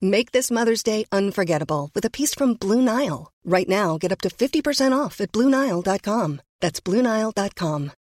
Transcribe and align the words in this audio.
Make 0.00 0.30
this 0.30 0.48
Mother's 0.50 0.84
Day 0.84 1.06
unforgettable 1.10 1.90
with 1.92 2.04
a 2.04 2.10
piece 2.10 2.32
from 2.32 2.54
Blue 2.54 2.80
Nile. 2.80 3.32
Right 3.44 3.68
now, 3.68 3.98
get 3.98 4.12
up 4.12 4.20
to 4.20 4.28
50% 4.28 4.96
off 4.96 5.20
at 5.20 5.32
BlueNile.com. 5.32 6.40
That's 6.60 6.80
BlueNile.com. 6.80 7.92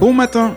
Bon 0.00 0.12
matin 0.12 0.56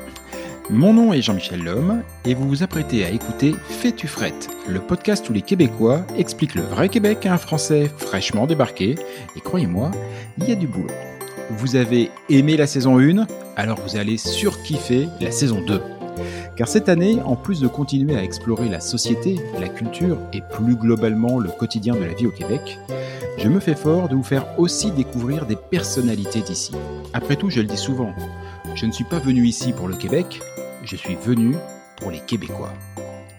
Mon 0.71 0.93
nom 0.93 1.13
est 1.13 1.21
Jean-Michel 1.21 1.63
Lhomme 1.63 2.01
et 2.25 2.33
vous 2.33 2.49
vous 2.49 2.63
apprêtez 2.63 3.05
à 3.05 3.11
écouter 3.11 3.53
Fais-tu 3.69 4.07
frette, 4.07 4.49
le 4.67 4.79
podcast 4.79 5.29
où 5.29 5.33
les 5.33 5.43
Québécois 5.43 6.01
expliquent 6.17 6.55
le 6.55 6.63
vrai 6.63 6.89
Québec 6.89 7.27
à 7.27 7.33
un 7.33 7.37
Français 7.37 7.91
fraîchement 7.95 8.47
débarqué. 8.47 8.95
Et 9.35 9.39
croyez-moi, 9.39 9.91
il 10.39 10.49
y 10.49 10.51
a 10.51 10.55
du 10.55 10.65
boulot. 10.65 10.87
Vous 11.51 11.75
avez 11.75 12.09
aimé 12.27 12.57
la 12.57 12.65
saison 12.65 12.97
1, 12.97 13.27
alors 13.55 13.79
vous 13.81 13.97
allez 13.97 14.17
surkiffer 14.17 15.07
la 15.19 15.29
saison 15.29 15.61
2. 15.61 16.00
Car 16.55 16.67
cette 16.67 16.89
année, 16.89 17.19
en 17.23 17.35
plus 17.35 17.61
de 17.61 17.67
continuer 17.67 18.15
à 18.15 18.23
explorer 18.23 18.67
la 18.67 18.81
société, 18.81 19.39
la 19.59 19.69
culture 19.69 20.17
et 20.33 20.41
plus 20.41 20.75
globalement 20.75 21.39
le 21.39 21.49
quotidien 21.49 21.95
de 21.95 22.03
la 22.03 22.13
vie 22.13 22.27
au 22.27 22.31
Québec, 22.31 22.79
je 23.37 23.47
me 23.47 23.59
fais 23.59 23.75
fort 23.75 24.09
de 24.09 24.15
vous 24.15 24.23
faire 24.23 24.59
aussi 24.59 24.91
découvrir 24.91 25.45
des 25.45 25.55
personnalités 25.55 26.41
d'ici. 26.41 26.73
Après 27.13 27.37
tout, 27.37 27.49
je 27.49 27.61
le 27.61 27.67
dis 27.67 27.77
souvent, 27.77 28.13
je 28.75 28.85
ne 28.85 28.91
suis 28.91 29.05
pas 29.05 29.19
venu 29.19 29.45
ici 29.45 29.71
pour 29.71 29.87
le 29.87 29.95
Québec, 29.95 30.41
je 30.83 30.95
suis 30.95 31.15
venu 31.15 31.55
pour 31.97 32.11
les 32.11 32.19
Québécois. 32.19 32.73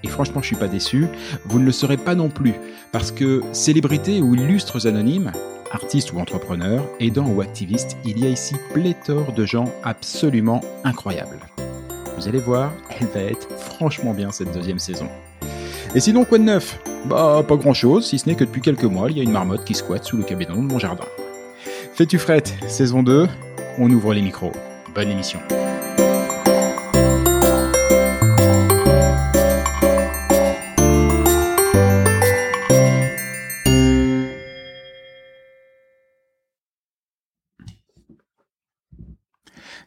Et 0.02 0.08
franchement, 0.08 0.40
je 0.40 0.46
suis 0.46 0.56
pas 0.56 0.68
déçu, 0.68 1.06
vous 1.44 1.58
ne 1.58 1.64
le 1.64 1.72
serez 1.72 1.96
pas 1.98 2.14
non 2.14 2.28
plus, 2.28 2.54
parce 2.90 3.12
que 3.12 3.42
célébrités 3.52 4.20
ou 4.20 4.34
illustres 4.34 4.86
anonymes, 4.86 5.32
artistes 5.70 6.12
ou 6.12 6.18
entrepreneurs, 6.18 6.84
aidants 6.98 7.28
ou 7.28 7.40
activistes, 7.40 7.96
il 8.04 8.18
y 8.18 8.26
a 8.26 8.30
ici 8.30 8.56
pléthore 8.72 9.32
de 9.32 9.44
gens 9.44 9.70
absolument 9.84 10.60
incroyables. 10.84 11.38
Allez 12.24 12.38
voir, 12.38 12.72
elle 13.00 13.08
va 13.08 13.20
être 13.20 13.48
franchement 13.58 14.14
bien 14.14 14.30
cette 14.30 14.52
deuxième 14.52 14.78
saison. 14.78 15.08
Et 15.94 16.00
sinon, 16.00 16.24
quoi 16.24 16.38
de 16.38 16.44
neuf? 16.44 16.78
Bah, 17.04 17.44
pas 17.46 17.56
grand 17.56 17.74
chose, 17.74 18.06
si 18.06 18.18
ce 18.18 18.28
n'est 18.28 18.36
que 18.36 18.44
depuis 18.44 18.60
quelques 18.60 18.84
mois, 18.84 19.10
il 19.10 19.18
y 19.18 19.20
a 19.20 19.24
une 19.24 19.32
marmotte 19.32 19.64
qui 19.64 19.74
squatte 19.74 20.04
sous 20.04 20.16
le 20.16 20.22
cabinet 20.22 20.52
de 20.54 20.58
mon 20.58 20.78
jardin. 20.78 21.04
Fais-tu 21.94 22.18
frette, 22.18 22.54
saison 22.68 23.02
2, 23.02 23.26
on 23.78 23.90
ouvre 23.90 24.14
les 24.14 24.22
micros. 24.22 24.52
Bonne 24.94 25.10
émission. 25.10 25.40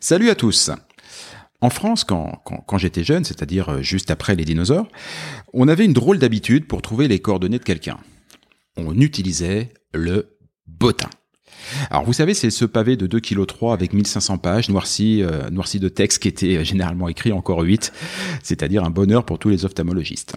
Salut 0.01 0.29
à 0.29 0.35
tous. 0.35 0.69
En 1.61 1.69
France, 1.69 2.03
quand, 2.03 2.77
j'étais 2.77 3.03
jeune, 3.03 3.23
c'est-à-dire 3.23 3.69
euh, 3.69 3.81
juste 3.81 4.11
après 4.11 4.35
les 4.35 4.45
dinosaures, 4.45 4.87
on 5.53 5.67
avait 5.67 5.85
une 5.85 5.93
drôle 5.93 6.19
d'habitude 6.19 6.67
pour 6.67 6.81
trouver 6.81 7.07
les 7.07 7.19
coordonnées 7.19 7.59
de 7.59 7.63
quelqu'un. 7.63 7.97
On 8.77 8.99
utilisait 8.99 9.71
le 9.93 10.37
bottin. 10.67 11.09
Alors 11.89 12.03
vous 12.03 12.13
savez, 12.13 12.33
c'est 12.33 12.49
ce 12.49 12.65
pavé 12.65 12.97
de 12.97 13.07
2 13.07 13.19
kg 13.19 13.45
3 13.45 13.73
avec 13.73 13.93
1500 13.93 14.37
pages 14.37 14.69
noirci, 14.69 15.23
euh, 15.23 15.49
noirci 15.49 15.79
de 15.79 15.89
texte 15.89 16.21
qui 16.21 16.27
était 16.27 16.63
généralement 16.63 17.07
écrit 17.07 17.31
encore 17.31 17.61
8, 17.61 17.91
c'est-à-dire 18.43 18.83
un 18.83 18.89
bonheur 18.89 19.25
pour 19.25 19.39
tous 19.39 19.49
les 19.49 19.65
ophtalmologistes. 19.65 20.35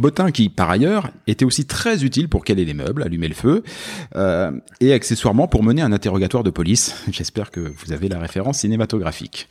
Bottin 0.00 0.30
qui, 0.30 0.48
par 0.48 0.70
ailleurs, 0.70 1.10
était 1.26 1.44
aussi 1.44 1.66
très 1.66 2.04
utile 2.04 2.28
pour 2.28 2.44
caler 2.44 2.64
les 2.64 2.74
meubles, 2.74 3.02
allumer 3.02 3.28
le 3.28 3.34
feu, 3.34 3.62
euh, 4.16 4.52
et 4.80 4.92
accessoirement 4.92 5.48
pour 5.48 5.62
mener 5.62 5.82
un 5.82 5.92
interrogatoire 5.92 6.42
de 6.42 6.50
police. 6.50 6.94
J'espère 7.10 7.50
que 7.50 7.60
vous 7.60 7.92
avez 7.92 8.08
la 8.08 8.18
référence 8.18 8.60
cinématographique. 8.60 9.48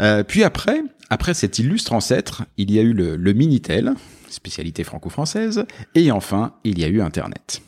Euh, 0.00 0.22
puis 0.22 0.44
après, 0.44 0.82
après 1.10 1.34
cet 1.34 1.58
illustre 1.58 1.92
ancêtre, 1.92 2.44
il 2.56 2.70
y 2.70 2.78
a 2.78 2.82
eu 2.82 2.92
le, 2.92 3.16
le 3.16 3.32
Minitel, 3.32 3.94
spécialité 4.28 4.84
franco-française, 4.84 5.64
et 5.94 6.10
enfin, 6.10 6.54
il 6.64 6.78
y 6.78 6.84
a 6.84 6.88
eu 6.88 7.00
Internet. 7.00 7.62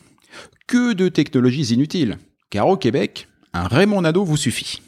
Que 0.67 0.93
de 0.93 1.09
technologies 1.09 1.73
inutiles, 1.73 2.17
car 2.49 2.67
au 2.67 2.77
Québec, 2.77 3.27
un 3.53 3.67
Raymond 3.67 4.01
Nadeau 4.01 4.23
vous 4.23 4.37
suffit. 4.37 4.81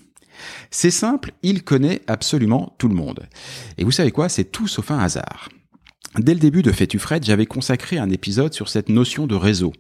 C'est 0.72 0.91
simple, 0.91 1.34
il 1.44 1.64
connaît 1.64 2.02
absolument 2.08 2.76
tout 2.78 2.88
le 2.88 2.96
monde. 2.96 3.28
Et 3.78 3.84
vous 3.84 3.91
savez 3.91 4.12
quoi, 4.12 4.30
c'est 4.30 4.46
tout 4.46 4.68
sauf 4.68 4.91
un 4.91 5.00
hasard. 5.00 5.50
Dès 6.18 6.34
le 6.34 6.40
début 6.40 6.64
de 6.64 6.72
Fais-tu 6.72 6.97
Fred, 6.97 7.24
j'avais 7.24 7.46
consacré 7.46 8.00
un 8.00 8.09
épisode 8.09 8.53
sur 8.53 8.68
cette 8.68 8.90
notion 8.90 9.28
de 9.28 9.36
réseau. 9.36 9.74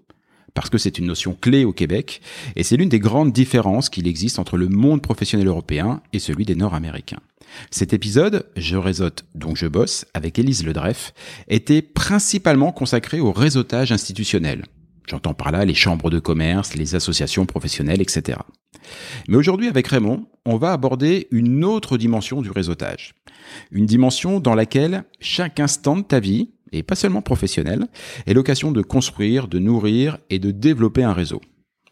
Parce 0.53 0.69
que 0.69 0.77
c'est 0.77 0.99
une 0.99 1.07
notion 1.07 1.35
clé 1.39 1.65
au 1.65 1.73
Québec, 1.73 2.21
et 2.55 2.63
c'est 2.63 2.77
l'une 2.77 2.89
des 2.89 2.99
grandes 2.99 3.33
différences 3.33 3.89
qu'il 3.89 4.07
existe 4.07 4.39
entre 4.39 4.57
le 4.57 4.67
monde 4.67 5.01
professionnel 5.01 5.47
européen 5.47 6.01
et 6.13 6.19
celui 6.19 6.45
des 6.45 6.55
Nord-Américains. 6.55 7.19
Cet 7.71 7.93
épisode, 7.93 8.45
Je 8.55 8.77
réseaute 8.77 9.25
donc 9.33 9.57
je 9.57 9.65
bosse, 9.65 10.05
avec 10.13 10.37
Élise 10.37 10.63
Ledreff, 10.63 11.13
était 11.47 11.81
principalement 11.81 12.71
consacré 12.71 13.19
au 13.19 13.31
réseautage 13.31 13.91
institutionnel. 13.91 14.65
J'entends 15.07 15.33
par 15.33 15.51
là 15.51 15.65
les 15.65 15.73
chambres 15.73 16.09
de 16.09 16.19
commerce, 16.19 16.75
les 16.75 16.95
associations 16.95 17.45
professionnelles, 17.45 18.01
etc. 18.01 18.39
Mais 19.27 19.37
aujourd'hui, 19.37 19.67
avec 19.67 19.87
Raymond, 19.87 20.27
on 20.45 20.57
va 20.57 20.71
aborder 20.71 21.27
une 21.31 21.63
autre 21.63 21.97
dimension 21.97 22.41
du 22.41 22.51
réseautage. 22.51 23.15
Une 23.71 23.85
dimension 23.85 24.39
dans 24.39 24.55
laquelle 24.55 25.03
chaque 25.19 25.59
instant 25.59 25.97
de 25.97 26.03
ta 26.03 26.19
vie, 26.19 26.51
et 26.71 26.83
pas 26.83 26.95
seulement 26.95 27.21
professionnel, 27.21 27.87
est 28.27 28.33
l'occasion 28.33 28.71
de 28.71 28.81
construire, 28.81 29.47
de 29.47 29.59
nourrir 29.59 30.17
et 30.29 30.39
de 30.39 30.51
développer 30.51 31.03
un 31.03 31.13
réseau. 31.13 31.41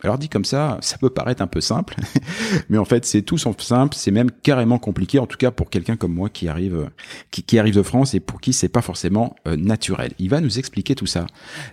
Alors 0.03 0.17
dit 0.17 0.29
comme 0.29 0.45
ça, 0.45 0.77
ça 0.81 0.97
peut 0.97 1.09
paraître 1.09 1.41
un 1.41 1.47
peu 1.47 1.59
simple, 1.59 1.95
mais 2.69 2.77
en 2.77 2.85
fait 2.85 3.03
c'est 3.05 3.23
tout 3.23 3.37
sauf 3.37 3.59
simple, 3.61 3.95
c'est 3.95 4.11
même 4.11 4.29
carrément 4.29 4.77
compliqué, 4.77 5.17
en 5.17 5.25
tout 5.25 5.37
cas 5.37 5.49
pour 5.49 5.69
quelqu'un 5.71 5.95
comme 5.95 6.13
moi 6.13 6.29
qui 6.29 6.47
arrive, 6.47 6.89
qui, 7.31 7.41
qui 7.41 7.57
arrive 7.57 7.75
de 7.75 7.81
France 7.81 8.13
et 8.13 8.19
pour 8.19 8.39
qui 8.39 8.53
c'est 8.53 8.69
pas 8.69 8.81
forcément 8.81 9.35
euh, 9.47 9.55
naturel. 9.55 10.11
Il 10.19 10.29
va 10.29 10.39
nous 10.39 10.59
expliquer 10.59 10.93
tout 10.93 11.07
ça. 11.07 11.25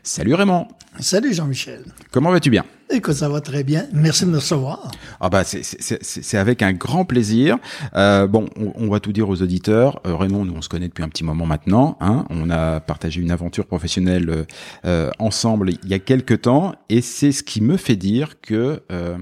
Salut 0.03 0.35
Raymond. 0.35 0.69
Salut 1.01 1.35
Jean-Michel. 1.35 1.85
Comment 2.11 2.31
vas-tu 2.31 2.51
bien? 2.51 2.65
Écoute, 2.91 3.15
ça 3.15 3.29
va 3.29 3.41
très 3.41 3.65
bien. 3.65 3.87
Merci 3.93 4.25
de 4.27 4.31
me 4.31 4.37
recevoir. 4.37 4.91
Ah 5.21 5.29
bah 5.31 5.43
c'est- 5.43 6.37
avec 6.37 6.63
un 6.63 6.73
grand 6.73 7.05
plaisir. 7.05 7.57
Euh, 7.97 8.27
bon, 8.27 8.49
on, 8.57 8.73
on 8.77 8.89
va 8.89 9.01
tout 9.01 9.13
dire 9.13 9.29
aux 9.29 9.41
auditeurs. 9.43 10.01
Euh, 10.07 10.15
Raymond, 10.15 10.45
nous 10.45 10.55
on 10.55 10.63
se 10.63 10.69
connaît 10.69 10.89
depuis 10.89 11.03
un 11.03 11.09
petit 11.09 11.25
moment 11.25 11.47
maintenant. 11.47 11.97
Hein. 12.01 12.25
On 12.31 12.51
a 12.51 12.81
partagé 12.81 13.21
une 13.21 13.31
aventure 13.31 13.67
professionnelle 13.67 14.29
euh, 14.31 14.45
euh, 14.85 15.11
ensemble 15.19 15.71
il 15.83 15.89
y 15.89 15.95
a 15.95 15.99
quelques 15.99 16.43
temps, 16.43 16.75
et 16.89 17.01
c'est 17.01 17.33
ce 17.33 17.43
qui 17.43 17.61
me 17.63 17.77
fait 17.77 17.97
dire 17.97 18.41
que 18.41 18.83
euh, 18.93 19.17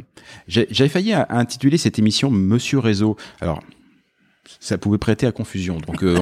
j'avais 0.49 0.88
failli 0.88 1.15
intituler 1.29 1.79
cette 1.79 1.99
émission 1.99 2.31
Monsieur 2.31 2.79
Réseau. 2.81 3.17
Alors 3.41 3.61
ça 4.61 4.79
pouvait 4.79 4.99
prêter 4.99 5.27
à 5.27 5.33
confusion. 5.33 5.79
Donc 5.79 6.03
euh, 6.03 6.17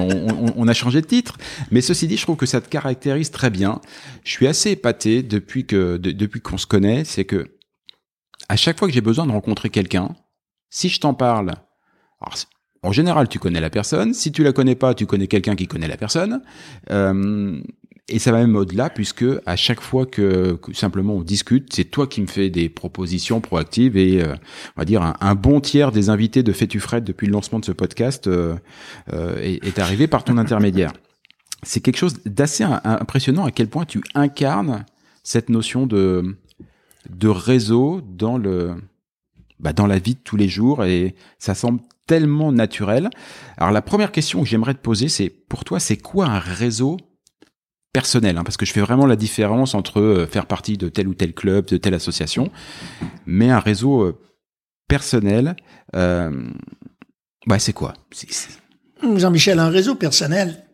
on, 0.55 0.67
a 0.67 0.73
changé 0.73 1.01
de 1.01 1.07
titre. 1.07 1.37
Mais 1.71 1.81
ceci 1.81 2.07
dit, 2.07 2.17
je 2.17 2.23
trouve 2.23 2.37
que 2.37 2.45
ça 2.45 2.61
te 2.61 2.69
caractérise 2.69 3.31
très 3.31 3.49
bien. 3.49 3.81
Je 4.23 4.31
suis 4.31 4.47
assez 4.47 4.71
épaté 4.71 5.23
depuis 5.23 5.65
que 5.65 5.97
de- 5.97 6.11
depuis 6.11 6.41
qu'on 6.41 6.57
se 6.57 6.67
connaît, 6.67 7.03
c'est 7.03 7.25
que 7.25 7.57
à 8.49 8.55
chaque 8.55 8.77
fois 8.77 8.87
que 8.87 8.93
j'ai 8.93 9.01
besoin 9.01 9.25
de 9.25 9.31
rencontrer 9.31 9.69
quelqu'un, 9.69 10.15
si 10.69 10.89
je 10.89 10.99
t'en 10.99 11.13
parle, 11.13 11.53
alors, 12.21 12.35
en 12.83 12.91
général 12.91 13.27
tu 13.27 13.39
connais 13.39 13.61
la 13.61 13.69
personne. 13.69 14.13
Si 14.13 14.31
tu 14.31 14.43
la 14.43 14.53
connais 14.53 14.75
pas, 14.75 14.93
tu 14.93 15.05
connais 15.05 15.27
quelqu'un 15.27 15.55
qui 15.55 15.67
connaît 15.67 15.87
la 15.87 15.97
personne. 15.97 16.41
Euh, 16.89 17.59
et 18.11 18.19
ça 18.19 18.31
va 18.31 18.39
même 18.39 18.55
au-delà 18.55 18.89
puisque 18.89 19.25
à 19.45 19.55
chaque 19.55 19.81
fois 19.81 20.05
que, 20.05 20.53
que 20.61 20.73
simplement 20.73 21.15
on 21.15 21.21
discute, 21.21 21.73
c'est 21.73 21.85
toi 21.85 22.07
qui 22.07 22.21
me 22.21 22.27
fais 22.27 22.49
des 22.49 22.69
propositions 22.69 23.41
proactives 23.41 23.97
et 23.97 24.21
euh, 24.21 24.35
on 24.75 24.81
va 24.81 24.85
dire 24.85 25.01
un, 25.19 25.35
bon 25.35 25.61
tiers 25.61 25.91
des 25.91 26.09
invités 26.09 26.43
de 26.43 26.51
Fais-tu 26.51 26.79
Fred 26.79 27.03
depuis 27.03 27.27
le 27.27 27.33
lancement 27.33 27.59
de 27.59 27.65
ce 27.65 27.71
podcast 27.71 28.27
euh, 28.27 28.55
euh, 29.13 29.37
est, 29.41 29.79
arrivé 29.79 30.07
par 30.07 30.23
ton 30.23 30.37
intermédiaire. 30.37 30.91
C'est 31.63 31.79
quelque 31.79 31.97
chose 31.97 32.19
d'assez 32.25 32.63
im- 32.63 32.81
impressionnant 32.83 33.45
à 33.45 33.51
quel 33.51 33.67
point 33.67 33.85
tu 33.85 34.01
incarnes 34.13 34.85
cette 35.23 35.49
notion 35.49 35.87
de 35.87 36.37
de 37.09 37.27
réseau 37.27 38.01
dans 38.01 38.37
le 38.37 38.75
bah, 39.59 39.73
dans 39.73 39.87
la 39.87 39.99
vie 39.99 40.15
de 40.15 40.19
tous 40.23 40.37
les 40.37 40.49
jours 40.49 40.83
et 40.83 41.15
ça 41.39 41.55
semble 41.55 41.81
tellement 42.07 42.51
naturel. 42.51 43.09
Alors 43.57 43.71
la 43.71 43.81
première 43.81 44.11
question 44.11 44.43
que 44.43 44.49
j'aimerais 44.49 44.73
te 44.73 44.81
poser, 44.81 45.07
c'est 45.07 45.29
pour 45.29 45.63
toi, 45.63 45.79
c'est 45.79 45.97
quoi 45.97 46.25
un 46.25 46.39
réseau 46.39 46.97
personnel 47.93 48.37
hein, 48.37 48.43
Parce 48.43 48.57
que 48.57 48.65
je 48.65 48.71
fais 48.73 48.81
vraiment 48.81 49.05
la 49.05 49.15
différence 49.15 49.75
entre 49.75 49.99
euh, 49.99 50.27
faire 50.27 50.45
partie 50.45 50.77
de 50.77 50.89
tel 50.89 51.07
ou 51.07 51.13
tel 51.13 51.33
club, 51.33 51.65
de 51.67 51.77
telle 51.77 51.93
association, 51.93 52.51
mais 53.25 53.49
un 53.49 53.59
réseau 53.59 54.01
euh, 54.03 54.19
personnel, 54.87 55.55
euh, 55.95 56.49
ouais, 57.47 57.59
c'est 57.59 57.73
quoi? 57.73 57.93
C'est- 58.11 58.59
Jean-Michel, 59.17 59.57
un 59.59 59.69
réseau 59.69 59.95
personnel, 59.95 60.67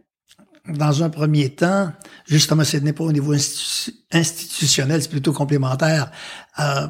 dans 0.68 1.02
un 1.02 1.10
premier 1.10 1.50
temps, 1.50 1.94
justement, 2.28 2.66
ce 2.66 2.78
n'est 2.78 2.92
pas 2.94 3.06
au 3.06 3.12
niveau 3.14 3.34
institu- 3.34 3.94
institutionnel, 4.12 5.02
c'est 5.02 5.10
plutôt 5.10 5.32
complémentaire. 5.32 6.12
Euh, 6.60 6.88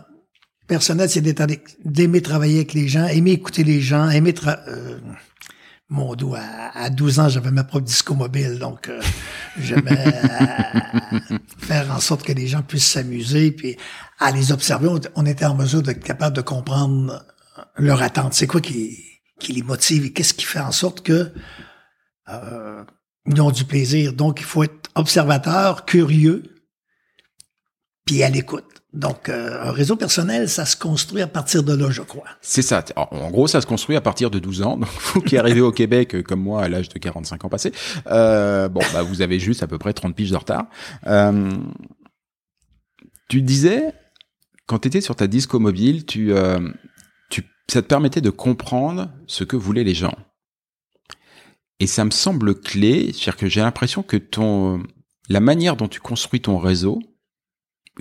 personnel, 0.68 1.10
c'est 1.10 1.22
d'aimer 1.86 2.22
travailler 2.22 2.56
avec 2.58 2.74
les 2.74 2.88
gens, 2.88 3.06
aimer 3.06 3.32
écouter 3.34 3.64
les 3.64 3.80
gens, 3.82 4.10
aimer 4.10 4.34
euh, 4.48 5.00
mon 5.90 6.16
dos, 6.16 6.36
à, 6.36 6.78
à 6.78 6.90
12 6.90 7.20
ans, 7.20 7.30
j'avais 7.30 7.52
ma 7.52 7.64
propre 7.64 7.86
disco 7.86 8.14
mobile, 8.14 8.60
donc 8.60 8.90
euh, 8.90 9.02
j'aimais 9.58 10.06
euh, 10.06 11.38
faire 11.60 11.90
en 11.92 12.00
sorte 12.00 12.24
que 12.24 12.34
les 12.34 12.48
gens 12.48 12.62
puissent 12.62 12.92
s'amuser, 12.92 13.52
puis 13.52 13.78
à 14.20 14.32
les 14.32 14.52
observer, 14.52 14.90
on, 15.16 15.26
était 15.26 15.46
en 15.46 15.56
mesure 15.56 15.82
d'être 15.82 16.04
capable 16.04 16.36
de 16.36 16.42
comprendre 16.42 17.26
leur 17.78 18.02
attente. 18.02 18.34
C'est 18.34 18.48
quoi 18.48 18.60
qui, 18.60 19.22
les 19.48 19.64
motive 19.64 20.06
et 20.06 20.14
qu'est-ce 20.14 20.34
qui 20.34 20.46
fait 20.46 20.60
en 20.60 20.72
sorte 20.72 21.02
que 21.02 21.32
euh, 22.30 22.84
ont 23.38 23.52
du 23.52 23.64
plaisir? 23.64 24.14
Donc, 24.14 24.40
il 24.42 24.46
faut 24.46 24.64
être 24.64 24.90
observateur, 24.96 25.86
curieux, 25.86 26.44
puis 28.06 28.24
à 28.24 28.30
l'écoute. 28.30 28.77
Donc, 28.94 29.30
euh, 29.30 29.62
un 29.62 29.72
réseau 29.72 29.96
personnel, 29.96 30.48
ça 30.48 30.66
se 30.66 30.78
construit 30.78 31.22
à 31.22 31.28
partir 31.28 31.62
de 31.62 31.74
là, 31.74 31.90
je 31.92 32.02
crois. 32.02 32.24
C'est 32.42 32.62
ça. 32.62 32.84
En 32.96 33.30
gros, 33.30 33.48
ça 33.48 33.60
se 33.62 33.68
construit 33.68 33.96
à 33.96 34.02
partir 34.02 34.32
de 34.32 34.40
12 34.40 34.62
ans. 34.62 34.78
Donc, 34.78 34.90
vous 35.14 35.22
qui 35.22 35.38
arrivez 35.38 35.62
au 35.62 35.72
Québec, 35.72 36.16
euh, 36.16 36.24
comme 36.24 36.42
moi, 36.42 36.64
à 36.64 36.70
l'âge 36.70 36.90
de 36.90 36.98
45 36.98 37.46
ans 37.46 37.50
passés, 37.50 37.74
euh, 38.08 38.70
bon, 38.70 38.82
bah, 38.94 39.04
vous 39.04 39.22
avez 39.22 39.40
juste 39.40 39.62
à 39.62 39.68
peu 39.68 39.78
près 39.78 39.94
30 39.94 40.16
piges 40.16 40.32
de 40.32 40.38
retard. 40.38 40.68
Euh, 41.06 41.52
tu 43.30 43.42
disais, 43.42 43.94
quand 44.68 44.80
tu 44.80 44.88
étais 44.90 45.02
sur 45.02 45.16
ta 45.16 45.28
disco 45.28 45.60
mobile, 45.60 46.06
tu, 46.06 46.34
euh, 46.34 46.60
tu, 47.30 47.44
ça 47.70 47.82
te 47.82 47.88
permettait 47.88 48.22
de 48.22 48.30
comprendre 48.30 49.10
ce 49.26 49.44
que 49.44 49.56
voulaient 49.56 49.84
les 49.84 49.96
gens. 49.96 50.16
Et 51.80 51.88
ça 51.88 52.06
me 52.06 52.12
semble 52.12 52.60
clé, 52.60 53.12
c'est-à-dire 53.14 53.38
que 53.38 53.48
j'ai 53.48 53.62
l'impression 53.62 54.04
que 54.04 54.18
ton, 54.18 54.84
la 55.30 55.40
manière 55.40 55.76
dont 55.76 55.88
tu 55.88 56.00
construis 56.00 56.42
ton 56.42 56.58
réseau, 56.58 57.00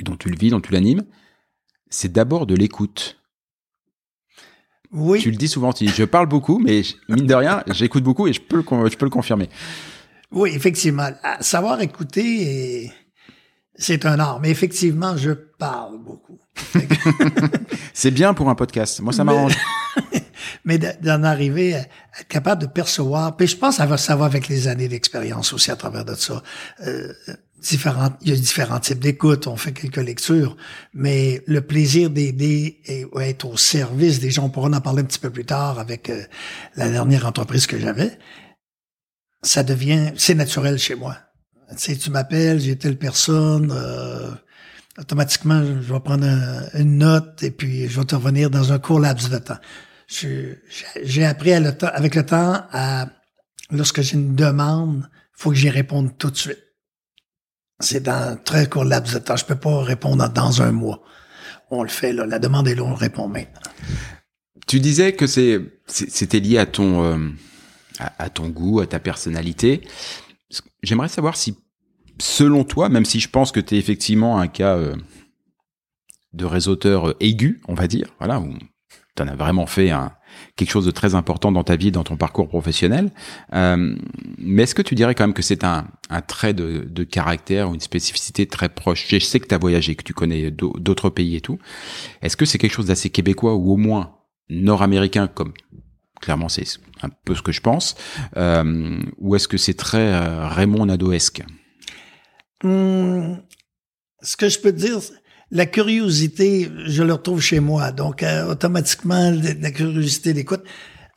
dont 0.02 0.16
tu 0.16 0.28
le 0.28 0.37
vis, 0.37 0.50
dont 0.50 0.60
tu 0.60 0.72
l'animes, 0.72 1.04
c'est 1.90 2.12
d'abord 2.12 2.46
de 2.46 2.54
l'écoute. 2.54 3.19
Oui. 4.93 5.20
Tu 5.20 5.31
le 5.31 5.37
dis 5.37 5.48
souvent, 5.48 5.72
tu 5.72 5.84
dis, 5.84 5.93
je 5.93 6.04
parle 6.04 6.26
beaucoup, 6.26 6.58
mais 6.58 6.82
mine 7.08 7.26
de 7.26 7.34
rien, 7.34 7.62
j'écoute 7.72 8.04
beaucoup 8.04 8.26
et 8.28 8.32
je 8.32 8.40
peux 8.40 8.56
le, 8.56 8.88
je 8.90 8.96
peux 8.96 9.06
le 9.06 9.10
confirmer. 9.10 9.48
Oui, 10.31 10.50
effectivement. 10.54 11.08
À 11.22 11.43
savoir 11.43 11.81
écouter, 11.81 12.82
et- 12.84 12.93
c'est 13.78 14.06
un 14.06 14.19
art. 14.19 14.40
Mais 14.40 14.50
effectivement, 14.50 15.16
je 15.19 15.32
parle 15.32 15.98
beaucoup. 16.02 16.38
C'est 17.93 18.10
bien 18.10 18.32
pour 18.32 18.48
un 18.48 18.54
podcast. 18.54 19.00
Moi, 19.00 19.12
ça 19.12 19.22
m'arrange. 19.25 19.54
Mais 20.64 20.78
de- 20.78 20.93
d'en 21.02 21.22
arriver 21.25 21.75
à 21.75 21.78
être 21.81 22.28
capable 22.28 22.62
de 22.62 22.66
percevoir. 22.66 23.37
Puis 23.37 23.48
je 23.48 23.56
pense 23.56 23.75
que 23.76 23.82
ça 23.82 23.87
va, 23.87 23.96
ça 23.98 24.16
va 24.16 24.25
avec 24.25 24.48
les 24.48 24.66
années 24.69 24.88
d'expérience 24.88 25.52
aussi 25.52 25.70
à 25.70 25.76
travers 25.76 26.04
de 26.06 26.14
ça. 26.14 26.43
Euh, 26.87 27.12
il 27.62 28.29
y 28.29 28.32
a 28.32 28.37
différents 28.37 28.81
types 28.81 28.99
d'écoute. 29.00 29.47
On 29.47 29.56
fait 29.56 29.73
quelques 29.73 29.97
lectures, 29.97 30.56
mais 30.94 31.43
le 31.47 31.61
plaisir 31.61 32.11
d'aider 32.11 32.81
et 32.87 33.06
être 33.20 33.44
au 33.47 33.56
service 33.56 34.20
des 34.20 34.31
gens, 34.31 34.44
on 34.44 34.50
pourra 34.50 34.69
en 34.69 34.81
parler 34.81 35.03
un 35.03 35.06
petit 35.06 35.19
peu 35.19 35.31
plus 35.31 35.44
tard 35.44 35.79
avec 35.79 36.11
euh, 36.11 36.23
la 36.76 36.88
dernière 36.88 37.26
entreprise 37.26 37.67
que 37.67 37.79
j'avais. 37.79 38.19
Ça 39.43 39.62
devient, 39.62 40.12
c'est 40.17 40.35
naturel 40.35 40.79
chez 40.79 40.94
moi. 40.94 41.17
Tu 41.70 41.76
sais, 41.79 41.97
tu 41.97 42.11
m'appelles, 42.11 42.61
j'ai 42.61 42.76
telle 42.76 42.99
personne. 42.99 43.73
euh, 43.75 44.31
automatiquement, 44.99 45.62
je 45.64 45.93
vais 45.93 46.00
prendre 46.00 46.26
un- 46.26 46.69
une 46.79 46.99
note 46.99 47.43
et 47.43 47.50
puis 47.50 47.88
je 47.88 48.00
vais 48.00 48.06
te 48.06 48.14
revenir 48.14 48.49
dans 48.50 48.73
un 48.73 48.79
court 48.79 49.00
laps 49.00 49.29
de 49.31 49.38
temps. 49.38 49.58
J'ai 50.08 51.25
appris 51.25 51.53
avec 51.53 52.14
le 52.14 52.25
temps 52.25 52.64
à, 52.70 53.08
lorsque 53.70 54.00
j'ai 54.03 54.14
une 54.14 54.35
demande, 54.37 55.08
faut 55.35 55.50
que 55.50 55.56
j'y 55.56 55.69
réponde 55.70 56.17
tout 56.17 56.31
de 56.31 56.37
suite. 56.37 56.62
C'est 57.81 58.02
dans 58.02 58.12
un 58.12 58.37
très 58.37 58.69
court 58.69 58.84
laps 58.84 59.14
de 59.14 59.19
temps. 59.19 59.37
Je 59.37 59.44
peux 59.44 59.56
pas 59.56 59.82
répondre 59.82 60.28
dans 60.28 60.62
un 60.62 60.73
mois. 60.73 61.02
On 61.70 61.82
le 61.82 61.88
fait, 61.88 62.12
là. 62.12 62.26
La 62.26 62.38
demande 62.38 62.69
est 62.69 62.75
là, 62.75 62.82
on 62.82 62.94
répond 62.94 63.28
maintenant. 63.28 63.61
Tu 64.67 64.81
disais 64.81 65.12
que 65.12 65.27
c'est, 65.27 65.60
c'était 65.86 66.41
lié 66.41 66.58
à 66.58 66.67
ton, 66.67 67.05
euh, 67.05 67.29
à 67.98 68.31
ton 68.31 68.48
goût, 68.48 68.81
à 68.81 68.86
ta 68.86 68.98
personnalité. 68.98 69.86
J'aimerais 70.82 71.08
savoir 71.08 71.36
si, 71.36 71.56
selon 72.19 72.65
toi, 72.65 72.89
même 72.89 73.05
si 73.05 73.20
je 73.20 73.29
pense 73.29 73.53
que 73.53 73.60
tu 73.60 73.77
es 73.77 73.79
effectivement 73.79 74.41
un 74.41 74.48
cas 74.48 74.77
euh, 74.77 74.96
de 76.32 76.44
réseauteur 76.44 77.10
euh, 77.10 77.17
aigu, 77.20 77.60
on 77.69 77.74
va 77.74 77.86
dire, 77.86 78.15
voilà, 78.19 78.41
où 78.41 78.55
tu 79.17 79.22
en 79.22 79.29
as 79.29 79.36
vraiment 79.36 79.67
fait 79.67 79.91
un, 79.91 80.16
quelque 80.56 80.70
chose 80.70 80.86
de 80.86 80.90
très 80.90 81.14
important 81.14 81.52
dans 81.52 81.64
ta 81.64 81.76
vie, 81.76 81.90
dans 81.93 82.05
ton 82.05 82.16
parcours 82.16 82.48
professionnel. 82.48 83.10
Euh, 83.52 83.96
mais 84.38 84.62
est-ce 84.64 84.74
que 84.74 84.82
tu 84.82 84.94
dirais 84.94 85.14
quand 85.14 85.24
même 85.24 85.34
que 85.34 85.43
c'est 85.43 85.64
un, 85.64 85.86
un 86.10 86.20
trait 86.22 86.55
de, 86.55 86.86
de 86.88 87.05
caractère 87.05 87.70
ou 87.70 87.74
une 87.74 87.81
spécificité 87.81 88.46
très 88.46 88.69
proche? 88.69 89.06
Je 89.08 89.19
sais 89.19 89.40
que 89.40 89.46
tu 89.46 89.55
as 89.55 89.58
voyagé, 89.58 89.94
que 89.94 90.05
tu 90.05 90.14
connais 90.14 90.50
d'au- 90.50 90.76
d'autres 90.78 91.10
pays 91.10 91.36
et 91.36 91.40
tout. 91.40 91.58
Est-ce 92.22 92.36
que 92.36 92.44
c'est 92.44 92.58
quelque 92.58 92.72
chose 92.74 92.86
d'assez 92.86 93.10
québécois 93.10 93.55
ou 93.55 93.72
au 93.72 93.76
moins 93.76 94.12
nord-américain, 94.48 95.26
comme 95.26 95.52
clairement 96.20 96.48
c'est 96.48 96.64
un 97.02 97.08
peu 97.24 97.34
ce 97.34 97.43
que 97.43 97.52
je 97.52 97.60
pense, 97.60 97.94
euh, 98.36 98.98
ou 99.19 99.34
est-ce 99.36 99.48
que 99.48 99.58
c'est 99.58 99.74
très 99.74 100.12
euh, 100.14 100.46
Raymond 100.48 100.86
Nadeauesque 100.86 101.43
Hum, 102.64 103.43
ce 104.22 104.36
que 104.36 104.48
je 104.48 104.58
peux 104.58 104.72
te 104.72 104.78
dire, 104.78 104.98
la 105.50 105.67
curiosité, 105.67 106.70
je 106.86 107.03
le 107.03 107.12
retrouve 107.12 107.41
chez 107.41 107.60
moi. 107.60 107.93
Donc, 107.93 108.22
euh, 108.22 108.46
automatiquement, 108.46 109.32
la, 109.60 109.70
curiosité 109.70 110.32
d'écoute. 110.32 110.65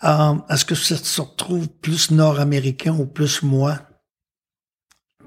Euh, 0.03 0.36
Est-ce 0.50 0.65
que 0.65 0.75
ça 0.75 0.98
se 0.98 1.21
retrouve 1.21 1.67
plus 1.67 2.12
nord-américain 2.12 2.93
ou 2.93 3.05
plus 3.05 3.41
moi? 3.41 3.81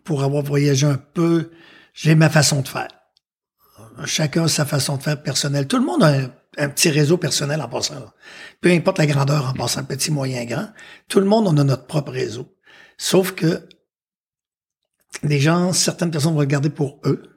Pour 0.05 0.23
avoir 0.23 0.43
voyagé 0.43 0.87
un 0.87 0.97
peu, 0.97 1.51
j'ai 1.95 2.15
ma 2.15 2.31
façon 2.31 2.63
de 2.63 2.69
faire. 2.69 2.89
Chacun 4.05 4.45
a 4.45 4.49
sa 4.49 4.65
façon 4.65 4.97
de 4.97 5.03
faire 5.03 5.23
personnelle. 5.23 5.67
Tout 5.67 5.79
le 5.79 5.85
monde 5.85 6.03
a 6.03 6.33
un, 6.59 6.69
petit 6.69 6.91
réseau 6.91 7.19
personnel 7.19 7.61
en 7.61 7.69
passant. 7.69 8.13
Peu 8.61 8.71
importe 8.71 8.99
la 8.99 9.07
grandeur 9.07 9.49
en 9.49 9.53
passant, 9.53 9.85
petit, 9.85 10.11
moyen, 10.11 10.45
grand. 10.45 10.69
Tout 11.09 11.21
le 11.21 11.27
monde, 11.27 11.47
on 11.47 11.57
a 11.59 11.65
notre 11.65 11.87
propre 11.87 12.13
réseau. 12.13 12.57
Sauf 12.97 13.33
que 13.33 13.69
les 15.23 15.41
gens, 15.41 15.73
certaines 15.73 16.11
personnes 16.11 16.33
vont 16.33 16.39
regarder 16.39 16.71
pour 16.71 17.01
eux. 17.05 17.32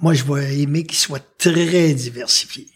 Moi, 0.00 0.14
je 0.14 0.24
vais 0.24 0.60
aimer 0.60 0.84
qu'ils 0.84 0.98
soient 0.98 1.20
très 1.38 1.94
diversifiés. 1.94 2.70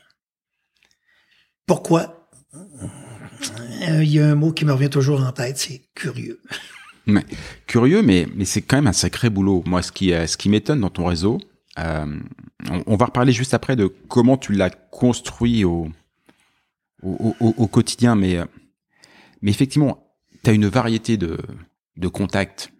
Pourquoi? 1.66 2.28
Euh, 2.54 4.02
Il 4.02 4.10
y 4.10 4.20
a 4.20 4.28
un 4.30 4.34
mot 4.34 4.52
qui 4.52 4.64
me 4.64 4.72
revient 4.72 4.90
toujours 4.90 5.22
en 5.22 5.32
tête, 5.32 5.58
c'est 5.58 5.82
curieux. 5.94 6.40
Mais, 7.06 7.24
curieux, 7.66 8.00
mais, 8.00 8.26
c'est 8.46 8.62
quand 8.62 8.76
même 8.76 8.86
un 8.86 8.94
sacré 8.94 9.28
boulot. 9.28 9.62
Moi, 9.66 9.82
ce 9.82 9.92
qui, 9.92 10.14
euh, 10.14 10.26
ce 10.26 10.38
qui 10.38 10.48
m'étonne 10.48 10.80
dans 10.80 10.90
ton 10.90 11.04
réseau, 11.04 11.38
Euh, 11.76 12.20
on, 12.86 12.96
va 12.96 13.06
reparler 13.06 13.32
juste 13.32 13.52
après 13.52 13.74
de 13.74 13.88
comment 14.08 14.38
tu 14.38 14.52
l'as 14.52 14.70
construit 14.70 15.64
au, 15.64 15.88
au, 17.02 17.66
quotidien, 17.66 18.14
mais, 18.14 18.38
mais 19.42 19.50
effectivement, 19.50 20.06
tu 20.44 20.50
as 20.50 20.52
une 20.52 20.68
variété 20.68 21.16
de, 21.16 21.36
de 21.96 22.08
contacts 22.08 22.72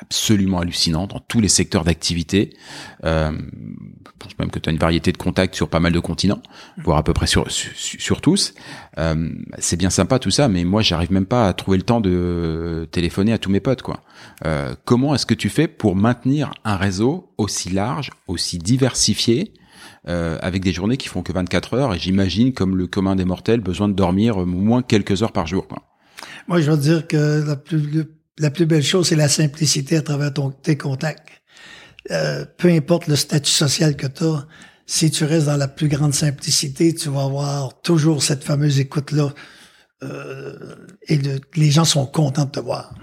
absolument 0.00 0.60
hallucinant 0.60 1.06
dans 1.06 1.20
tous 1.20 1.40
les 1.40 1.48
secteurs 1.48 1.84
d'activité. 1.84 2.56
Euh, 3.04 3.32
je 3.32 4.10
pense 4.18 4.38
même 4.38 4.50
que 4.50 4.58
tu 4.58 4.68
as 4.68 4.72
une 4.72 4.78
variété 4.78 5.12
de 5.12 5.16
contacts 5.16 5.54
sur 5.54 5.68
pas 5.68 5.80
mal 5.80 5.92
de 5.92 6.00
continents, 6.00 6.42
voire 6.82 6.98
à 6.98 7.02
peu 7.02 7.12
près 7.12 7.26
sur, 7.26 7.50
sur, 7.50 8.20
tous. 8.20 8.54
Euh, 8.98 9.30
c'est 9.58 9.76
bien 9.76 9.90
sympa 9.90 10.18
tout 10.18 10.30
ça, 10.30 10.48
mais 10.48 10.64
moi 10.64 10.82
j'arrive 10.82 11.12
même 11.12 11.26
pas 11.26 11.48
à 11.48 11.52
trouver 11.52 11.76
le 11.76 11.82
temps 11.82 12.00
de 12.00 12.88
téléphoner 12.92 13.32
à 13.32 13.38
tous 13.38 13.50
mes 13.50 13.60
potes. 13.60 13.82
quoi. 13.82 14.00
Euh, 14.44 14.74
comment 14.84 15.14
est-ce 15.14 15.26
que 15.26 15.34
tu 15.34 15.48
fais 15.48 15.68
pour 15.68 15.96
maintenir 15.96 16.52
un 16.64 16.76
réseau 16.76 17.32
aussi 17.38 17.70
large, 17.70 18.10
aussi 18.26 18.58
diversifié 18.58 19.52
euh, 20.08 20.38
avec 20.40 20.62
des 20.62 20.72
journées 20.72 20.96
qui 20.96 21.08
font 21.08 21.22
que 21.22 21.32
24 21.32 21.74
heures 21.74 21.94
et 21.94 21.98
j'imagine 21.98 22.52
comme 22.52 22.76
le 22.76 22.86
commun 22.86 23.14
des 23.14 23.24
mortels 23.24 23.60
besoin 23.60 23.88
de 23.88 23.94
dormir 23.94 24.36
au 24.36 24.46
moins 24.46 24.82
quelques 24.82 25.22
heures 25.22 25.32
par 25.32 25.46
jour. 25.46 25.68
Quoi? 25.68 25.82
Moi, 26.48 26.60
je 26.60 26.70
veux 26.70 26.76
dire 26.76 27.06
que 27.06 27.44
la 27.46 27.56
plus, 27.56 28.04
la 28.38 28.50
plus 28.50 28.66
belle 28.66 28.82
chose, 28.82 29.08
c'est 29.08 29.16
la 29.16 29.28
simplicité 29.28 29.96
à 29.96 30.02
travers 30.02 30.32
ton, 30.32 30.50
tes 30.50 30.76
contacts. 30.76 31.28
Euh, 32.10 32.44
peu 32.58 32.68
importe 32.68 33.06
le 33.06 33.16
statut 33.16 33.50
social 33.50 33.96
que 33.96 34.06
tu 34.06 34.24
as, 34.24 34.46
si 34.86 35.10
tu 35.10 35.24
restes 35.24 35.46
dans 35.46 35.56
la 35.56 35.68
plus 35.68 35.88
grande 35.88 36.14
simplicité, 36.14 36.94
tu 36.94 37.08
vas 37.08 37.22
avoir 37.24 37.80
toujours 37.82 38.22
cette 38.22 38.42
fameuse 38.44 38.80
écoute-là. 38.80 39.32
Euh, 40.02 40.74
et 41.06 41.16
le- 41.16 41.40
les 41.54 41.70
gens 41.70 41.84
sont 41.84 42.06
contents 42.06 42.44
de 42.46 42.50
te 42.50 42.60
voir. 42.60 42.94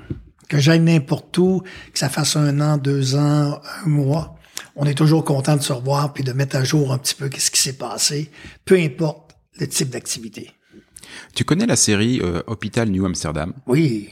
Que 0.49 0.59
j'aille 0.59 0.81
n'importe 0.81 1.37
où, 1.37 1.61
que 1.93 1.99
ça 1.99 2.09
fasse 2.09 2.35
un 2.35 2.59
an, 2.59 2.77
deux 2.77 3.15
ans, 3.15 3.61
un 3.85 3.87
mois, 3.87 4.35
on 4.75 4.85
est 4.85 4.95
toujours 4.95 5.23
content 5.23 5.55
de 5.55 5.61
se 5.61 5.71
revoir 5.71 6.11
puis 6.11 6.23
de 6.23 6.33
mettre 6.33 6.55
à 6.57 6.63
jour 6.63 6.91
un 6.91 6.97
petit 6.97 7.15
peu 7.15 7.29
qu'est-ce 7.29 7.51
qui 7.51 7.61
s'est 7.61 7.77
passé, 7.77 8.31
peu 8.65 8.75
importe 8.77 9.31
le 9.59 9.67
type 9.67 9.89
d'activité. 9.89 10.51
Tu 11.33 11.43
connais 11.45 11.65
la 11.65 11.75
série 11.75 12.19
euh, 12.21 12.41
Hôpital 12.47 12.89
New 12.89 13.05
Amsterdam? 13.05 13.53
Oui, 13.67 14.09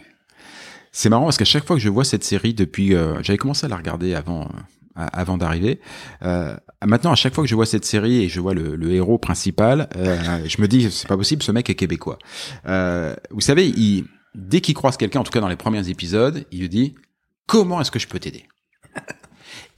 C'est 0.98 1.10
marrant 1.10 1.26
parce 1.26 1.38
qu'à 1.38 1.46
chaque 1.46 1.64
fois 1.64 1.76
que 1.76 1.82
je 1.82 1.90
vois 1.90 2.04
cette 2.04 2.24
série 2.24 2.56
depuis, 2.56 2.96
euh, 2.96 3.22
j'avais 3.22 3.38
commencé 3.38 3.68
à 3.68 3.70
la 3.70 3.76
regarder 3.76 4.16
avant, 4.16 4.50
euh, 4.98 5.06
avant 5.14 5.38
d'arriver. 5.38 5.80
Euh, 6.24 6.58
maintenant, 6.84 7.12
à 7.12 7.16
chaque 7.16 7.36
fois 7.36 7.44
que 7.44 7.50
je 7.50 7.54
vois 7.54 7.68
cette 7.68 7.86
série 7.86 8.24
et 8.24 8.30
je 8.30 8.40
vois 8.40 8.56
le, 8.56 8.76
le 8.76 8.92
héros 8.92 9.20
principal, 9.20 9.90
euh, 9.96 10.40
je 10.48 10.60
me 10.60 10.68
dis 10.68 10.90
c'est 10.90 11.08
pas 11.08 11.16
possible, 11.16 11.44
ce 11.44 11.52
mec 11.52 11.70
est 11.70 11.76
québécois. 11.76 12.18
Euh, 12.66 13.16
vous 13.30 13.42
savez, 13.42 13.68
il, 13.68 14.06
dès 14.34 14.60
qu'il 14.60 14.74
croise 14.74 14.98
quelqu'un, 14.98 15.20
en 15.20 15.24
tout 15.24 15.32
cas 15.32 15.40
dans 15.40 15.50
les 15.50 15.56
premiers 15.56 15.88
épisodes, 15.88 16.48
il 16.52 16.62
lui 16.62 16.70
dit 16.70 16.96
comment 17.46 17.80
est-ce 17.80 17.92
que 17.92 18.00
je 18.00 18.08
peux 18.08 18.18
t'aider? 18.18 18.46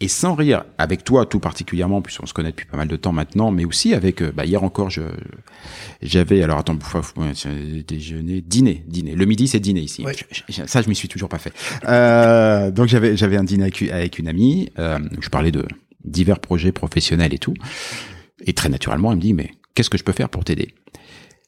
Et 0.01 0.07
sans 0.07 0.33
rire, 0.33 0.63
avec 0.77 1.03
toi 1.03 1.25
tout 1.25 1.39
particulièrement, 1.39 2.01
puisqu'on 2.01 2.25
se 2.25 2.33
connaît 2.33 2.51
depuis 2.51 2.65
pas 2.65 2.77
mal 2.77 2.87
de 2.87 2.95
temps 2.95 3.11
maintenant, 3.11 3.51
mais 3.51 3.65
aussi 3.65 3.93
avec, 3.93 4.21
euh, 4.21 4.31
bah, 4.33 4.45
hier 4.45 4.63
encore, 4.63 4.89
je, 4.89 5.01
j'avais, 6.01 6.41
alors 6.41 6.57
attends, 6.59 6.77
déjeuner, 7.87 8.41
dîner, 8.41 8.83
dîner. 8.87 9.15
Le 9.15 9.25
midi, 9.25 9.47
c'est 9.47 9.59
dîner 9.59 9.81
ici. 9.81 10.03
Je- 10.31 10.53
je- 10.53 10.65
ça, 10.65 10.81
je 10.81 10.89
m'y 10.89 10.95
suis 10.95 11.07
toujours 11.07 11.29
pas 11.29 11.37
fait. 11.39 11.53
Euh, 11.85 12.71
donc 12.71 12.87
j'avais, 12.87 13.17
j'avais 13.17 13.37
un 13.37 13.43
dîner 13.43 13.63
avec, 13.63 13.81
avec 13.83 14.19
une 14.19 14.27
amie. 14.27 14.69
Euh, 14.79 14.99
je 15.19 15.29
parlais 15.29 15.51
de 15.51 15.65
divers 16.05 16.39
projets 16.39 16.71
professionnels 16.71 17.33
et 17.33 17.39
tout. 17.39 17.53
Et 18.45 18.53
très 18.53 18.69
naturellement, 18.69 19.11
elle 19.11 19.17
me 19.17 19.21
dit, 19.21 19.33
mais 19.33 19.51
qu'est-ce 19.75 19.89
que 19.89 19.97
je 19.97 20.03
peux 20.03 20.13
faire 20.13 20.29
pour 20.29 20.43
t'aider? 20.45 20.73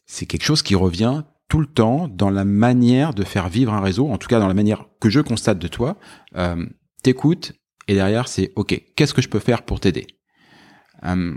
C'est 0.05 0.25
quelque 0.25 0.43
chose 0.43 0.61
qui 0.61 0.75
revient 0.75 1.23
tout 1.47 1.59
le 1.59 1.65
temps 1.67 2.07
dans 2.09 2.29
la 2.29 2.43
manière 2.45 3.13
de 3.13 3.23
faire 3.23 3.49
vivre 3.49 3.73
un 3.73 3.81
réseau, 3.81 4.09
en 4.09 4.17
tout 4.17 4.27
cas 4.27 4.39
dans 4.39 4.47
la 4.47 4.53
manière 4.53 4.85
que 4.99 5.09
je 5.09 5.19
constate 5.21 5.59
de 5.59 5.67
toi. 5.67 5.97
Euh, 6.35 6.65
T'écoutes 7.03 7.53
et 7.91 7.95
derrière 7.95 8.27
c'est 8.27 8.53
OK. 8.55 8.81
Qu'est-ce 8.95 9.13
que 9.13 9.21
je 9.21 9.27
peux 9.29 9.39
faire 9.39 9.63
pour 9.63 9.79
t'aider? 9.81 10.07
Euh, 11.03 11.35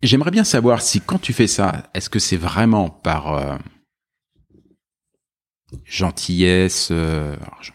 J'aimerais 0.00 0.30
bien 0.30 0.44
savoir 0.44 0.80
si 0.80 1.00
quand 1.00 1.18
tu 1.18 1.32
fais 1.32 1.48
ça, 1.48 1.90
est-ce 1.92 2.08
que 2.08 2.20
c'est 2.20 2.36
vraiment 2.36 2.88
par 2.88 3.32
euh, 3.34 3.56
gentillesse 5.84 6.88
euh, 6.92 7.36
je- 7.60 7.72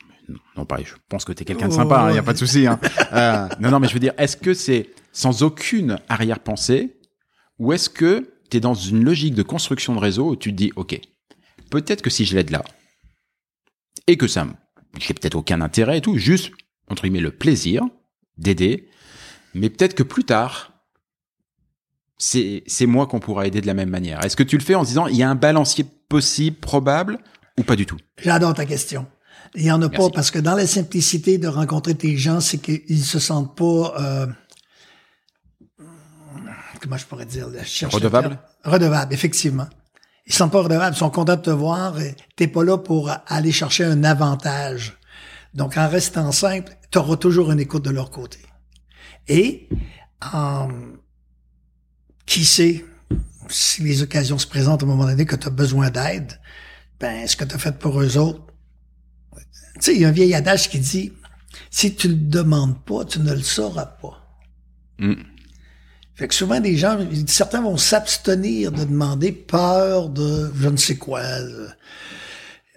Non, 0.55 0.65
pareil, 0.65 0.85
je 0.85 0.93
pense 1.09 1.25
que 1.25 1.33
tu 1.33 1.41
es 1.41 1.45
quelqu'un 1.45 1.67
de 1.67 1.73
sympa, 1.73 2.07
il 2.11 2.15
y 2.15 2.19
a 2.19 2.23
pas 2.23 2.31
de 2.33 2.37
souci. 2.37 2.65
Hein. 2.65 2.79
Euh, 3.13 3.47
non, 3.59 3.69
non, 3.71 3.79
mais 3.79 3.87
je 3.89 3.93
veux 3.93 3.99
dire, 3.99 4.13
est-ce 4.17 4.37
que 4.37 4.53
c'est 4.53 4.89
sans 5.11 5.43
aucune 5.43 5.99
arrière-pensée 6.09 6.97
ou 7.59 7.73
est-ce 7.73 7.89
que 7.89 8.33
tu 8.49 8.57
es 8.57 8.59
dans 8.59 8.73
une 8.73 9.03
logique 9.03 9.35
de 9.35 9.43
construction 9.43 9.93
de 9.93 9.99
réseau 9.99 10.29
où 10.31 10.35
tu 10.35 10.49
te 10.51 10.55
dis, 10.55 10.71
OK, 10.77 10.99
peut-être 11.69 12.01
que 12.01 12.09
si 12.09 12.25
je 12.25 12.35
l'aide 12.35 12.49
là, 12.51 12.63
et 14.07 14.17
que 14.17 14.27
ça, 14.27 14.47
me- 14.93 14.99
j'ai 14.99 15.13
peut-être 15.13 15.35
aucun 15.35 15.61
intérêt 15.61 15.97
et 15.97 16.01
tout, 16.01 16.17
juste, 16.17 16.51
entre 16.89 17.03
guillemets, 17.03 17.19
le 17.19 17.31
plaisir 17.31 17.83
d'aider, 18.37 18.87
mais 19.53 19.69
peut-être 19.69 19.93
que 19.95 20.03
plus 20.03 20.23
tard, 20.23 20.71
c'est 22.17 22.63
c'est 22.67 22.85
moi 22.85 23.05
qu'on 23.07 23.19
pourra 23.19 23.47
aider 23.47 23.59
de 23.61 23.67
la 23.67 23.73
même 23.73 23.89
manière. 23.89 24.23
Est-ce 24.23 24.35
que 24.37 24.43
tu 24.43 24.57
le 24.57 24.63
fais 24.63 24.75
en 24.75 24.83
se 24.83 24.89
disant, 24.89 25.07
il 25.07 25.15
y 25.17 25.23
a 25.23 25.29
un 25.29 25.35
balancier 25.35 25.85
possible, 26.09 26.57
probable, 26.57 27.19
ou 27.59 27.63
pas 27.63 27.75
du 27.75 27.85
tout? 27.85 27.97
J'adore 28.17 28.53
ta 28.53 28.65
question. 28.65 29.05
Il 29.55 29.63
y 29.63 29.71
en 29.71 29.81
a 29.83 29.89
pas 29.89 30.09
parce 30.09 30.31
que 30.31 30.39
dans 30.39 30.55
la 30.55 30.65
simplicité 30.65 31.37
de 31.37 31.47
rencontrer 31.47 31.93
tes 31.95 32.17
gens, 32.17 32.39
c'est 32.39 32.57
qu'ils 32.57 33.03
se 33.03 33.19
sentent 33.19 33.55
pas 33.55 33.93
euh, 33.99 34.25
comment 36.81 36.97
je 36.97 37.05
pourrais 37.05 37.25
dire, 37.25 37.49
je 37.51 37.63
cherche 37.63 37.93
le 37.93 37.97
Redevables? 37.97 38.29
terme. 38.29 38.39
Redevables, 38.63 39.13
effectivement. 39.13 39.67
Ils 40.25 40.33
sentent 40.33 40.51
pas 40.51 40.63
redevables, 40.63 40.95
ils 40.95 40.99
sont 40.99 41.09
contents 41.09 41.35
de 41.35 41.41
te 41.41 41.49
voir. 41.49 41.95
T'es 42.35 42.47
pas 42.47 42.63
là 42.63 42.77
pour 42.77 43.11
aller 43.27 43.51
chercher 43.51 43.83
un 43.83 44.03
avantage. 44.03 44.97
Donc, 45.53 45.77
en 45.77 45.87
restant 45.87 46.31
simple, 46.31 46.75
tu 46.91 46.97
auras 46.97 47.17
toujours 47.17 47.51
une 47.51 47.59
écoute 47.59 47.83
de 47.83 47.89
leur 47.89 48.09
côté. 48.09 48.39
Et 49.27 49.67
en 50.33 50.69
qui 52.25 52.45
sait 52.45 52.85
si 53.49 53.83
les 53.83 54.01
occasions 54.01 54.37
se 54.37 54.47
présentent 54.47 54.83
à 54.83 54.85
un 54.85 54.89
moment 54.89 55.05
donné 55.05 55.25
que 55.25 55.35
tu 55.35 55.47
as 55.47 55.51
besoin 55.51 55.89
d'aide, 55.89 56.39
ben 56.99 57.27
ce 57.27 57.35
que 57.35 57.43
tu 57.43 57.55
as 57.55 57.59
fait 57.59 57.77
pour 57.77 58.01
eux 58.01 58.17
autres. 58.17 58.41
Tu 59.75 59.81
sais, 59.81 59.95
il 59.95 60.01
y 60.01 60.05
a 60.05 60.09
un 60.09 60.11
vieil 60.11 60.33
adage 60.33 60.69
qui 60.69 60.79
dit 60.79 61.13
si 61.69 61.95
tu 61.95 62.07
le 62.07 62.15
demandes 62.15 62.81
pas, 62.83 63.05
tu 63.05 63.19
ne 63.19 63.33
le 63.33 63.41
sauras 63.41 63.85
pas. 63.85 64.41
Mm. 64.99 65.13
Fait 66.15 66.27
que 66.27 66.33
souvent 66.35 66.59
des 66.59 66.77
gens, 66.77 66.97
certains 67.27 67.61
vont 67.61 67.77
s'abstenir 67.77 68.71
de 68.71 68.83
demander 68.83 69.31
peur 69.31 70.09
de 70.09 70.51
je 70.55 70.69
ne 70.69 70.77
sais 70.77 70.95
quoi, 70.97 71.21
euh, 71.21 71.67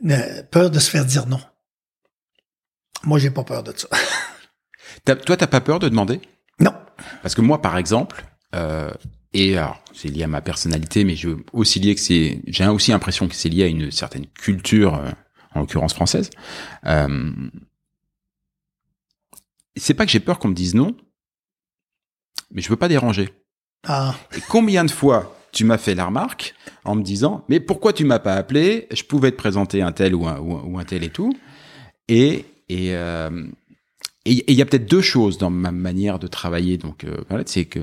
euh, 0.07 0.43
peur 0.51 0.71
de 0.71 0.79
se 0.79 0.91
faire 0.91 1.05
dire 1.05 1.27
non. 1.27 1.41
Moi, 3.05 3.19
j'ai 3.19 3.31
pas 3.31 3.45
peur 3.45 3.63
de 3.63 3.73
ça. 3.77 3.89
T'as- 5.05 5.17
Toi, 5.17 5.37
t'as 5.37 5.47
pas 5.47 5.61
peur 5.61 5.79
de 5.79 5.89
demander? 5.89 6.21
Non. 6.61 6.73
Parce 7.23 7.35
que 7.35 7.43
moi, 7.43 7.61
par 7.61 7.77
exemple, 7.77 8.25
euh, 8.55 8.91
et 9.35 9.57
alors 9.59 9.83
c'est 9.95 10.09
lié 10.09 10.23
à 10.25 10.29
ma 10.29 10.41
personnalité, 10.41 11.05
mais 11.05 11.15
je 11.15 11.29
aussi 11.53 11.79
lié 11.79 11.95
que 11.95 12.01
c'est, 12.01 12.41
j'ai 12.47 12.67
aussi 12.67 12.91
l'impression 12.91 13.29
que 13.29 13.35
c'est 13.35 13.51
lié 13.51 13.65
à 13.65 13.67
une 13.67 13.91
certaine 13.91 14.27
culture, 14.27 14.95
euh, 14.95 15.11
en 15.55 15.61
l'occurrence 15.61 15.93
française. 15.95 16.31
Euh, 16.87 17.31
c'est 19.77 19.95
pas 19.95 20.07
que 20.07 20.11
j'ai 20.13 20.21
peur 20.21 20.39
qu'on 20.39 20.49
me 20.49 20.55
dise 20.55 20.75
non, 20.75 20.97
mais 22.51 22.63
je 22.63 22.69
veux 22.69 22.77
pas 22.77 22.89
déranger. 22.89 23.29
Ah, 23.87 24.15
Et 24.37 24.41
combien 24.49 24.85
de 24.85 24.91
fois 24.91 25.37
tu 25.53 25.65
m'as 25.65 25.79
fait 25.79 25.95
la 25.95 26.07
remarque 26.07 26.55
en 26.85 26.95
me 26.97 27.03
disant 27.03 27.45
mais 27.49 27.61
pourquoi 27.61 27.93
tu 27.93 28.05
m'as 28.05 28.19
pas 28.19 28.35
appelé? 28.35 28.87
Je 28.93 29.03
pouvais 29.05 29.31
te 29.31 29.37
présenter 29.37 29.83
un 29.83 29.93
tel 29.93 30.15
ou 30.15 30.27
un, 30.27 30.39
ou 30.41 30.57
un- 30.57 30.63
ou 30.63 30.79
un 30.79 30.85
tel 30.85 31.05
et 31.05 31.11
tout. 31.11 31.33
Et 32.09 32.45
et 32.69 32.95
euh, 32.97 33.47
et 34.25 34.33
et 34.39 34.53
il 34.53 34.57
y 34.59 34.63
a 34.63 34.67
peut-être 34.67 34.89
deux 34.91 35.03
choses 35.03 35.39
dans 35.39 35.51
ma 35.51 35.71
manière 35.73 36.19
de 36.19 36.27
travailler. 36.27 36.79
Donc 36.79 37.05
euh, 37.05 37.17
voilà, 37.29 37.45
c'est 37.47 37.65
que 37.65 37.81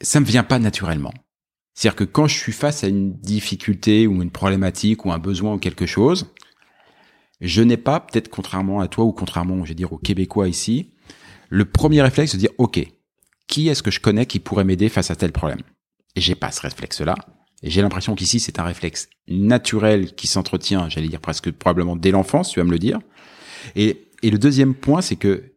ça 0.00 0.20
me 0.20 0.24
vient 0.26 0.44
pas 0.44 0.58
naturellement. 0.58 1.12
C'est-à-dire 1.74 1.96
que 1.96 2.04
quand 2.04 2.26
je 2.26 2.36
suis 2.38 2.52
face 2.52 2.84
à 2.84 2.88
une 2.88 3.12
difficulté 3.14 4.06
ou 4.06 4.22
une 4.22 4.30
problématique 4.30 5.04
ou 5.04 5.12
un 5.12 5.18
besoin 5.18 5.54
ou 5.54 5.58
quelque 5.58 5.86
chose, 5.86 6.26
je 7.40 7.62
n'ai 7.62 7.76
pas, 7.76 8.00
peut-être 8.00 8.28
contrairement 8.28 8.80
à 8.80 8.88
toi 8.88 9.04
ou 9.04 9.12
contrairement, 9.12 9.62
je 9.64 9.70
vais 9.70 9.74
dire, 9.74 9.92
aux 9.92 9.98
Québécois 9.98 10.48
ici, 10.48 10.92
le 11.50 11.66
premier 11.66 12.00
réflexe 12.00 12.32
de 12.34 12.38
dire, 12.38 12.50
OK, 12.56 12.80
qui 13.46 13.68
est-ce 13.68 13.82
que 13.82 13.90
je 13.90 14.00
connais 14.00 14.26
qui 14.26 14.40
pourrait 14.40 14.64
m'aider 14.64 14.88
face 14.88 15.10
à 15.10 15.16
tel 15.16 15.32
problème? 15.32 15.60
Et 16.14 16.20
j'ai 16.20 16.34
pas 16.34 16.50
ce 16.50 16.60
réflexe-là. 16.62 17.14
Et 17.62 17.70
j'ai 17.70 17.82
l'impression 17.82 18.14
qu'ici, 18.14 18.40
c'est 18.40 18.58
un 18.58 18.64
réflexe 18.64 19.08
naturel 19.28 20.14
qui 20.14 20.26
s'entretient, 20.26 20.88
j'allais 20.88 21.08
dire 21.08 21.20
presque 21.20 21.50
probablement 21.50 21.96
dès 21.96 22.10
l'enfance, 22.10 22.50
tu 22.50 22.60
vas 22.60 22.64
me 22.64 22.70
le 22.70 22.78
dire. 22.78 22.98
Et, 23.74 24.10
et 24.22 24.30
le 24.30 24.38
deuxième 24.38 24.74
point, 24.74 25.00
c'est 25.00 25.16
que 25.16 25.56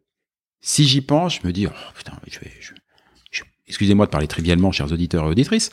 si 0.61 0.85
j'y 0.85 1.01
pense, 1.01 1.35
je 1.35 1.47
me 1.47 1.51
dis, 1.51 1.67
oh 1.67 1.91
putain, 1.95 2.13
je 2.27 2.39
vais, 2.39 2.51
je, 2.59 2.73
excusez-moi 3.69 4.07
de 4.07 4.11
parler 4.11 4.27
trivialement, 4.27 4.71
chers 4.71 4.91
auditeurs 4.91 5.25
et 5.25 5.27
auditrices, 5.27 5.71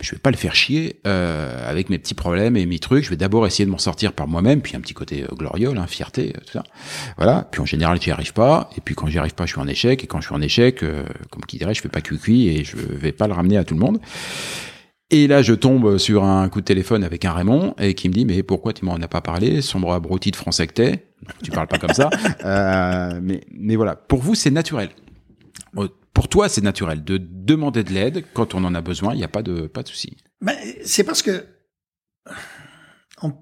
je 0.00 0.10
vais 0.12 0.18
pas 0.18 0.30
le 0.30 0.36
faire 0.36 0.54
chier 0.54 1.00
euh, 1.06 1.70
avec 1.70 1.90
mes 1.90 1.98
petits 1.98 2.14
problèmes 2.14 2.56
et 2.56 2.66
mes 2.66 2.78
trucs. 2.78 3.04
Je 3.04 3.10
vais 3.10 3.16
d'abord 3.16 3.46
essayer 3.46 3.66
de 3.66 3.70
m'en 3.70 3.78
sortir 3.78 4.12
par 4.12 4.26
moi-même, 4.26 4.60
puis 4.62 4.76
un 4.76 4.80
petit 4.80 4.94
côté 4.94 5.22
euh, 5.22 5.34
gloriole, 5.34 5.78
hein, 5.78 5.86
fierté, 5.86 6.32
euh, 6.36 6.40
tout 6.46 6.52
ça. 6.52 6.64
Voilà. 7.16 7.46
Puis 7.50 7.60
en 7.60 7.66
général, 7.66 8.00
j'y 8.00 8.10
arrive 8.10 8.32
pas. 8.32 8.70
Et 8.76 8.80
puis 8.80 8.94
quand 8.94 9.06
j'y 9.06 9.18
arrive 9.18 9.34
pas, 9.34 9.46
je 9.46 9.52
suis 9.52 9.60
en 9.60 9.68
échec. 9.68 10.02
Et 10.02 10.06
quand 10.06 10.20
je 10.20 10.26
suis 10.26 10.34
en 10.34 10.40
échec, 10.40 10.82
euh, 10.82 11.04
comme 11.30 11.44
qui 11.44 11.58
dirait, 11.58 11.74
je 11.74 11.82
fais 11.82 11.88
pas 11.88 12.00
cuicui 12.00 12.48
et 12.48 12.64
je 12.64 12.76
vais 12.76 13.12
pas 13.12 13.28
le 13.28 13.34
ramener 13.34 13.58
à 13.58 13.64
tout 13.64 13.74
le 13.74 13.80
monde. 13.80 14.00
Et 15.10 15.26
là, 15.26 15.42
je 15.42 15.52
tombe 15.52 15.98
sur 15.98 16.24
un 16.24 16.48
coup 16.48 16.60
de 16.60 16.64
téléphone 16.64 17.04
avec 17.04 17.24
un 17.24 17.32
Raymond 17.32 17.74
et 17.78 17.94
qui 17.94 18.08
me 18.08 18.14
dit 18.14 18.24
mais 18.24 18.42
pourquoi 18.42 18.72
tu 18.72 18.84
m'en 18.84 18.94
as 18.96 19.08
pas 19.08 19.20
parlé? 19.20 19.60
Sombre 19.60 19.92
abruti 19.92 20.30
de 20.30 20.36
français 20.36 20.66
que 20.66 20.72
t'es. 20.72 21.04
Tu 21.42 21.50
parles 21.50 21.68
pas 21.68 21.78
comme 21.78 21.94
ça. 21.94 22.10
Euh, 22.44 23.20
mais 23.22 23.40
mais 23.52 23.76
voilà. 23.76 23.94
Pour 23.96 24.20
vous, 24.20 24.34
c'est 24.34 24.50
naturel. 24.50 24.90
Euh, 25.78 25.88
Pour 26.12 26.28
toi, 26.28 26.48
c'est 26.48 26.62
naturel 26.62 27.02
de 27.02 27.18
demander 27.20 27.82
de 27.82 27.90
l'aide 27.92 28.24
quand 28.34 28.54
on 28.54 28.62
en 28.64 28.74
a 28.74 28.80
besoin. 28.80 29.14
Il 29.14 29.18
n'y 29.18 29.24
a 29.24 29.28
pas 29.28 29.42
de 29.42 29.66
pas 29.66 29.82
de 29.82 29.88
souci. 29.88 30.16
Ben, 30.40 30.56
c'est 30.84 31.04
parce 31.04 31.22
que 31.22 31.44
on- 33.22 33.32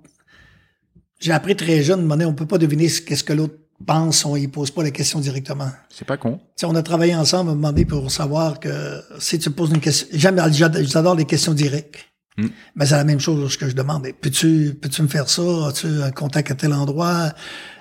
j'ai 1.20 1.32
appris 1.32 1.56
très 1.56 1.82
jeune, 1.82 2.10
on 2.10 2.20
on 2.26 2.34
peut 2.34 2.46
pas 2.46 2.58
deviner 2.58 2.88
ce- 2.88 3.00
qu'est-ce 3.02 3.24
que 3.24 3.32
l'autre 3.32 3.54
pense, 3.86 4.24
on 4.24 4.36
y 4.36 4.48
pose 4.48 4.70
pas 4.70 4.82
la 4.82 4.90
question 4.90 5.20
directement. 5.20 5.70
C'est 5.88 6.06
pas 6.06 6.16
con. 6.16 6.38
Tu 6.38 6.42
sais, 6.60 6.66
on 6.66 6.74
a 6.74 6.82
travaillé 6.82 7.14
ensemble 7.14 7.50
moment 7.50 7.72
donné 7.72 7.84
pour 7.84 8.10
savoir 8.10 8.60
que 8.60 9.00
si 9.18 9.38
tu 9.38 9.50
poses 9.50 9.70
une 9.70 9.80
question, 9.80 10.06
j'aime, 10.12 10.40
j'ad- 10.52 10.82
j'adore 10.84 11.14
les 11.16 11.24
questions 11.24 11.52
directes. 11.54 11.96
Mm. 12.38 12.46
Mais 12.76 12.86
c'est 12.86 12.94
la 12.96 13.04
même 13.04 13.20
chose 13.20 13.38
lorsque 13.40 13.66
je 13.68 13.74
demande. 13.74 14.06
Peux-tu, 14.20 14.74
peux-tu 14.80 15.02
me 15.02 15.08
faire 15.08 15.28
ça? 15.28 15.42
As-tu 15.68 15.86
un 16.02 16.10
contact 16.12 16.50
à 16.50 16.54
tel 16.54 16.72
endroit? 16.72 17.32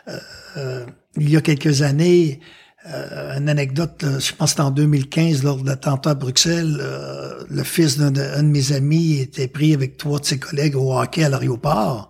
Euh, 0.07 0.17
euh, 0.57 0.85
il 1.17 1.29
y 1.29 1.37
a 1.37 1.41
quelques 1.41 1.81
années, 1.83 2.39
euh, 2.87 3.37
une 3.37 3.47
anecdote, 3.47 4.01
là, 4.01 4.17
je 4.19 4.33
pense 4.33 4.49
que 4.49 4.49
c'était 4.51 4.61
en 4.61 4.71
2015, 4.71 5.43
lors 5.43 5.57
de 5.57 5.67
l'attentat 5.67 6.11
à 6.11 6.15
Bruxelles, 6.15 6.77
euh, 6.79 7.43
le 7.49 7.63
fils 7.63 7.97
d'un 7.97 8.11
de, 8.11 8.41
mes 8.41 8.71
amis 8.71 9.19
était 9.19 9.47
pris 9.47 9.73
avec 9.73 9.97
trois 9.97 10.19
de 10.19 10.25
ses 10.25 10.39
collègues 10.39 10.75
au 10.75 10.97
hockey 10.97 11.23
à 11.23 11.29
l'aéroport. 11.29 12.09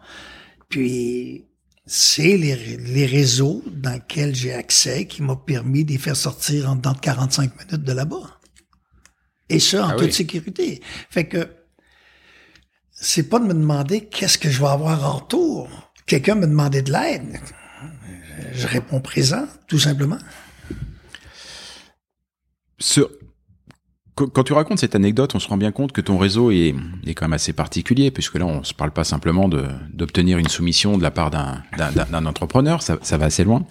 Puis, 0.70 1.46
c'est 1.86 2.38
les, 2.38 2.78
les 2.78 3.06
réseaux 3.06 3.64
dans 3.68 3.92
lesquels 3.92 4.34
j'ai 4.34 4.54
accès 4.54 5.06
qui 5.06 5.22
m'ont 5.22 5.36
permis 5.36 5.84
de 5.84 5.92
les 5.92 5.98
faire 5.98 6.16
sortir 6.16 6.70
en 6.70 6.76
dedans 6.76 6.94
de 6.94 7.00
45 7.00 7.52
minutes 7.60 7.84
de 7.86 7.92
là-bas. 7.92 8.40
Et 9.50 9.60
ça, 9.60 9.86
en 9.86 9.90
Ah 9.90 9.94
toute 9.94 10.04
oui. 10.06 10.14
sécurité. 10.14 10.82
Fait 11.10 11.28
que, 11.28 11.50
c'est 12.94 13.24
pas 13.24 13.40
de 13.40 13.46
me 13.46 13.54
demander 13.54 14.06
qu'est-ce 14.06 14.38
que 14.38 14.50
je 14.50 14.62
vais 14.62 14.70
avoir 14.70 15.04
en 15.04 15.18
retour. 15.18 15.68
Quelqu'un 16.06 16.36
me 16.36 16.48
demandait 16.48 16.82
de 16.82 16.94
l'aide. 16.94 17.42
Je 18.54 18.68
réponds 18.68 19.02
présent, 19.02 19.46
tout 19.68 19.80
simplement. 19.80 20.18
Ce- 22.82 23.02
Qu- 24.18 24.28
Quand 24.28 24.44
tu 24.44 24.52
racontes 24.52 24.80
cette 24.80 24.94
anecdote, 24.96 25.34
on 25.36 25.40
se 25.40 25.48
rend 25.48 25.56
bien 25.56 25.72
compte 25.72 25.94
que 25.94 26.02
ton 26.02 26.18
réseau 26.18 26.52
est, 26.52 26.76
est 27.06 27.14
quand 27.14 27.26
même 27.26 27.34
assez 27.34 27.54
particulier, 27.54 28.12
puisque 28.12 28.36
là, 28.36 28.46
on 28.46 28.62
se 28.64 28.74
parle 28.74 28.92
pas 28.92 29.06
simplement 29.06 29.48
d'obtenir 29.48 30.38
une 30.38 30.50
soumission 30.50 30.98
de 30.98 31.04
la 31.04 31.12
part 31.12 31.32
d'un 31.32 32.26
entrepreneur, 32.26 32.82
ça, 32.82 32.98
ça 33.02 33.18
va 33.18 33.26
assez 33.28 33.46
loin. 33.46 33.66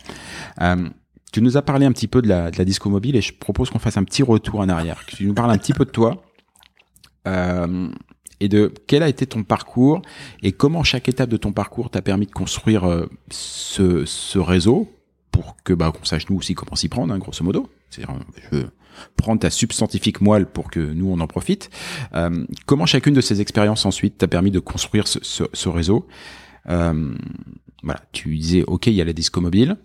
Euh, 0.63 0.89
tu 1.33 1.43
nous 1.43 1.59
as 1.59 1.63
parlé 1.63 1.85
un 1.85 1.93
petit 1.93 2.09
peu 2.09 2.23
de 2.23 2.29
la, 2.29 2.51
de 2.51 2.57
la 2.57 2.65
disco 2.65 2.89
mobile, 2.89 3.17
et 3.17 3.21
je 3.21 3.35
propose 3.35 3.69
qu'on 3.69 3.79
fasse 3.79 3.99
un 3.99 4.05
petit 4.05 4.23
retour 4.23 4.61
en 4.61 4.69
arrière, 4.71 5.05
que 5.05 5.15
tu 5.15 5.27
nous 5.27 5.35
parles 5.35 5.51
un 5.51 5.59
petit 5.59 5.75
peu 5.75 5.85
de 5.85 5.91
toi, 5.91 6.23
euh, 7.29 7.89
et 8.41 8.49
de 8.49 8.73
quel 8.87 9.03
a 9.03 9.09
été 9.09 9.27
ton 9.27 9.43
parcours, 9.45 10.01
et 10.43 10.53
comment 10.53 10.83
chaque 10.85 11.09
étape 11.11 11.29
de 11.29 11.37
ton 11.37 11.53
parcours 11.53 11.91
t'a 11.91 12.01
permis 12.01 12.25
de 12.27 12.33
construire 12.33 12.85
euh, 12.89 13.07
ce, 13.31 14.07
ce 14.07 14.39
réseau, 14.39 14.91
pour 15.31 15.57
que 15.65 15.75
bah, 15.75 15.93
qu'on 15.93 16.05
sache 16.05 16.29
nous 16.31 16.37
aussi 16.37 16.55
comment 16.55 16.77
s'y 16.77 16.89
prendre, 16.89 17.13
hein, 17.13 17.19
grosso 17.19 17.45
modo. 17.45 17.69
C'est-à-dire, 17.91 18.17
je 18.51 18.59
prendre 19.17 19.41
ta 19.41 19.51
substantifique 19.51 20.21
moelle 20.21 20.47
pour 20.47 20.71
que 20.71 20.81
nous 20.81 21.11
on 21.11 21.21
en 21.21 21.27
profite. 21.27 21.71
Euh, 22.15 22.45
comment 22.67 22.87
chacune 22.87 23.15
de 23.15 23.21
ces 23.21 23.41
expériences 23.41 23.87
ensuite 23.87 24.19
t'a 24.19 24.29
permis 24.29 24.51
de 24.51 24.61
construire 24.61 25.07
ce, 25.09 25.19
ce, 25.23 25.45
ce 25.53 25.69
réseau? 25.69 26.07
Euh, 26.69 27.15
Voilà, 27.83 28.01
tu 28.13 28.37
disais 28.37 28.63
ok, 28.67 28.89
il 28.89 28.95
y 28.95 29.01
a 29.01 29.05
la 29.05 29.15
disco 29.15 29.41
mobile, 29.41 29.77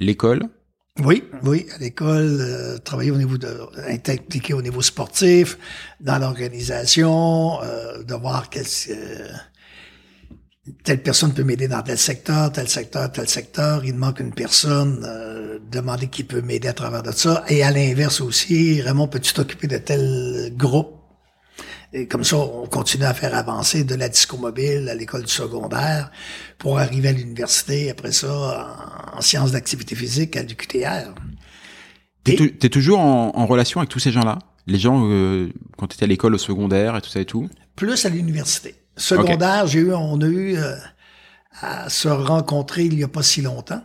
l'école. 0.00 0.48
Oui, 1.04 1.22
oui, 1.44 1.64
à 1.72 1.78
l'école, 1.78 2.38
euh, 2.40 2.78
travailler 2.78 3.12
au 3.12 3.16
niveau 3.16 3.38
de, 3.38 3.48
être 3.86 4.10
impliqué 4.10 4.52
au 4.52 4.62
niveau 4.62 4.82
sportif, 4.82 5.56
dans 6.00 6.18
l'organisation, 6.18 7.62
euh, 7.62 8.02
de 8.02 8.14
voir 8.14 8.50
quel, 8.50 8.66
euh, 8.90 9.28
telle 10.84 11.02
personne 11.02 11.34
peut 11.34 11.44
m'aider 11.44 11.68
dans 11.68 11.82
tel 11.82 11.98
secteur, 11.98 12.52
tel 12.52 12.68
secteur, 12.68 13.10
tel 13.12 13.28
secteur. 13.28 13.84
Il 13.84 13.94
manque 13.94 14.20
une 14.20 14.32
personne, 14.32 15.04
euh, 15.06 15.58
demander 15.70 16.08
qui 16.08 16.24
peut 16.24 16.40
m'aider 16.40 16.68
à 16.68 16.72
travers 16.72 17.02
de 17.02 17.12
ça. 17.12 17.44
Et 17.48 17.62
à 17.62 17.70
l'inverse 17.70 18.20
aussi, 18.20 18.80
Raymond, 18.80 19.08
peux-tu 19.08 19.32
t'occuper 19.32 19.66
de 19.66 19.78
tel 19.78 20.52
groupe? 20.56 20.94
Et 21.92 22.06
comme 22.06 22.24
ça, 22.24 22.36
on 22.36 22.66
continue 22.66 23.04
à 23.04 23.14
faire 23.14 23.34
avancer 23.34 23.82
de 23.82 23.94
la 23.94 24.08
disco 24.10 24.36
mobile 24.36 24.88
à 24.90 24.94
l'école 24.94 25.22
du 25.22 25.32
secondaire 25.32 26.10
pour 26.58 26.78
arriver 26.78 27.08
à 27.08 27.12
l'université, 27.12 27.90
après 27.90 28.12
ça, 28.12 28.76
en, 29.14 29.18
en 29.18 29.20
sciences 29.22 29.52
d'activité 29.52 29.94
physique 29.94 30.36
à 30.36 30.42
l'UQTR. 30.42 31.14
T'es 32.24 32.68
toujours 32.68 32.98
en, 32.98 33.32
en 33.34 33.46
relation 33.46 33.80
avec 33.80 33.88
tous 33.88 34.00
ces 34.00 34.12
gens-là? 34.12 34.38
Les 34.66 34.78
gens, 34.78 35.08
euh, 35.08 35.48
quand 35.78 35.86
tu 35.86 35.94
étais 35.94 36.04
à 36.04 36.08
l'école 36.08 36.34
au 36.34 36.38
secondaire 36.38 36.94
et 36.94 37.00
tout 37.00 37.08
ça 37.08 37.20
et 37.20 37.24
tout? 37.24 37.48
Plus 37.74 38.04
à 38.04 38.10
l'université. 38.10 38.74
Secondaire, 38.98 39.66
j'ai 39.66 39.80
eu, 39.80 39.94
on 39.94 40.20
a 40.20 40.26
eu 40.26 40.56
euh, 40.56 40.76
à 41.60 41.88
se 41.88 42.08
rencontrer 42.08 42.84
il 42.84 42.98
y 42.98 43.04
a 43.04 43.08
pas 43.08 43.22
si 43.22 43.42
longtemps. 43.42 43.82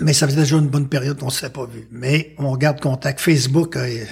Mais 0.00 0.12
ça 0.12 0.26
faisait 0.26 0.40
déjà 0.40 0.56
une 0.56 0.68
bonne 0.68 0.88
période 0.88 1.18
qu'on 1.18 1.26
ne 1.26 1.30
s'était 1.30 1.50
pas 1.50 1.64
vu. 1.64 1.88
Mais 1.90 2.34
on 2.38 2.54
garde 2.56 2.80
contact. 2.80 3.18
Facebook, 3.20 3.76
euh, 3.76 4.04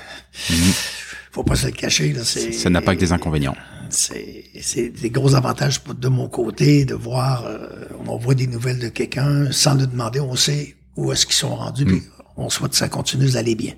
faut 1.31 1.45
pas 1.45 1.57
se 1.57 1.67
le 1.67 1.73
cacher. 1.73 2.13
Là, 2.13 2.25
Ça 2.25 2.71
n'a 2.71 2.81
pas 2.81 2.95
que 2.95 3.01
des 3.01 3.13
inconvénients. 3.13 3.57
C'est, 3.91 4.89
des 4.89 5.11
gros 5.11 5.35
avantages 5.35 5.83
de 5.85 6.09
mon 6.09 6.29
côté 6.29 6.85
de 6.85 6.95
voir, 6.95 7.45
euh, 7.45 7.69
on 8.07 8.17
voit 8.17 8.35
des 8.35 8.47
nouvelles 8.47 8.79
de 8.79 8.89
quelqu'un 8.89 9.53
sans 9.53 9.75
le 9.75 9.87
demander, 9.87 10.21
on 10.21 10.37
sait 10.37 10.75
où 10.97 11.13
est-ce 11.13 11.27
qu'ils 11.27 11.35
sont 11.35 11.55
rendus. 11.55 11.85
puis 11.85 12.03
on 12.37 12.49
souhaite 12.49 12.73
que 12.73 12.77
ça 12.77 12.89
continue 12.89 13.31
d'aller 13.31 13.55
bien. 13.55 13.75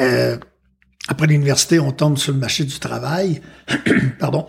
Euh, 0.00 0.38
après 1.08 1.26
l'université, 1.26 1.78
on 1.78 1.92
tombe 1.92 2.16
sur 2.16 2.32
le 2.32 2.38
marché 2.38 2.64
du 2.64 2.78
travail. 2.78 3.42
Pardon. 4.18 4.48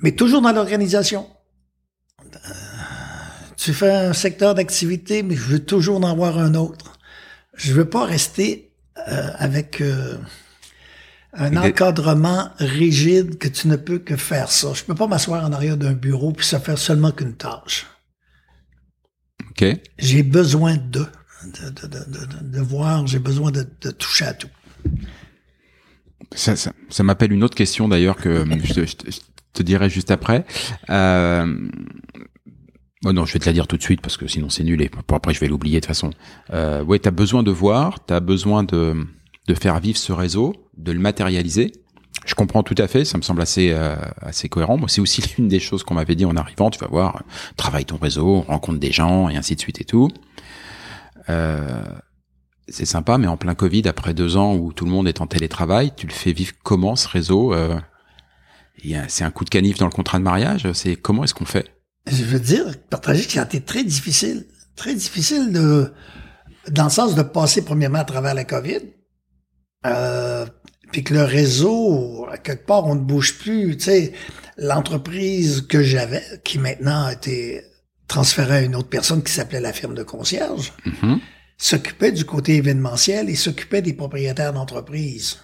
Mais 0.00 0.12
toujours 0.12 0.42
dans 0.42 0.52
l'organisation. 0.52 1.26
Euh, 2.22 2.50
tu 3.56 3.72
fais 3.72 3.90
un 3.90 4.12
secteur 4.12 4.54
d'activité, 4.54 5.22
mais 5.22 5.34
je 5.36 5.42
veux 5.42 5.64
toujours 5.64 5.96
en 5.96 6.02
avoir 6.10 6.38
un 6.38 6.54
autre. 6.54 6.98
Je 7.54 7.72
veux 7.72 7.88
pas 7.88 8.04
rester 8.04 8.72
euh, 9.08 9.30
avec 9.38 9.80
euh, 9.80 10.18
un 11.32 11.50
Des- 11.50 11.56
encadrement 11.58 12.50
rigide 12.58 13.38
que 13.38 13.48
tu 13.48 13.68
ne 13.68 13.76
peux 13.76 13.98
que 13.98 14.16
faire 14.16 14.50
ça. 14.50 14.72
Je 14.74 14.84
peux 14.84 14.94
pas 14.94 15.06
m'asseoir 15.06 15.44
en 15.44 15.52
arrière 15.52 15.76
d'un 15.78 15.94
bureau 15.94 16.32
puis 16.32 16.44
ça 16.46 16.60
faire 16.60 16.78
seulement 16.78 17.12
qu'une 17.12 17.34
tâche. 17.34 17.86
Ok. 19.50 19.64
J'ai 19.98 20.22
besoin 20.22 20.76
de, 20.76 21.06
de, 21.44 21.70
de, 21.70 21.86
de, 21.86 22.42
de- 22.42 22.60
voir, 22.60 23.06
j'ai 23.06 23.18
besoin 23.18 23.50
de, 23.50 23.66
de 23.80 23.90
toucher 23.90 24.26
à 24.26 24.34
tout. 24.34 24.48
Ça, 26.34 26.56
ça, 26.56 26.72
ça 26.90 27.02
m'appelle 27.02 27.32
une 27.32 27.42
autre 27.44 27.54
question 27.54 27.88
d'ailleurs 27.88 28.16
que 28.16 28.28
euh, 28.28 28.44
je, 28.62 28.84
je 28.84 29.18
te 29.56 29.62
dirai 29.62 29.90
juste 29.90 30.10
après. 30.10 30.44
Euh, 30.90 31.68
bon 33.02 33.12
non, 33.12 33.24
je 33.24 33.32
vais 33.32 33.38
te 33.38 33.46
la 33.46 33.52
dire 33.52 33.66
tout 33.66 33.76
de 33.76 33.82
suite 33.82 34.00
parce 34.00 34.16
que 34.16 34.26
sinon 34.26 34.48
c'est 34.48 34.64
nul 34.64 34.80
et 34.82 34.88
pour 34.88 35.16
après 35.16 35.34
je 35.34 35.40
vais 35.40 35.48
l'oublier 35.48 35.80
de 35.80 35.80
toute 35.80 35.88
façon. 35.88 36.10
Euh, 36.52 36.82
ouais, 36.84 36.98
t'as 36.98 37.10
besoin 37.10 37.42
de 37.42 37.50
voir, 37.50 38.04
t'as 38.04 38.20
besoin 38.20 38.62
de 38.62 39.06
de 39.48 39.54
faire 39.54 39.78
vivre 39.78 39.98
ce 39.98 40.12
réseau, 40.12 40.54
de 40.76 40.92
le 40.92 40.98
matérialiser. 40.98 41.72
Je 42.24 42.34
comprends 42.34 42.64
tout 42.64 42.74
à 42.78 42.88
fait, 42.88 43.04
ça 43.04 43.18
me 43.18 43.22
semble 43.22 43.40
assez 43.42 43.70
euh, 43.70 43.96
assez 44.20 44.48
cohérent. 44.48 44.78
C'est 44.88 45.00
aussi 45.00 45.22
l'une 45.38 45.48
des 45.48 45.60
choses 45.60 45.84
qu'on 45.84 45.94
m'avait 45.94 46.16
dit 46.16 46.24
en 46.24 46.36
arrivant. 46.36 46.70
Tu 46.70 46.78
vas 46.78 46.88
voir, 46.88 47.22
travaille 47.56 47.84
ton 47.84 47.98
réseau, 47.98 48.40
rencontre 48.40 48.78
des 48.78 48.92
gens 48.92 49.28
et 49.28 49.36
ainsi 49.36 49.54
de 49.54 49.60
suite 49.60 49.80
et 49.80 49.84
tout. 49.84 50.10
Euh, 51.28 51.82
c'est 52.68 52.84
sympa, 52.84 53.18
mais 53.18 53.26
en 53.26 53.36
plein 53.36 53.54
Covid, 53.54 53.82
après 53.86 54.14
deux 54.14 54.36
ans 54.36 54.56
où 54.56 54.72
tout 54.72 54.84
le 54.84 54.90
monde 54.90 55.06
est 55.06 55.20
en 55.20 55.26
télétravail, 55.26 55.92
tu 55.96 56.06
le 56.06 56.12
fais 56.12 56.32
vivre 56.32 56.52
comment 56.62 56.96
ce 56.96 57.08
réseau 57.08 57.52
euh, 57.54 57.78
C'est 59.08 59.24
un 59.24 59.30
coup 59.30 59.44
de 59.44 59.50
canif 59.50 59.78
dans 59.78 59.86
le 59.86 59.92
contrat 59.92 60.18
de 60.18 60.24
mariage 60.24 60.70
C'est 60.72 60.96
comment 60.96 61.24
est-ce 61.24 61.34
qu'on 61.34 61.44
fait? 61.44 61.66
Je 62.10 62.22
veux 62.24 62.38
dire, 62.40 62.64
partager 62.88 63.24
que 63.26 63.32
ça 63.32 63.42
a 63.42 63.44
été 63.44 63.60
très 63.60 63.82
difficile. 63.84 64.46
Très 64.76 64.94
difficile 64.94 65.52
de, 65.52 65.92
dans 66.70 66.84
le 66.84 66.90
sens 66.90 67.14
de 67.14 67.22
passer 67.22 67.64
premièrement 67.64 67.98
à 67.98 68.04
travers 68.04 68.34
la 68.34 68.44
COVID. 68.44 68.80
Euh, 69.86 70.46
puis 70.92 71.02
que 71.02 71.14
le 71.14 71.24
réseau, 71.24 72.26
à 72.30 72.38
quelque 72.38 72.66
part, 72.66 72.86
on 72.86 72.94
ne 72.94 73.00
bouge 73.00 73.38
plus. 73.38 73.76
Tu 73.76 73.84
sais, 73.84 74.12
l'entreprise 74.56 75.62
que 75.62 75.82
j'avais, 75.82 76.22
qui 76.44 76.58
maintenant 76.58 77.06
a 77.06 77.12
été 77.12 77.62
transférée 78.08 78.56
à 78.58 78.60
une 78.62 78.76
autre 78.76 78.88
personne 78.88 79.22
qui 79.22 79.32
s'appelait 79.32 79.60
la 79.60 79.72
firme 79.72 79.94
de 79.94 80.02
concierge, 80.04 80.72
Mhm. 80.84 81.18
s'occupait 81.58 82.12
du 82.12 82.24
côté 82.24 82.56
événementiel 82.56 83.28
et 83.30 83.34
s'occupait 83.34 83.82
des 83.82 83.94
propriétaires 83.94 84.52
d'entreprises. 84.52 85.38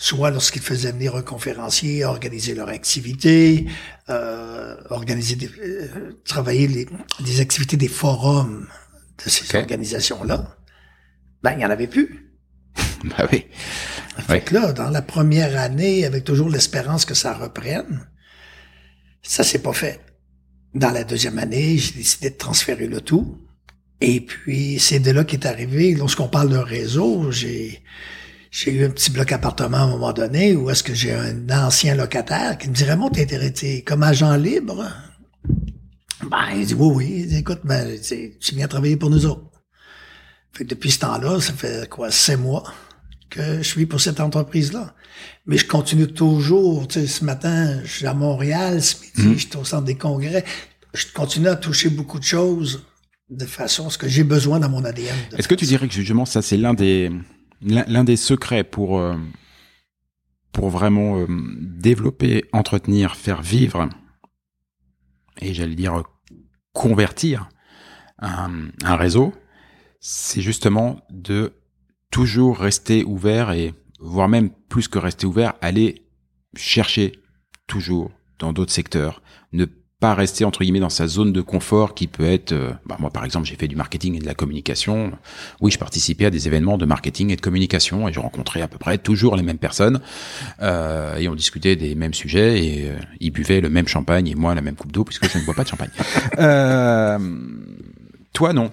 Soit 0.00 0.30
lorsqu'ils 0.30 0.62
faisaient 0.62 0.92
venir 0.92 1.16
un 1.16 1.22
conférencier, 1.22 2.04
organiser 2.04 2.54
leur 2.54 2.68
activité, 2.68 3.66
euh, 4.08 4.76
organiser 4.90 5.34
des, 5.34 5.50
euh, 5.60 6.12
travailler 6.24 6.68
les, 6.68 6.86
des 7.18 7.40
activités 7.40 7.76
des 7.76 7.88
forums 7.88 8.68
de 9.24 9.28
ces 9.28 9.56
organisations-là, 9.56 10.56
ben, 11.42 11.50
il 11.50 11.58
n'y 11.58 11.64
en 11.66 11.70
avait 11.70 11.88
plus. 11.88 12.24
Bah 13.04 13.26
oui. 13.32 13.46
Fait 14.26 14.40
que 14.40 14.54
là, 14.54 14.72
dans 14.72 14.90
la 14.90 15.02
première 15.02 15.58
année, 15.58 16.04
avec 16.04 16.24
toujours 16.24 16.48
l'espérance 16.48 17.04
que 17.04 17.14
ça 17.14 17.34
reprenne, 17.34 18.06
ça 19.22 19.42
s'est 19.42 19.60
pas 19.60 19.72
fait. 19.72 20.00
Dans 20.74 20.90
la 20.90 21.02
deuxième 21.02 21.38
année, 21.38 21.76
j'ai 21.76 21.94
décidé 21.94 22.30
de 22.30 22.36
transférer 22.36 22.86
le 22.86 23.00
tout. 23.00 23.38
Et 24.00 24.20
puis, 24.20 24.78
c'est 24.78 25.00
de 25.00 25.10
là 25.10 25.24
qu'est 25.24 25.44
arrivé, 25.44 25.94
lorsqu'on 25.94 26.28
parle 26.28 26.50
d'un 26.50 26.62
réseau, 26.62 27.32
j'ai, 27.32 27.82
j'ai 28.50 28.72
eu 28.72 28.84
un 28.84 28.90
petit 28.90 29.10
bloc 29.10 29.30
appartement 29.32 29.78
à 29.78 29.82
un 29.82 29.88
moment 29.88 30.12
donné 30.12 30.54
où 30.56 30.70
est-ce 30.70 30.82
que 30.82 30.94
j'ai 30.94 31.12
un 31.12 31.48
ancien 31.50 31.94
locataire 31.94 32.56
qui 32.58 32.68
me 32.68 32.74
dit 32.74 32.84
Raymond, 32.84 33.10
t'es 33.10 33.22
intéressé 33.22 33.82
comme 33.82 34.02
agent 34.02 34.36
libre? 34.36 34.84
Ben, 36.30 36.48
il 36.56 36.66
dit 36.66 36.74
oui, 36.74 36.92
oui. 36.94 37.14
Il 37.20 37.28
dit, 37.28 37.36
écoute, 37.36 37.60
ben, 37.64 37.98
tu 38.00 38.54
viens 38.54 38.68
travailler 38.68 38.96
pour 38.96 39.10
nous 39.10 39.26
autres. 39.26 39.44
Fait 40.52 40.64
que 40.64 40.70
depuis 40.70 40.90
ce 40.90 41.00
temps-là, 41.00 41.40
ça 41.40 41.52
fait 41.52 41.88
quoi, 41.88 42.10
sept 42.10 42.38
mois 42.38 42.64
que 43.30 43.58
je 43.58 43.62
suis 43.62 43.86
pour 43.86 44.00
cette 44.00 44.20
entreprise-là. 44.20 44.94
Mais 45.46 45.58
je 45.58 45.66
continue 45.66 46.06
toujours. 46.06 46.88
Tu 46.88 47.00
sais, 47.00 47.06
ce 47.06 47.24
matin, 47.24 47.80
je 47.84 47.90
suis 47.90 48.06
à 48.06 48.14
Montréal, 48.14 48.82
ce 48.82 48.96
midi, 49.18 49.38
je 49.38 49.46
suis 49.48 49.56
au 49.56 49.64
centre 49.64 49.84
des 49.84 49.96
congrès. 49.96 50.44
Je 50.94 51.04
continue 51.14 51.48
à 51.48 51.56
toucher 51.56 51.90
beaucoup 51.90 52.18
de 52.18 52.24
choses 52.24 52.82
de 53.30 53.44
façon 53.44 53.88
à 53.88 53.90
ce 53.90 53.98
que 53.98 54.08
j'ai 54.08 54.24
besoin 54.24 54.58
dans 54.58 54.70
mon 54.70 54.84
ADN. 54.84 55.14
Est-ce 55.36 55.48
que 55.48 55.54
tu 55.54 55.66
dirais 55.66 55.86
que 55.86 55.94
justement 55.94 56.24
ça 56.24 56.40
c'est 56.40 56.56
l'un 56.56 56.72
des 56.72 57.10
l'un 57.60 58.04
des 58.04 58.16
secrets 58.16 58.64
pour 58.64 58.98
euh, 58.98 59.16
pour 60.52 60.70
vraiment 60.70 61.18
euh, 61.18 61.26
développer, 61.60 62.44
entretenir, 62.52 63.16
faire 63.16 63.42
vivre 63.42 63.88
et 65.40 65.54
j'allais 65.54 65.74
dire 65.74 66.02
convertir 66.72 67.48
un, 68.20 68.70
réseau, 68.96 69.32
c'est 70.00 70.40
justement 70.40 71.00
de 71.10 71.52
toujours 72.10 72.58
rester 72.58 73.04
ouvert 73.04 73.52
et 73.52 73.74
voire 74.00 74.28
même 74.28 74.50
plus 74.68 74.88
que 74.88 74.98
rester 74.98 75.26
ouvert, 75.26 75.54
aller 75.60 76.08
chercher 76.56 77.12
toujours 77.66 78.10
dans 78.38 78.52
d'autres 78.52 78.72
secteurs, 78.72 79.22
pas 80.00 80.14
rester 80.14 80.44
entre 80.44 80.60
guillemets 80.60 80.78
dans 80.78 80.90
sa 80.90 81.08
zone 81.08 81.32
de 81.32 81.40
confort 81.40 81.94
qui 81.94 82.06
peut 82.06 82.24
être 82.24 82.52
euh, 82.52 82.70
bah 82.86 82.96
moi 83.00 83.10
par 83.10 83.24
exemple 83.24 83.48
j'ai 83.48 83.56
fait 83.56 83.66
du 83.66 83.74
marketing 83.74 84.14
et 84.14 84.20
de 84.20 84.26
la 84.26 84.34
communication. 84.34 85.10
Oui 85.60 85.72
je 85.72 85.78
participais 85.78 86.26
à 86.26 86.30
des 86.30 86.46
événements 86.46 86.78
de 86.78 86.86
marketing 86.86 87.30
et 87.30 87.36
de 87.36 87.40
communication 87.40 88.08
et 88.08 88.12
je 88.12 88.20
rencontrais 88.20 88.62
à 88.62 88.68
peu 88.68 88.78
près 88.78 88.98
toujours 88.98 89.34
les 89.34 89.42
mêmes 89.42 89.58
personnes 89.58 90.00
euh, 90.62 91.16
et 91.16 91.28
on 91.28 91.34
discutait 91.34 91.74
des 91.74 91.96
mêmes 91.96 92.14
sujets 92.14 92.64
et 92.64 92.90
euh, 92.90 92.96
ils 93.18 93.32
buvaient 93.32 93.60
le 93.60 93.70
même 93.70 93.88
champagne 93.88 94.28
et 94.28 94.36
moi 94.36 94.54
la 94.54 94.60
même 94.60 94.76
coupe 94.76 94.92
d'eau 94.92 95.02
puisque 95.02 95.28
je 95.28 95.36
ne 95.38 95.44
bois 95.44 95.54
pas 95.54 95.64
de 95.64 95.68
champagne. 95.68 95.90
Euh, 96.38 97.18
toi 98.32 98.52
non. 98.52 98.70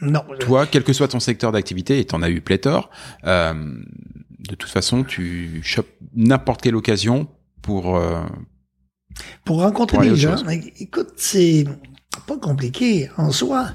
Non 0.00 0.24
toi 0.40 0.66
quel 0.66 0.82
que 0.82 0.92
soit 0.92 1.08
ton 1.08 1.20
secteur 1.20 1.52
d'activité 1.52 2.00
et 2.00 2.04
t'en 2.04 2.22
as 2.22 2.30
eu 2.30 2.40
pléthore 2.40 2.90
euh, 3.24 3.54
de 4.40 4.54
toute 4.56 4.70
façon 4.70 5.04
tu 5.04 5.60
chopes 5.62 5.90
n'importe 6.14 6.62
quelle 6.62 6.74
occasion 6.74 7.28
pour 7.62 8.00
pour 9.44 9.60
rencontrer 9.60 9.98
des 9.98 10.16
gens, 10.16 10.36
écoute, 10.78 11.12
c'est 11.16 11.64
pas 12.26 12.36
compliqué 12.38 13.10
en 13.16 13.32
soi. 13.32 13.70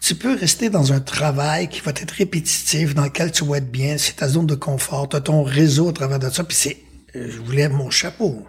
Tu 0.00 0.14
peux 0.14 0.34
rester 0.34 0.70
dans 0.70 0.92
un 0.92 1.00
travail 1.00 1.68
qui 1.68 1.80
va 1.80 1.90
être 1.90 2.12
répétitif, 2.12 2.94
dans 2.94 3.04
lequel 3.04 3.32
tu 3.32 3.44
vas 3.44 3.56
être 3.56 3.70
bien, 3.70 3.98
c'est 3.98 4.16
ta 4.16 4.28
zone 4.28 4.46
de 4.46 4.54
confort, 4.54 5.08
tu 5.08 5.16
as 5.16 5.20
ton 5.20 5.42
réseau 5.42 5.88
à 5.88 5.92
travers 5.92 6.20
de 6.20 6.30
ça, 6.30 6.44
puis 6.44 6.56
c'est, 6.56 6.76
euh, 7.16 7.28
je 7.28 7.38
voulais 7.38 7.68
mon 7.68 7.90
chapeau. 7.90 8.46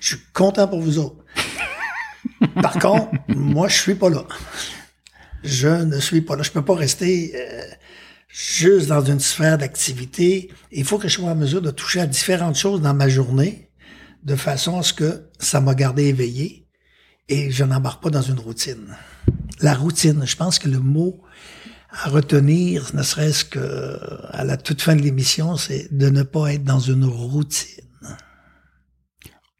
Je 0.00 0.16
suis 0.16 0.24
content 0.32 0.66
pour 0.66 0.80
vous 0.80 0.98
autres. 0.98 1.24
Par 2.62 2.78
contre, 2.78 3.10
moi, 3.28 3.68
je 3.68 3.76
suis 3.76 3.94
pas 3.94 4.10
là. 4.10 4.24
Je 5.44 5.68
ne 5.68 6.00
suis 6.00 6.20
pas 6.20 6.34
là. 6.34 6.42
Je 6.42 6.50
peux 6.50 6.64
pas 6.64 6.74
rester 6.74 7.32
euh, 7.36 7.62
juste 8.28 8.88
dans 8.88 9.04
une 9.04 9.20
sphère 9.20 9.56
d'activité. 9.56 10.50
Il 10.72 10.84
faut 10.84 10.98
que 10.98 11.06
je 11.06 11.14
sois 11.14 11.30
en 11.30 11.36
mesure 11.36 11.62
de 11.62 11.70
toucher 11.70 12.00
à 12.00 12.06
différentes 12.06 12.56
choses 12.56 12.80
dans 12.80 12.94
ma 12.94 13.08
journée 13.08 13.67
de 14.22 14.36
façon 14.36 14.78
à 14.78 14.82
ce 14.82 14.92
que 14.92 15.28
ça 15.38 15.60
m'a 15.60 15.74
gardé 15.74 16.04
éveillé 16.04 16.66
et 17.28 17.50
je 17.50 17.64
n'embarque 17.64 18.02
pas 18.02 18.10
dans 18.10 18.22
une 18.22 18.38
routine. 18.38 18.96
La 19.60 19.74
routine, 19.74 20.26
je 20.26 20.36
pense 20.36 20.58
que 20.58 20.68
le 20.68 20.80
mot 20.80 21.22
à 21.90 22.08
retenir, 22.08 22.90
ne 22.94 23.02
serait-ce 23.02 23.44
que 23.44 23.98
à 24.30 24.44
la 24.44 24.56
toute 24.56 24.82
fin 24.82 24.94
de 24.94 25.02
l'émission, 25.02 25.56
c'est 25.56 25.88
de 25.90 26.10
ne 26.10 26.22
pas 26.22 26.52
être 26.52 26.64
dans 26.64 26.80
une 26.80 27.04
routine. 27.04 27.84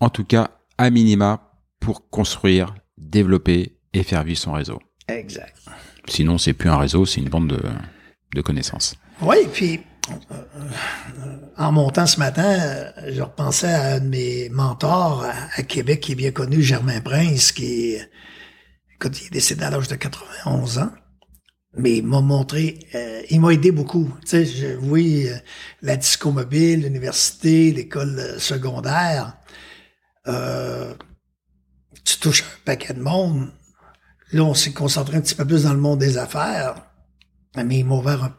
En 0.01 0.11
tout 0.11 0.25
cas, 0.25 0.51
à 0.77 0.91
minima, 0.91 1.53
pour 1.81 2.09
construire, 2.11 2.75
développer 2.97 3.79
et 3.93 4.03
faire 4.03 4.23
vivre 4.25 4.39
son 4.39 4.53
réseau. 4.53 4.79
Exact. 5.09 5.57
Sinon, 6.07 6.39
c'est 6.39 6.53
plus 6.53 6.69
un 6.69 6.79
réseau, 6.79 7.07
c'est 7.07 7.21
une 7.21 7.29
bande 7.29 7.49
de, 7.49 7.63
de 8.35 8.41
connaissances. 8.43 8.95
Oui, 9.23 9.37
puis 9.53 9.81
en 11.57 11.73
montant 11.73 12.07
ce 12.07 12.19
matin, 12.19 12.93
je 13.07 13.21
repensais 13.21 13.73
à 13.73 13.95
un 13.95 14.01
de 14.01 14.09
mes 14.09 14.49
mentors 14.49 15.25
à, 15.25 15.63
Québec 15.63 16.01
qui 16.01 16.13
est 16.13 16.17
bien 16.17 16.31
connu, 16.31 16.63
Germain 16.63 17.01
Prince, 17.01 17.53
qui 17.53 17.97
écoute, 18.95 19.21
il 19.21 19.27
est 19.27 19.31
décédé 19.31 19.65
à 19.65 19.71
l'âge 19.71 19.89
de 19.89 19.97
91 19.97 20.79
ans. 20.79 20.91
Mais 21.77 21.99
il 21.99 22.07
m'a 22.07 22.21
montré, 22.21 22.79
euh, 22.95 23.23
il 23.31 23.41
m'a 23.41 23.53
aidé 23.53 23.71
beaucoup. 23.71 24.13
Tu 24.27 24.47
sais, 24.47 24.77
oui, 24.83 25.29
euh, 25.29 25.37
la 25.83 25.97
disco 25.97 26.33
mobile, 26.33 26.83
l'université, 26.83 27.71
l'école 27.73 28.19
euh, 28.19 28.39
secondaire, 28.39 29.37
tu 32.05 32.19
touches 32.19 32.43
un 32.43 32.65
paquet 32.65 32.95
de 32.95 33.01
monde. 33.01 33.53
Là, 34.33 34.43
on 34.45 34.55
s'est 34.55 34.73
concentré 34.73 35.17
un 35.17 35.21
petit 35.21 35.35
peu 35.35 35.45
plus 35.45 35.65
dans 35.65 35.73
le 35.73 35.81
monde 35.81 35.99
des 35.99 36.19
affaires. 36.19 36.75
Mais 37.57 37.79
il 37.79 37.85
m'a 37.85 37.95
ouvert 37.95 38.25
un 38.25 38.35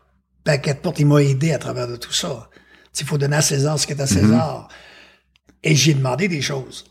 paquet 0.49 0.73
de 0.73 0.79
portes. 0.79 0.99
Il 0.99 1.07
m'a 1.07 1.21
aidé 1.21 1.51
à 1.51 1.59
travers 1.59 1.87
de 1.87 1.95
tout 1.95 2.13
ça. 2.13 2.49
Il 2.99 3.05
faut 3.05 3.17
donner 3.17 3.37
à 3.37 3.41
César 3.41 3.77
ce 3.79 3.85
qui 3.85 3.93
est 3.93 4.01
à 4.01 4.05
mhm. 4.05 4.09
César. 4.09 4.67
Et 5.63 5.75
j'ai 5.75 5.93
demandé 5.93 6.27
des 6.27 6.41
choses. 6.41 6.85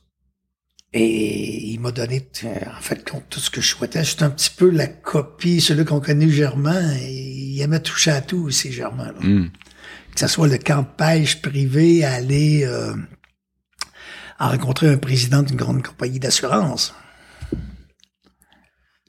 Et 0.93 1.73
il 1.73 1.81
m'a 1.81 1.91
donné, 1.91 2.27
en 2.45 2.81
fait, 2.81 3.05
tout 3.29 3.41
ce 3.41 3.51
que 3.51 3.61
je 3.61 3.69
souhaitais. 3.69 4.05
J'étais 4.05 4.23
un 4.23 4.31
petit 4.31 4.51
peu 4.51 4.71
la 4.71 4.87
copie, 4.87 5.61
celui 5.61 5.85
qu'on 5.85 6.01
connaît 6.01 6.31
Germain. 6.31 6.97
il 6.97 7.61
aimait 7.61 7.81
toucher 7.81 8.13
à 8.13 8.21
tout 8.21 8.45
aussi, 8.45 8.73
Germain. 8.73 9.13
Mhm. 9.21 9.51
Que 10.15 10.21
ce 10.21 10.29
soit 10.29 10.49
le 10.49 10.59
camp 10.59 10.83
de 10.83 10.89
pêche 10.97 11.43
privé, 11.43 12.05
aller 12.05 12.65
euh, 12.65 12.95
à 14.39 14.49
rencontrer 14.49 14.89
un 14.89 14.99
président 14.99 15.43
d'une 15.43 15.57
grande 15.57 15.83
compagnie 15.83 16.21
d'assurance. 16.21 16.95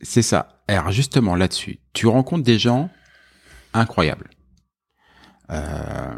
C'est 0.02 0.22
ça. 0.22 0.64
Alors 0.68 0.92
justement 0.92 1.36
là-dessus, 1.36 1.80
tu 1.94 2.08
rencontres 2.08 2.44
des 2.44 2.60
gens 2.60 2.90
incroyables. 3.74 4.30
Euh, 5.52 6.14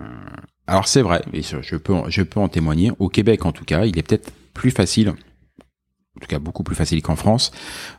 alors 0.67 0.87
c'est 0.87 1.01
vrai, 1.01 1.23
je 1.33 1.75
peux, 1.75 1.93
je 2.07 2.21
peux 2.21 2.39
en 2.39 2.47
témoigner. 2.47 2.91
Au 2.99 3.09
Québec, 3.09 3.45
en 3.45 3.51
tout 3.51 3.65
cas, 3.65 3.85
il 3.85 3.97
est 3.97 4.03
peut-être 4.03 4.31
plus 4.53 4.71
facile, 4.71 5.09
en 5.09 6.19
tout 6.19 6.27
cas 6.27 6.39
beaucoup 6.39 6.63
plus 6.63 6.75
facile 6.75 7.01
qu'en 7.01 7.15
France, 7.15 7.51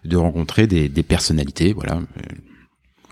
de 0.04 0.16
rencontrer 0.16 0.66
des, 0.66 0.88
des 0.88 1.02
personnalités. 1.02 1.72
Voilà, 1.72 2.00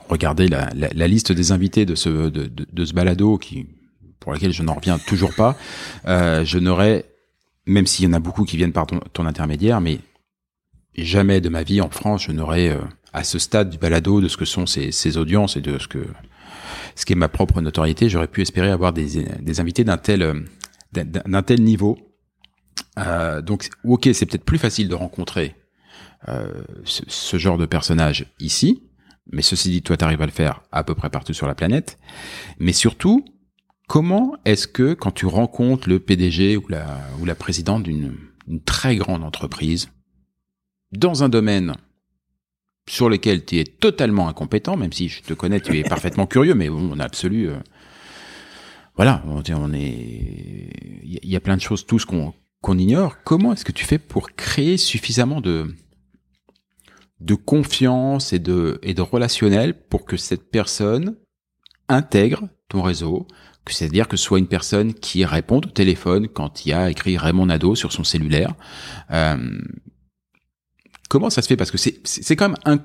regardez 0.09 0.48
la, 0.48 0.70
la, 0.74 0.88
la, 0.92 1.09
liste 1.09 1.33
des 1.33 1.52
invités 1.52 1.87
de 1.87 1.94
ce, 1.94 2.09
de, 2.09 2.46
de, 2.46 2.66
de 2.70 2.85
ce 2.85 2.92
balado 2.92 3.38
qui, 3.38 3.66
pour 4.18 4.33
laquelle 4.33 4.52
je 4.52 4.62
n'en 4.62 4.74
reviens 4.74 4.98
toujours 4.98 5.35
pas. 5.35 5.56
Euh, 6.06 6.44
je 6.44 6.59
n'aurais, 6.59 7.06
même 7.66 7.87
s'il 7.87 8.04
y 8.04 8.09
en 8.09 8.12
a 8.12 8.20
beaucoup 8.20 8.44
qui 8.44 8.56
viennent 8.56 8.72
par 8.72 8.87
ton, 8.87 9.00
ton, 9.12 9.26
intermédiaire, 9.26 9.80
mais 9.80 9.98
jamais 10.94 11.40
de 11.40 11.48
ma 11.48 11.62
vie 11.62 11.80
en 11.80 11.90
France, 11.90 12.24
je 12.24 12.33
n'aurais 12.33 12.68
euh, 12.68 12.80
à 13.12 13.24
ce 13.24 13.38
stade 13.38 13.70
du 13.70 13.78
balado 13.78 14.20
de 14.20 14.28
ce 14.28 14.37
que 14.37 14.44
sont 14.44 14.66
ces, 14.66 14.92
ces 14.92 15.16
audiences 15.16 15.56
et 15.56 15.61
de 15.61 15.78
ce 15.78 15.88
que 15.88 16.06
ce 17.00 17.06
qui 17.06 17.14
est 17.14 17.16
ma 17.16 17.30
propre 17.30 17.62
notoriété, 17.62 18.10
j'aurais 18.10 18.28
pu 18.28 18.42
espérer 18.42 18.70
avoir 18.70 18.92
des, 18.92 19.24
des 19.24 19.60
invités 19.60 19.84
d'un 19.84 19.96
tel, 19.96 20.22
euh, 20.22 20.34
d'un 20.92 21.42
tel 21.42 21.62
niveau. 21.62 21.96
Euh, 22.98 23.40
donc, 23.40 23.70
ok, 23.84 24.10
c'est 24.12 24.26
peut-être 24.26 24.44
plus 24.44 24.58
facile 24.58 24.86
de 24.86 24.94
rencontrer 24.94 25.56
euh, 26.28 26.62
ce, 26.84 27.38
genre 27.38 27.56
de 27.56 27.64
personnage 27.64 28.26
ici, 28.38 28.82
mais 29.32 29.40
ceci 29.40 29.70
dit, 29.70 29.80
toi, 29.80 29.96
tu 29.96 30.04
arrives 30.04 30.20
à 30.20 30.26
le 30.26 30.30
faire 30.30 30.60
à 30.72 30.84
peu 30.84 30.94
près 30.94 31.08
partout 31.08 31.32
sur 31.32 31.46
la 31.46 31.54
planète. 31.54 31.98
Mais 32.58 32.74
surtout, 32.74 33.24
comment 33.88 34.36
est-ce 34.44 34.68
que 34.68 34.92
quand 34.92 35.12
tu 35.12 35.24
rencontres 35.24 35.88
le 35.88 36.00
PDG 36.00 36.58
ou 36.58 36.68
la, 36.68 37.00
ou 37.18 37.24
la 37.24 37.34
présidente 37.34 37.82
d'une 37.82 38.14
très 38.66 38.96
grande 38.96 39.24
entreprise, 39.24 39.88
dans 40.92 41.24
un 41.24 41.30
domaine 41.30 41.76
sur 42.88 43.08
lesquels 43.08 43.44
tu 43.44 43.58
es 43.58 43.64
totalement 43.64 44.28
incompétent, 44.28 44.76
même 44.76 44.92
si 44.92 45.08
je 45.08 45.22
te 45.22 45.34
connais, 45.34 45.60
tu 45.60 45.78
es 45.78 45.82
parfaitement 45.82 46.26
curieux, 46.26 46.54
mais 46.54 46.68
bon, 46.68 46.90
on 46.92 46.98
a 46.98 47.04
absolu. 47.04 47.48
Euh, 47.48 47.56
voilà, 48.96 49.22
on 49.26 49.72
est. 49.72 50.70
Il 51.04 51.28
y 51.28 51.36
a 51.36 51.40
plein 51.40 51.56
de 51.56 51.62
choses 51.62 51.86
tous 51.86 52.04
qu'on 52.04 52.78
ignore. 52.78 53.16
Comment 53.24 53.52
est-ce 53.52 53.64
que 53.64 53.72
tu 53.72 53.84
fais 53.84 53.98
pour 53.98 54.32
créer 54.32 54.76
suffisamment 54.76 55.40
de 55.40 55.74
de 57.20 57.34
confiance 57.34 58.32
et 58.32 58.38
de 58.38 58.78
et 58.82 58.94
de 58.94 59.02
relationnel 59.02 59.74
pour 59.88 60.04
que 60.04 60.16
cette 60.16 60.50
personne 60.50 61.16
intègre 61.88 62.48
ton 62.68 62.82
réseau, 62.82 63.26
c'est-à-dire 63.66 64.08
que 64.08 64.16
ce 64.16 64.24
soit 64.24 64.38
une 64.38 64.46
personne 64.46 64.94
qui 64.94 65.24
répond 65.24 65.58
au 65.58 65.70
téléphone 65.70 66.28
quand 66.28 66.64
il 66.64 66.70
y 66.70 66.72
a 66.72 66.90
écrit 66.90 67.16
Raymond 67.16 67.46
Nadeau 67.46 67.74
sur 67.74 67.92
son 67.92 68.04
cellulaire, 68.04 68.54
euh, 69.10 69.58
Comment 71.10 71.28
ça 71.28 71.42
se 71.42 71.48
fait? 71.48 71.56
Parce 71.56 71.72
que 71.72 71.76
c'est 71.78 72.36
quand 72.36 72.50
même 72.50 72.58
un, 72.64 72.78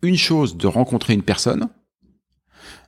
une 0.00 0.16
chose 0.16 0.56
de 0.56 0.66
rencontrer 0.66 1.12
une 1.12 1.22
personne. 1.22 1.68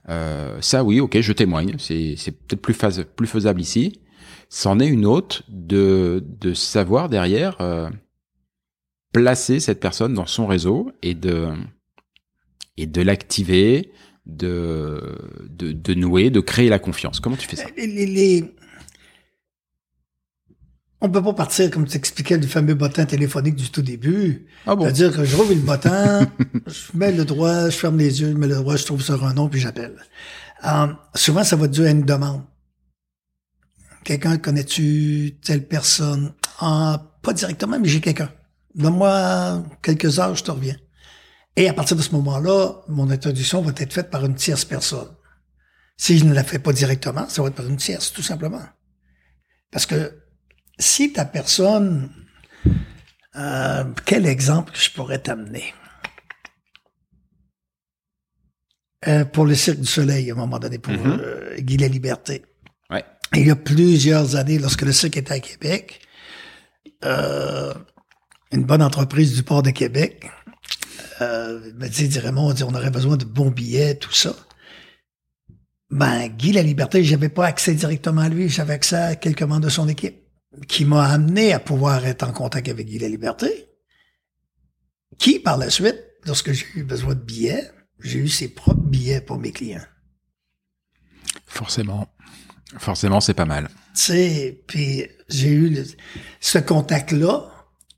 Euh, 0.09 0.59
ça, 0.59 0.83
oui, 0.83 0.99
ok, 0.99 1.21
je 1.21 1.33
témoigne. 1.33 1.75
C'est 1.77 2.17
peut-être 2.47 2.61
plus 2.61 2.75
plus 3.15 3.27
faisable 3.27 3.61
ici. 3.61 4.01
C'en 4.49 4.79
est 4.79 4.87
une 4.87 5.05
autre 5.05 5.43
de 5.49 6.25
de 6.25 6.55
savoir 6.55 7.09
derrière 7.09 7.61
euh, 7.61 7.91
placer 9.13 9.59
cette 9.59 9.79
personne 9.79 10.15
dans 10.15 10.25
son 10.25 10.47
réseau 10.47 10.91
et 11.03 11.13
de 11.13 11.49
et 12.75 12.87
de 12.87 13.01
l'activer, 13.03 13.91
de, 14.25 15.15
de, 15.49 15.93
nouer, 15.93 16.31
de 16.31 16.39
créer 16.39 16.69
la 16.69 16.79
confiance 16.79 17.19
Comment 17.19 17.35
tu 17.35 17.47
fais 17.47 17.57
ça? 17.57 17.67
On 21.03 21.09
peut 21.09 21.23
pas 21.23 21.33
partir, 21.33 21.71
comme 21.71 21.87
tu 21.87 21.97
expliquais, 21.97 22.37
du 22.37 22.47
fameux 22.47 22.75
bottin 22.75 23.05
téléphonique 23.05 23.55
du 23.55 23.71
tout 23.71 23.81
début. 23.81 24.45
Ah 24.67 24.75
bon? 24.75 24.83
C'est-à-dire 24.83 25.15
que 25.15 25.25
je 25.25 25.35
rouvre 25.35 25.53
le 25.53 25.61
bottin, 25.61 26.31
je 26.67 26.95
mets 26.97 27.11
le 27.11 27.25
droit, 27.25 27.69
je 27.69 27.75
ferme 27.75 27.97
les 27.97 28.21
yeux, 28.21 28.29
je 28.29 28.37
mets 28.37 28.47
le 28.47 28.55
droit, 28.55 28.75
je 28.75 28.85
trouve 28.85 29.01
sur 29.01 29.25
un 29.25 29.33
nom, 29.33 29.49
puis 29.49 29.59
j'appelle. 29.59 29.95
Euh, 30.63 30.87
souvent, 31.15 31.43
ça 31.43 31.55
va 31.55 31.67
durer 31.67 31.87
à 31.87 31.91
une 31.91 32.05
demande. 32.05 32.43
Quelqu'un, 34.03 34.37
connais-tu 34.37 35.39
telle 35.43 35.67
personne? 35.67 36.33
Ah, 36.59 37.17
pas 37.23 37.33
directement, 37.33 37.79
mais 37.79 37.87
j'ai 37.87 37.99
quelqu'un. 37.99 38.31
Donne-moi 38.75 39.63
quelques 39.81 40.19
heures, 40.19 40.35
je 40.35 40.43
te 40.43 40.51
reviens. 40.51 40.77
Et 41.55 41.67
à 41.67 41.73
partir 41.73 41.97
de 41.97 42.01
ce 42.03 42.11
moment-là, 42.11 42.83
mon 42.87 43.09
introduction 43.09 43.61
va 43.63 43.73
être 43.75 43.93
faite 43.93 44.11
par 44.11 44.23
une 44.23 44.35
tierce 44.35 44.65
personne. 44.65 45.09
Si 45.97 46.17
je 46.19 46.25
ne 46.25 46.33
la 46.33 46.43
fais 46.43 46.59
pas 46.59 46.73
directement, 46.73 47.27
ça 47.27 47.41
va 47.41 47.49
être 47.49 47.55
par 47.55 47.67
une 47.67 47.77
tierce, 47.77 48.13
tout 48.13 48.21
simplement. 48.21 48.63
Parce 49.71 49.85
que 49.85 50.13
si 50.81 51.13
ta 51.13 51.25
personne, 51.25 52.09
euh, 53.35 53.83
quel 54.05 54.25
exemple 54.25 54.73
je 54.75 54.89
pourrais 54.91 55.19
t'amener? 55.19 55.73
Euh, 59.07 59.25
pour 59.25 59.45
le 59.45 59.55
Cirque 59.55 59.79
du 59.79 59.87
Soleil, 59.87 60.29
à 60.29 60.33
un 60.33 60.37
moment 60.37 60.59
donné, 60.59 60.77
pour 60.77 60.93
Mhm. 60.93 61.19
euh, 61.21 61.55
Guy 61.59 61.77
la 61.77 61.87
Liberté. 61.87 62.43
Ouais. 62.91 63.03
Il 63.33 63.47
y 63.47 63.51
a 63.51 63.55
plusieurs 63.55 64.35
années, 64.35 64.59
lorsque 64.59 64.83
le 64.83 64.91
cirque 64.91 65.17
était 65.17 65.33
à 65.33 65.39
Québec, 65.39 66.01
une 67.03 68.63
bonne 68.65 68.83
entreprise 68.83 69.33
du 69.35 69.41
port 69.43 69.63
de 69.63 69.71
Québec 69.71 70.29
me 71.19 71.87
dit, 71.87 72.07
dit 72.09 72.19
Raymond, 72.19 72.49
on 72.49 72.53
dit, 72.53 72.63
on 72.63 72.73
aurait 72.75 72.89
besoin 72.91 73.15
de 73.17 73.25
bons 73.25 73.49
billets, 73.51 73.95
tout 73.95 74.11
ça. 74.13 74.35
Ben, 75.89 76.27
Guy 76.27 76.51
La 76.51 76.61
Liberté, 76.61 77.03
j'avais 77.03 77.29
pas 77.29 77.45
accès 77.45 77.73
directement 77.73 78.21
à 78.21 78.29
lui, 78.29 78.49
j'avais 78.49 78.73
accès 78.73 78.95
à 78.95 79.15
quelques 79.15 79.41
membres 79.43 79.61
de 79.65 79.69
son 79.69 79.87
équipe, 79.87 80.20
qui 80.67 80.85
m'a 80.85 81.05
amené 81.05 81.53
à 81.53 81.59
pouvoir 81.59 82.05
être 82.05 82.23
en 82.23 82.33
contact 82.33 82.67
avec 82.67 82.87
Guy 82.87 82.99
La 82.99 83.07
Liberté, 83.07 83.69
qui, 85.17 85.39
par 85.39 85.57
la 85.57 85.69
suite, 85.69 86.03
lorsque 86.25 86.51
j'ai 86.51 86.65
eu 86.75 86.83
besoin 86.83 87.15
de 87.15 87.21
billets, 87.21 87.69
j'ai 87.99 88.19
eu 88.19 88.29
ses 88.29 88.49
propres 88.49 88.81
billets 88.81 89.21
pour 89.21 89.37
mes 89.37 89.51
clients. 89.51 89.85
Forcément. 91.45 92.07
Forcément, 92.77 93.21
c'est 93.21 93.33
pas 93.33 93.45
mal. 93.45 93.69
Tu 93.93 94.01
sais, 94.01 94.63
puis 94.67 95.05
j'ai 95.29 95.49
eu 95.49 95.69
le- 95.69 95.85
ce 96.39 96.57
contact-là 96.57 97.51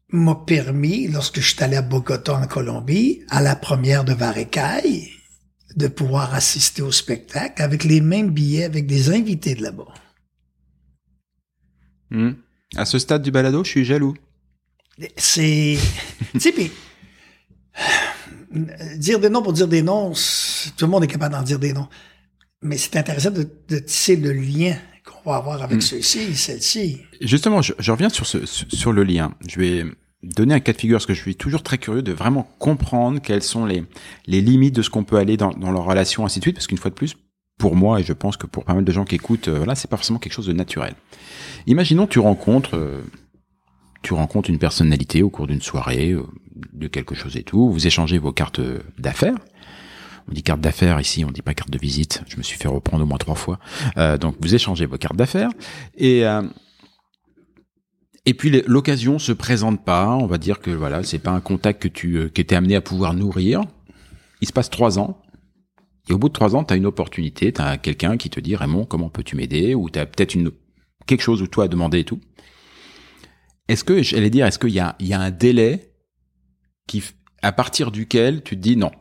m'a 0.09 0.35
permis, 0.35 1.07
lorsque 1.07 1.39
je 1.39 1.53
suis 1.53 1.63
allé 1.63 1.75
à 1.75 1.81
Bogota 1.81 2.33
en 2.35 2.47
Colombie, 2.47 3.23
à 3.29 3.41
la 3.41 3.55
première 3.55 4.03
de 4.03 4.13
Varecaille, 4.13 5.09
de 5.75 5.87
pouvoir 5.87 6.33
assister 6.35 6.81
au 6.81 6.91
spectacle 6.91 7.61
avec 7.61 7.83
les 7.83 8.01
mêmes 8.01 8.29
billets, 8.31 8.63
avec 8.63 8.85
des 8.85 9.09
invités 9.09 9.55
de 9.55 9.63
là-bas. 9.63 9.93
Hmm. 12.11 12.33
À 12.75 12.85
ce 12.85 12.99
stade 12.99 13.21
du 13.21 13.31
balado, 13.31 13.63
je 13.63 13.69
suis 13.69 13.85
jaloux. 13.85 14.15
C'est, 15.17 15.77
tu 16.33 16.39
sais, 16.39 16.51
puis 16.51 16.71
dire 18.97 19.19
des 19.19 19.29
noms 19.29 19.41
pour 19.41 19.53
dire 19.53 19.67
des 19.67 19.81
noms, 19.81 20.13
tout 20.77 20.85
le 20.85 20.91
monde 20.91 21.03
est 21.03 21.07
capable 21.07 21.33
d'en 21.33 21.41
dire 21.41 21.59
des 21.59 21.73
noms. 21.73 21.87
Mais 22.61 22.77
c'est 22.77 22.95
intéressant 22.95 23.31
de, 23.31 23.47
de 23.67 23.79
tisser 23.79 24.15
le 24.15 24.31
lien 24.31 24.75
qu'on 25.05 25.29
va 25.29 25.37
avoir 25.37 25.61
avec 25.61 25.81
ceux-ci, 25.81 26.35
celle-ci. 26.35 27.01
Justement, 27.19 27.61
je, 27.61 27.73
je 27.77 27.91
reviens 27.91 28.09
sur, 28.09 28.25
ce, 28.25 28.45
sur 28.45 28.93
le 28.93 29.03
lien. 29.03 29.33
Je 29.47 29.59
vais 29.59 29.85
donner 30.21 30.53
un 30.53 30.59
cas 30.61 30.71
de 30.71 30.77
figure 30.77 30.97
parce 30.97 31.05
que 31.05 31.13
je 31.13 31.21
suis 31.21 31.35
toujours 31.35 31.63
très 31.63 31.77
curieux 31.77 32.01
de 32.01 32.13
vraiment 32.13 32.47
comprendre 32.59 33.19
quelles 33.21 33.43
sont 33.43 33.65
les, 33.65 33.83
les 34.27 34.41
limites 34.41 34.75
de 34.75 34.81
ce 34.81 34.89
qu'on 34.89 35.03
peut 35.03 35.17
aller 35.17 35.35
dans, 35.35 35.51
dans 35.51 35.71
leur 35.71 35.83
relation, 35.83 36.25
ainsi 36.25 36.39
de 36.39 36.45
suite, 36.45 36.55
parce 36.55 36.67
qu'une 36.67 36.77
fois 36.77 36.89
de 36.89 36.95
plus, 36.95 37.15
pour 37.57 37.75
moi, 37.75 37.99
et 37.99 38.03
je 38.03 38.13
pense 38.13 38.37
que 38.37 38.47
pour 38.47 38.65
pas 38.65 38.73
mal 38.73 38.83
de 38.83 38.91
gens 38.91 39.05
qui 39.05 39.15
écoutent, 39.15 39.47
euh, 39.47 39.57
voilà, 39.57 39.75
c'est 39.75 39.89
pas 39.89 39.97
forcément 39.97 40.19
quelque 40.19 40.33
chose 40.33 40.47
de 40.47 40.53
naturel. 40.53 40.95
Imaginons 41.67 42.07
tu 42.07 42.19
rencontres, 42.19 42.75
euh, 42.75 43.01
tu 44.01 44.13
rencontres 44.13 44.49
une 44.49 44.59
personnalité 44.59 45.23
au 45.23 45.29
cours 45.29 45.47
d'une 45.47 45.61
soirée, 45.61 46.11
euh, 46.11 46.23
de 46.73 46.87
quelque 46.87 47.15
chose 47.15 47.37
et 47.37 47.43
tout, 47.43 47.71
vous 47.71 47.87
échangez 47.87 48.17
vos 48.17 48.31
cartes 48.31 48.61
d'affaires. 48.97 49.35
On 50.29 50.33
dit 50.33 50.43
carte 50.43 50.61
d'affaires 50.61 50.99
ici, 50.99 51.25
on 51.25 51.31
dit 51.31 51.41
pas 51.41 51.53
carte 51.53 51.69
de 51.69 51.77
visite. 51.77 52.23
Je 52.27 52.37
me 52.37 52.43
suis 52.43 52.57
fait 52.57 52.67
reprendre 52.67 53.03
au 53.03 53.05
moins 53.05 53.17
trois 53.17 53.35
fois. 53.35 53.59
Euh, 53.97 54.17
donc 54.17 54.35
vous 54.39 54.55
échangez 54.55 54.85
vos 54.85 54.97
cartes 54.97 55.15
d'affaires 55.15 55.49
et 55.97 56.25
euh, 56.25 56.43
et 58.25 58.33
puis 58.33 58.63
l'occasion 58.67 59.19
se 59.19 59.33
présente 59.33 59.83
pas. 59.83 60.07
On 60.07 60.27
va 60.27 60.37
dire 60.37 60.61
que 60.61 60.71
voilà, 60.71 61.03
c'est 61.03 61.19
pas 61.19 61.31
un 61.31 61.41
contact 61.41 61.81
que 61.81 61.89
tu 61.89 62.17
euh, 62.17 62.55
amené 62.55 62.75
à 62.75 62.81
pouvoir 62.81 63.13
nourrir. 63.13 63.61
Il 64.39 64.47
se 64.47 64.53
passe 64.53 64.69
trois 64.69 64.97
ans. 64.97 65.17
Et 66.09 66.13
au 66.13 66.17
bout 66.17 66.27
de 66.27 66.33
trois 66.33 66.55
ans, 66.55 66.63
tu 66.63 66.73
as 66.73 66.77
une 66.77 66.85
opportunité, 66.85 67.53
tu 67.53 67.61
as 67.61 67.77
quelqu'un 67.77 68.17
qui 68.17 68.29
te 68.29 68.39
dit 68.39 68.55
Raymond, 68.55 68.85
comment 68.85 69.09
peux-tu 69.09 69.35
m'aider? 69.35 69.73
Ou 69.73 69.89
tu 69.89 69.99
as 69.99 70.05
peut-être 70.05 70.35
une 70.35 70.51
quelque 71.05 71.21
chose 71.21 71.41
où 71.41 71.47
toi 71.47 71.65
à 71.65 71.67
demander 71.67 71.99
et 71.99 72.03
tout. 72.03 72.19
Est-ce 73.67 73.83
que 73.83 74.01
j'allais 74.01 74.29
dire, 74.29 74.45
est-ce 74.45 74.59
qu'il 74.59 74.71
y 74.71 74.79
a, 74.79 74.95
il 74.99 75.07
y 75.07 75.13
a 75.13 75.19
un 75.19 75.31
délai 75.31 75.93
qui, 76.87 77.03
à 77.41 77.51
partir 77.51 77.91
duquel 77.91 78.43
tu 78.43 78.55
te 78.55 78.61
dis 78.61 78.75
non 78.75 78.91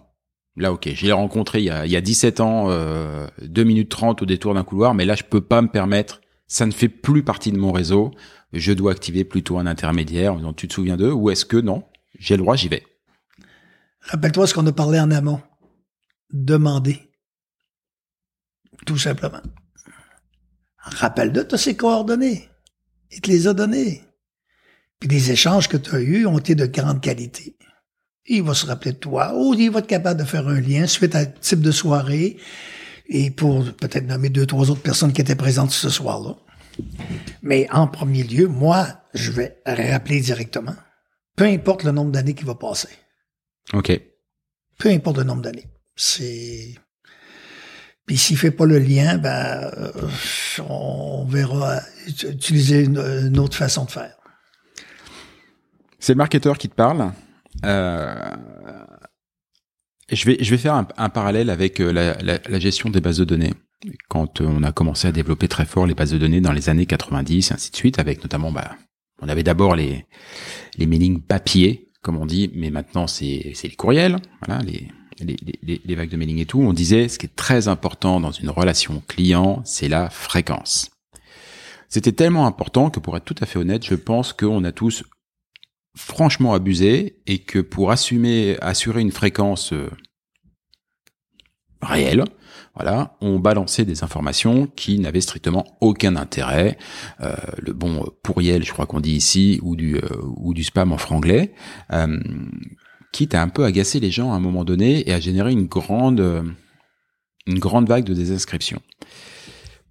Là, 0.56 0.72
ok, 0.72 0.90
je 0.94 1.06
l'ai 1.06 1.12
rencontré 1.12 1.60
il 1.60 1.64
y 1.64 1.70
a, 1.70 1.86
il 1.86 1.92
y 1.92 1.96
a 1.96 2.02
17 2.02 2.40
ans, 2.40 2.66
euh, 2.68 3.26
2 3.42 3.64
minutes 3.64 3.88
30 3.88 4.22
au 4.22 4.26
détour 4.26 4.52
d'un 4.52 4.64
couloir, 4.64 4.94
mais 4.94 5.06
là, 5.06 5.14
je 5.14 5.22
peux 5.22 5.40
pas 5.40 5.62
me 5.62 5.68
permettre, 5.68 6.20
ça 6.46 6.66
ne 6.66 6.72
fait 6.72 6.90
plus 6.90 7.22
partie 7.22 7.52
de 7.52 7.56
mon 7.56 7.72
réseau, 7.72 8.10
je 8.52 8.72
dois 8.72 8.92
activer 8.92 9.24
plutôt 9.24 9.58
un 9.58 9.66
intermédiaire 9.66 10.34
en 10.34 10.36
disant, 10.36 10.52
tu 10.52 10.68
te 10.68 10.74
souviens 10.74 10.98
d'eux, 10.98 11.10
ou 11.10 11.30
est-ce 11.30 11.46
que 11.46 11.56
non, 11.56 11.84
j'ai 12.18 12.36
le 12.36 12.42
droit, 12.42 12.54
j'y 12.54 12.68
vais? 12.68 12.82
Rappelle-toi 14.02 14.46
ce 14.46 14.52
qu'on 14.52 14.66
a 14.66 14.72
parlé 14.72 15.00
en 15.00 15.10
amont. 15.10 15.40
Demander. 16.32 17.10
Tout 18.86 18.98
simplement. 18.98 19.42
Rappelle-le, 20.78 21.46
tu 21.46 21.54
as 21.54 21.58
ses 21.58 21.76
coordonnées. 21.76 22.48
Il 23.10 23.20
te 23.20 23.30
les 23.30 23.46
a 23.46 23.54
données. 23.54 24.02
Puis 24.98 25.08
les 25.08 25.30
échanges 25.30 25.68
que 25.68 25.76
tu 25.76 25.94
as 25.94 26.00
eus 26.00 26.26
ont 26.26 26.38
été 26.38 26.54
de 26.54 26.66
grande 26.66 27.00
qualité. 27.00 27.56
Il 28.26 28.42
va 28.44 28.54
se 28.54 28.66
rappeler 28.66 28.92
de 28.92 28.98
toi, 28.98 29.34
ou 29.36 29.54
il 29.54 29.70
va 29.70 29.80
être 29.80 29.86
capable 29.86 30.20
de 30.20 30.24
faire 30.24 30.46
un 30.48 30.60
lien 30.60 30.86
suite 30.86 31.14
à 31.14 31.20
un 31.20 31.26
type 31.26 31.60
de 31.60 31.72
soirée, 31.72 32.38
et 33.08 33.30
pour 33.30 33.64
peut-être 33.74 34.06
nommer 34.06 34.30
deux, 34.30 34.46
trois 34.46 34.70
autres 34.70 34.80
personnes 34.80 35.12
qui 35.12 35.20
étaient 35.20 35.34
présentes 35.34 35.72
ce 35.72 35.90
soir-là. 35.90 36.36
Mais 37.42 37.68
en 37.70 37.88
premier 37.88 38.22
lieu, 38.22 38.46
moi, 38.46 38.86
je 39.12 39.32
vais 39.32 39.60
rappeler 39.66 40.20
directement. 40.20 40.76
Peu 41.36 41.44
importe 41.44 41.82
le 41.82 41.92
nombre 41.92 42.12
d'années 42.12 42.34
qui 42.34 42.44
va 42.44 42.54
passer. 42.54 42.88
Ok. 43.72 44.00
Peu 44.78 44.88
importe 44.88 45.18
le 45.18 45.24
nombre 45.24 45.42
d'années. 45.42 45.68
C'est. 45.96 46.74
Puis 48.06 48.16
s'il 48.16 48.36
fait 48.36 48.50
pas 48.50 48.66
le 48.66 48.78
lien, 48.78 49.18
ben 49.18 49.70
euh, 49.76 49.92
on 50.68 51.24
verra 51.24 51.80
ut- 52.06 52.30
utiliser 52.30 52.84
une, 52.84 53.38
autre 53.38 53.56
façon 53.56 53.84
de 53.84 53.90
faire. 53.90 54.16
C'est 55.98 56.14
le 56.14 56.18
marketeur 56.18 56.58
qui 56.58 56.68
te 56.68 56.74
parle. 56.74 57.12
Euh, 57.64 58.36
je 60.10 60.26
vais, 60.26 60.36
je 60.40 60.50
vais 60.50 60.58
faire 60.58 60.74
un, 60.74 61.08
parallèle 61.08 61.48
avec 61.48 61.80
euh, 61.80 61.92
la, 61.92 62.58
gestion 62.58 62.90
des 62.90 63.00
bases 63.00 63.18
de 63.18 63.24
données. 63.24 63.54
Quand 64.08 64.40
on 64.40 64.62
a 64.62 64.72
commencé 64.72 65.08
à 65.08 65.12
développer 65.12 65.48
très 65.48 65.64
fort 65.64 65.86
les 65.86 65.94
bases 65.94 66.10
de 66.10 66.18
données 66.18 66.40
dans 66.40 66.52
les 66.52 66.68
années 66.68 66.86
90 66.86 67.50
et 67.50 67.54
ainsi 67.54 67.70
de 67.70 67.76
suite, 67.76 67.98
avec 67.98 68.22
notamment, 68.22 68.50
bah, 68.50 68.76
on 69.20 69.28
avait 69.28 69.42
d'abord 69.42 69.76
les, 69.76 70.06
les 70.76 70.86
mailings 70.86 71.20
papier, 71.20 71.90
comme 72.02 72.16
on 72.16 72.26
dit, 72.26 72.50
mais 72.54 72.70
maintenant 72.70 73.06
c'est, 73.06 73.52
c'est 73.54 73.68
les 73.68 73.76
courriels, 73.76 74.18
voilà, 74.44 74.62
les, 74.62 74.88
les, 75.20 75.36
les, 75.62 75.80
les 75.84 75.94
vagues 75.94 76.10
de 76.10 76.16
mailing 76.16 76.38
et 76.38 76.46
tout. 76.46 76.60
On 76.60 76.72
disait, 76.72 77.08
ce 77.08 77.18
qui 77.18 77.26
est 77.26 77.36
très 77.36 77.68
important 77.68 78.20
dans 78.20 78.30
une 78.30 78.50
relation 78.50 79.02
client, 79.08 79.62
c'est 79.64 79.88
la 79.88 80.10
fréquence. 80.10 80.90
C'était 81.88 82.12
tellement 82.12 82.46
important 82.46 82.90
que 82.90 83.00
pour 83.00 83.16
être 83.16 83.24
tout 83.24 83.36
à 83.40 83.46
fait 83.46 83.58
honnête, 83.58 83.84
je 83.84 83.94
pense 83.94 84.32
qu'on 84.32 84.64
a 84.64 84.72
tous 84.72 85.04
franchement 85.94 86.54
abusé 86.54 87.20
et 87.26 87.40
que 87.40 87.58
pour 87.58 87.90
assumer, 87.90 88.56
assurer 88.62 89.02
une 89.02 89.12
fréquence 89.12 89.74
euh, 89.74 89.90
réelle, 91.82 92.24
voilà, 92.74 93.16
on 93.20 93.38
balançait 93.38 93.84
des 93.84 94.02
informations 94.02 94.66
qui 94.66 94.98
n'avaient 94.98 95.20
strictement 95.20 95.66
aucun 95.80 96.16
intérêt. 96.16 96.78
Euh, 97.20 97.36
le 97.58 97.74
bon 97.74 98.06
pourriel, 98.22 98.64
je 98.64 98.72
crois 98.72 98.86
qu'on 98.86 99.00
dit 99.00 99.12
ici, 99.12 99.60
ou 99.62 99.76
du 99.76 99.96
euh, 99.96 100.08
ou 100.36 100.54
du 100.54 100.64
spam 100.64 100.92
en 100.92 100.96
franglais, 100.96 101.52
euh, 101.92 102.18
quitte 103.12 103.34
à 103.34 103.42
un 103.42 103.48
peu 103.48 103.64
agacer 103.64 104.00
les 104.00 104.10
gens 104.10 104.32
à 104.32 104.36
un 104.36 104.40
moment 104.40 104.64
donné 104.64 105.08
et 105.08 105.12
à 105.12 105.20
générer 105.20 105.52
une 105.52 105.66
grande 105.66 106.20
euh, 106.20 106.42
une 107.46 107.58
grande 107.58 107.88
vague 107.88 108.04
de 108.04 108.14
désinscriptions. 108.14 108.82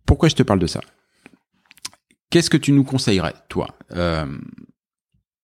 Pourquoi 0.05 0.29
je 0.29 0.35
te 0.35 0.43
parle 0.43 0.59
de 0.59 0.67
ça? 0.67 0.81
Qu'est-ce 2.29 2.49
que 2.49 2.57
tu 2.57 2.71
nous 2.71 2.83
conseillerais, 2.83 3.35
toi? 3.49 3.67
Euh, 3.91 4.25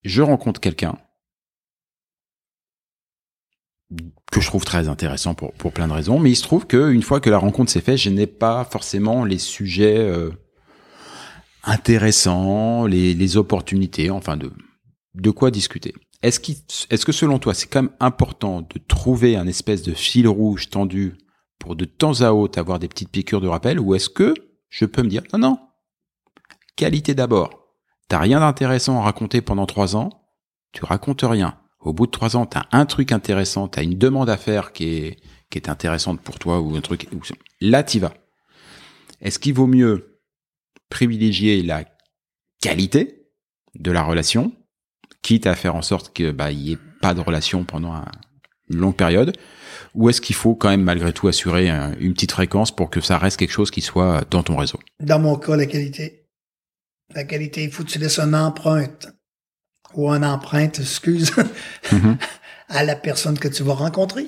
Je 0.04 0.22
rencontre 0.22 0.62
quelqu'un 0.62 0.98
que 4.32 4.42
je 4.42 4.48
trouve 4.48 4.66
très 4.66 4.88
intéressant 4.88 5.34
pour, 5.34 5.54
pour 5.54 5.72
plein 5.72 5.88
de 5.88 5.94
raisons, 5.94 6.20
mais 6.20 6.32
il 6.32 6.36
se 6.36 6.44
trouve 6.44 6.66
qu'une 6.66 7.04
fois 7.04 7.20
que 7.20 7.30
la 7.30 7.38
rencontre 7.38 7.72
s'est 7.72 7.82
faite, 7.82 7.98
je 7.98 8.10
n'ai 8.10 8.28
pas 8.28 8.64
forcément 8.66 9.26
les 9.26 9.38
sujets 9.38 9.98
euh, 9.98 10.32
intéressants, 11.64 12.86
les, 12.86 13.14
les 13.14 13.38
opportunités, 13.38 14.10
enfin 14.10 14.38
de 14.38 15.32
quoi 15.32 15.52
discuter. 15.52 15.94
Est-ce 16.24 17.06
que 17.06 17.12
selon 17.12 17.40
toi, 17.40 17.54
c'est 17.54 17.68
quand 17.68 17.84
même 17.84 17.96
important 18.00 18.62
de 18.62 18.80
trouver 18.88 19.36
un 19.36 19.48
espèce 19.48 19.84
de 19.84 19.94
fil 19.94 20.28
rouge 20.28 20.70
tendu 20.70 21.16
pour 21.60 21.76
de 21.76 21.86
temps 21.86 22.22
à 22.22 22.32
autre 22.32 22.60
avoir 22.60 22.80
des 22.80 22.88
petites 22.88 23.12
piqûres 23.12 23.42
de 23.42 23.48
rappel 23.48 23.80
ou 23.80 23.96
est-ce 23.96 24.10
que 24.10 24.34
je 24.70 24.86
peux 24.86 25.04
me 25.04 25.10
dire 25.10 25.24
non 25.34 25.40
non 25.40 25.60
qualité 26.76 27.16
d'abord. 27.16 27.74
T'as 28.08 28.20
rien 28.20 28.40
d'intéressant 28.40 29.00
à 29.00 29.04
raconter 29.04 29.42
pendant 29.42 29.66
trois 29.66 29.96
ans 29.96 30.10
tu 30.74 30.86
racontes 30.86 31.24
rien. 31.24 31.60
Au 31.80 31.94
bout 31.94 32.06
de 32.06 32.12
trois 32.12 32.36
ans 32.36 32.46
t'as 32.46 32.66
un 32.72 32.86
truc 32.86 33.12
intéressant 33.12 33.68
t'as 33.68 33.84
une 33.84 33.98
demande 33.98 34.30
à 34.30 34.38
faire 34.38 34.74
qui 34.74 34.86
est 34.86 35.18
qui 35.50 35.58
est 35.58 35.70
intéressante 35.70 36.22
pour 36.22 36.40
toi 36.40 36.60
ou 36.60 36.76
un 36.76 36.82
truc 36.82 37.08
là 37.62 37.84
t'y 37.84 38.00
vas. 38.00 38.14
Est-ce 39.22 39.40
qu'il 39.40 39.54
vaut 39.54 39.68
mieux 39.68 40.22
privilégier 40.90 41.64
la 41.64 41.84
qualité 42.62 43.30
de 43.76 43.92
la 43.92 44.04
relation 44.04 44.52
quitte 45.28 45.46
à 45.48 45.56
faire 45.56 45.76
en 45.76 45.82
sorte 45.82 46.14
que 46.16 46.32
bah 46.32 46.52
il 46.52 46.60
y 46.60 46.72
ait 46.74 46.78
pas 47.02 47.14
de 47.14 47.22
relation 47.22 47.64
pendant 47.66 47.94
un- 47.94 48.12
une 48.70 48.78
longue 48.80 48.96
période 48.96 49.32
ou 49.94 50.10
est-ce 50.10 50.22
qu'il 50.22 50.36
faut 50.36 50.56
quand 50.56 50.70
même 50.70 50.84
malgré 50.84 51.12
tout 51.12 51.28
assurer 51.28 51.70
un- 51.70 51.94
une 52.00 52.14
petite 52.14 52.32
fréquence 52.32 52.72
pour 52.76 52.90
que 52.90 53.02
ça 53.02 53.18
reste 53.18 53.38
quelque 53.38 53.52
chose 53.52 53.70
qui 53.72 53.82
soit 53.82 54.24
dans 54.30 54.44
ton 54.44 54.56
réseau? 54.56 54.80
Dans 55.02 55.20
mon 55.20 55.36
cas, 55.36 55.56
la 55.58 55.66
qualité. 55.66 56.26
La 57.16 57.24
qualité, 57.26 57.64
il 57.66 57.72
faut 57.72 57.84
que 57.84 57.90
tu 57.90 58.00
laisses 58.00 58.20
une 58.20 58.36
empreinte 58.36 59.08
ou 59.96 60.10
une 60.10 60.24
empreinte, 60.26 60.80
excuse, 60.80 61.32
Mhm. 61.92 62.18
à 62.70 62.84
la 62.84 62.96
personne 62.96 63.38
que 63.40 63.48
tu 63.50 63.64
vas 63.64 63.74
rencontrer. 63.74 64.28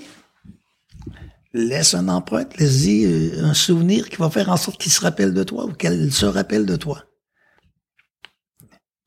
Laisse 1.54 1.96
une 1.96 2.10
empreinte, 2.10 2.58
laisse-y 2.58 3.06
euh, 3.06 3.44
un 3.46 3.54
souvenir 3.54 4.08
qui 4.10 4.18
va 4.18 4.30
faire 4.30 4.50
en 4.50 4.58
sorte 4.58 4.80
qu'il 4.82 4.92
se 4.92 5.02
rappelle 5.02 5.34
de 5.34 5.44
toi 5.44 5.66
ou 5.66 5.74
qu'elle 5.74 6.12
se 6.12 6.26
rappelle 6.26 6.66
de 6.66 6.76
toi. 6.76 7.04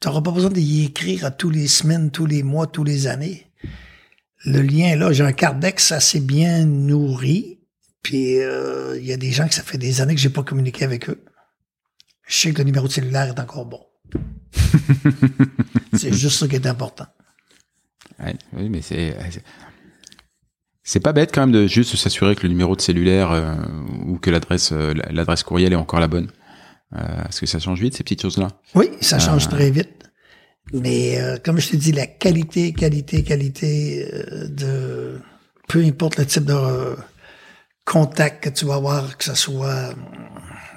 Tu 0.03 0.09
n'auras 0.09 0.21
pas 0.21 0.33
besoin 0.33 0.51
d'y 0.51 0.85
écrire 0.85 1.25
à 1.25 1.31
tous 1.31 1.49
les 1.49 1.69
semaines, 1.69 2.11
tous 2.11 2.27
les 2.27 2.43
mois, 2.43 2.67
tous 2.67 2.83
les 2.83 3.07
années. 3.07 3.47
Le 4.45 4.61
lien 4.61 4.87
est 4.89 4.97
là. 4.97 5.13
J'ai 5.13 5.23
un 5.23 5.33
cardex 5.33 5.93
assez 5.93 6.19
bien 6.19 6.67
nourri. 6.67 7.61
Puis 8.03 8.41
euh, 8.41 8.99
il 8.99 9.07
y 9.07 9.13
a 9.13 9.17
des 9.17 9.31
gens 9.31 9.47
que 9.47 9.55
ça 9.55 9.63
fait 9.63 9.79
des 9.79 10.01
années 10.01 10.17
que 10.17 10.21
j'ai 10.21 10.29
pas 10.29 10.43
communiqué 10.43 10.85
avec 10.85 11.09
eux. 11.09 11.23
Je 12.27 12.35
sais 12.37 12.53
que 12.53 12.59
le 12.59 12.65
numéro 12.65 12.89
de 12.89 12.93
cellulaire 12.93 13.29
est 13.29 13.39
encore 13.39 13.65
bon. 13.65 13.81
c'est 15.95 16.13
juste 16.13 16.39
ça 16.41 16.49
qui 16.49 16.57
est 16.57 16.67
important. 16.67 17.07
Ouais, 18.19 18.35
oui 18.55 18.69
mais 18.69 18.83
c'est 18.83 19.17
c'est- 19.31 19.45
c'est 20.83 21.01
pas 21.01 21.13
bête 21.13 21.31
quand 21.33 21.43
même 21.43 21.53
de 21.53 21.69
juste 21.69 21.95
s'assurer 21.95 22.35
que 22.35 22.43
le 22.43 22.49
numéro 22.49 22.75
de 22.75 22.81
cellulaire 22.81 23.31
euh, 23.31 23.55
ou 24.07 24.19
que 24.19 24.31
l'adresse 24.31 24.73
euh, 24.73 24.93
l'adresse 25.11 25.45
courriel 25.45 25.73
est 25.73 25.77
encore 25.77 26.01
la 26.01 26.09
bonne 26.09 26.29
euh, 26.95 27.23
parce 27.23 27.41
que 27.41 27.47
ça 27.47 27.59
change 27.59 27.81
vite 27.81 27.97
ces 27.97 28.03
petites 28.03 28.23
choses 28.23 28.39
là 28.39 28.49
Oui, 28.75 28.91
ça 29.01 29.19
change 29.19 29.49
très 29.49 29.71
vite. 29.71 29.89
Mais 30.73 31.21
euh, 31.21 31.39
comme 31.43 31.59
je 31.59 31.71
te 31.71 31.77
dis, 31.77 31.93
la 31.93 32.07
qualité, 32.07 32.73
qualité, 32.73 33.25
qualité 33.25 34.09
euh, 34.13 34.49
de 34.49 35.21
peu 35.69 35.85
importe 35.85 36.19
le 36.19 36.27
type 36.27 36.45
de 36.45 36.55
euh, 36.55 36.97
contact 37.85 38.45
que 38.45 38.49
tu 38.51 38.67
vas 38.67 38.75
avoir, 38.75 39.17
que 39.17 39.25
ce 39.25 39.35
soit 39.35 39.69
euh, 39.69 39.95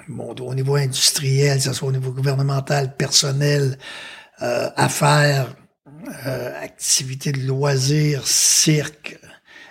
bon, 0.08 0.34
au 0.34 0.54
niveau 0.54 0.76
industriel, 0.76 1.58
que 1.58 1.64
ce 1.64 1.72
soit 1.72 1.88
au 1.88 1.92
niveau 1.92 2.12
gouvernemental, 2.12 2.96
personnel, 2.96 3.78
euh, 4.42 4.68
affaires, 4.76 5.54
euh, 6.26 6.62
activités 6.62 7.32
de 7.32 7.46
loisirs, 7.46 8.26
cirque. 8.26 9.18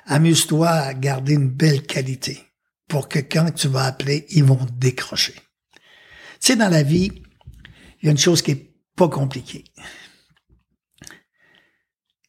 Amuse-toi 0.08 0.70
à 0.70 0.94
garder 0.94 1.34
une 1.34 1.50
belle 1.50 1.84
qualité 1.84 2.44
pour 2.88 3.10
que 3.10 3.20
quand 3.20 3.52
tu 3.52 3.68
vas 3.68 3.86
appeler, 3.86 4.26
ils 4.30 4.44
vont 4.44 4.60
décrocher. 4.78 5.36
Tu 6.40 6.48
sais, 6.48 6.56
dans 6.56 6.70
la 6.70 6.84
vie, 6.84 7.12
il 8.02 8.06
y 8.06 8.08
a 8.08 8.12
une 8.12 8.18
chose 8.18 8.42
qui 8.42 8.52
est 8.52 8.76
pas 8.96 9.10
compliquée. 9.10 9.66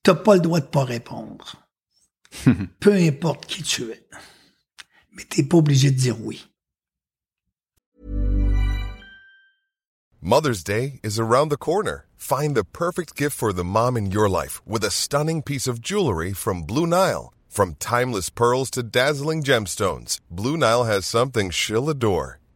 T'as 0.02 0.14
pas 0.14 0.34
le 0.34 0.40
droit 0.40 0.60
de 0.60 0.66
pas 0.66 0.84
répondre. 0.84 1.56
Peu 2.80 2.92
importe 2.94 3.46
qui 3.46 3.62
tu 3.62 3.90
es. 3.90 4.08
Mais 5.12 5.24
t'es 5.24 5.42
pas 5.42 5.56
obligé 5.56 5.90
de 5.90 5.96
dire 5.96 6.20
oui. 6.20 6.46
Mother's 10.20 10.64
Day 10.64 10.98
is 11.02 11.20
around 11.20 11.50
the 11.50 11.56
corner. 11.56 12.06
Find 12.16 12.56
the 12.56 12.64
perfect 12.64 13.14
gift 13.14 13.36
for 13.36 13.52
the 13.52 13.64
mom 13.64 13.96
in 13.96 14.10
your 14.10 14.28
life 14.28 14.60
with 14.66 14.82
a 14.82 14.90
stunning 14.90 15.42
piece 15.42 15.68
of 15.68 15.80
jewelry 15.80 16.32
from 16.32 16.62
Blue 16.62 16.86
Nile. 16.86 17.32
From 17.48 17.74
timeless 17.76 18.28
pearls 18.28 18.70
to 18.70 18.82
dazzling 18.82 19.42
gemstones, 19.42 20.20
Blue 20.30 20.56
Nile 20.56 20.84
has 20.84 21.06
something 21.06 21.50
she'll 21.50 21.88
adore. 21.88 22.38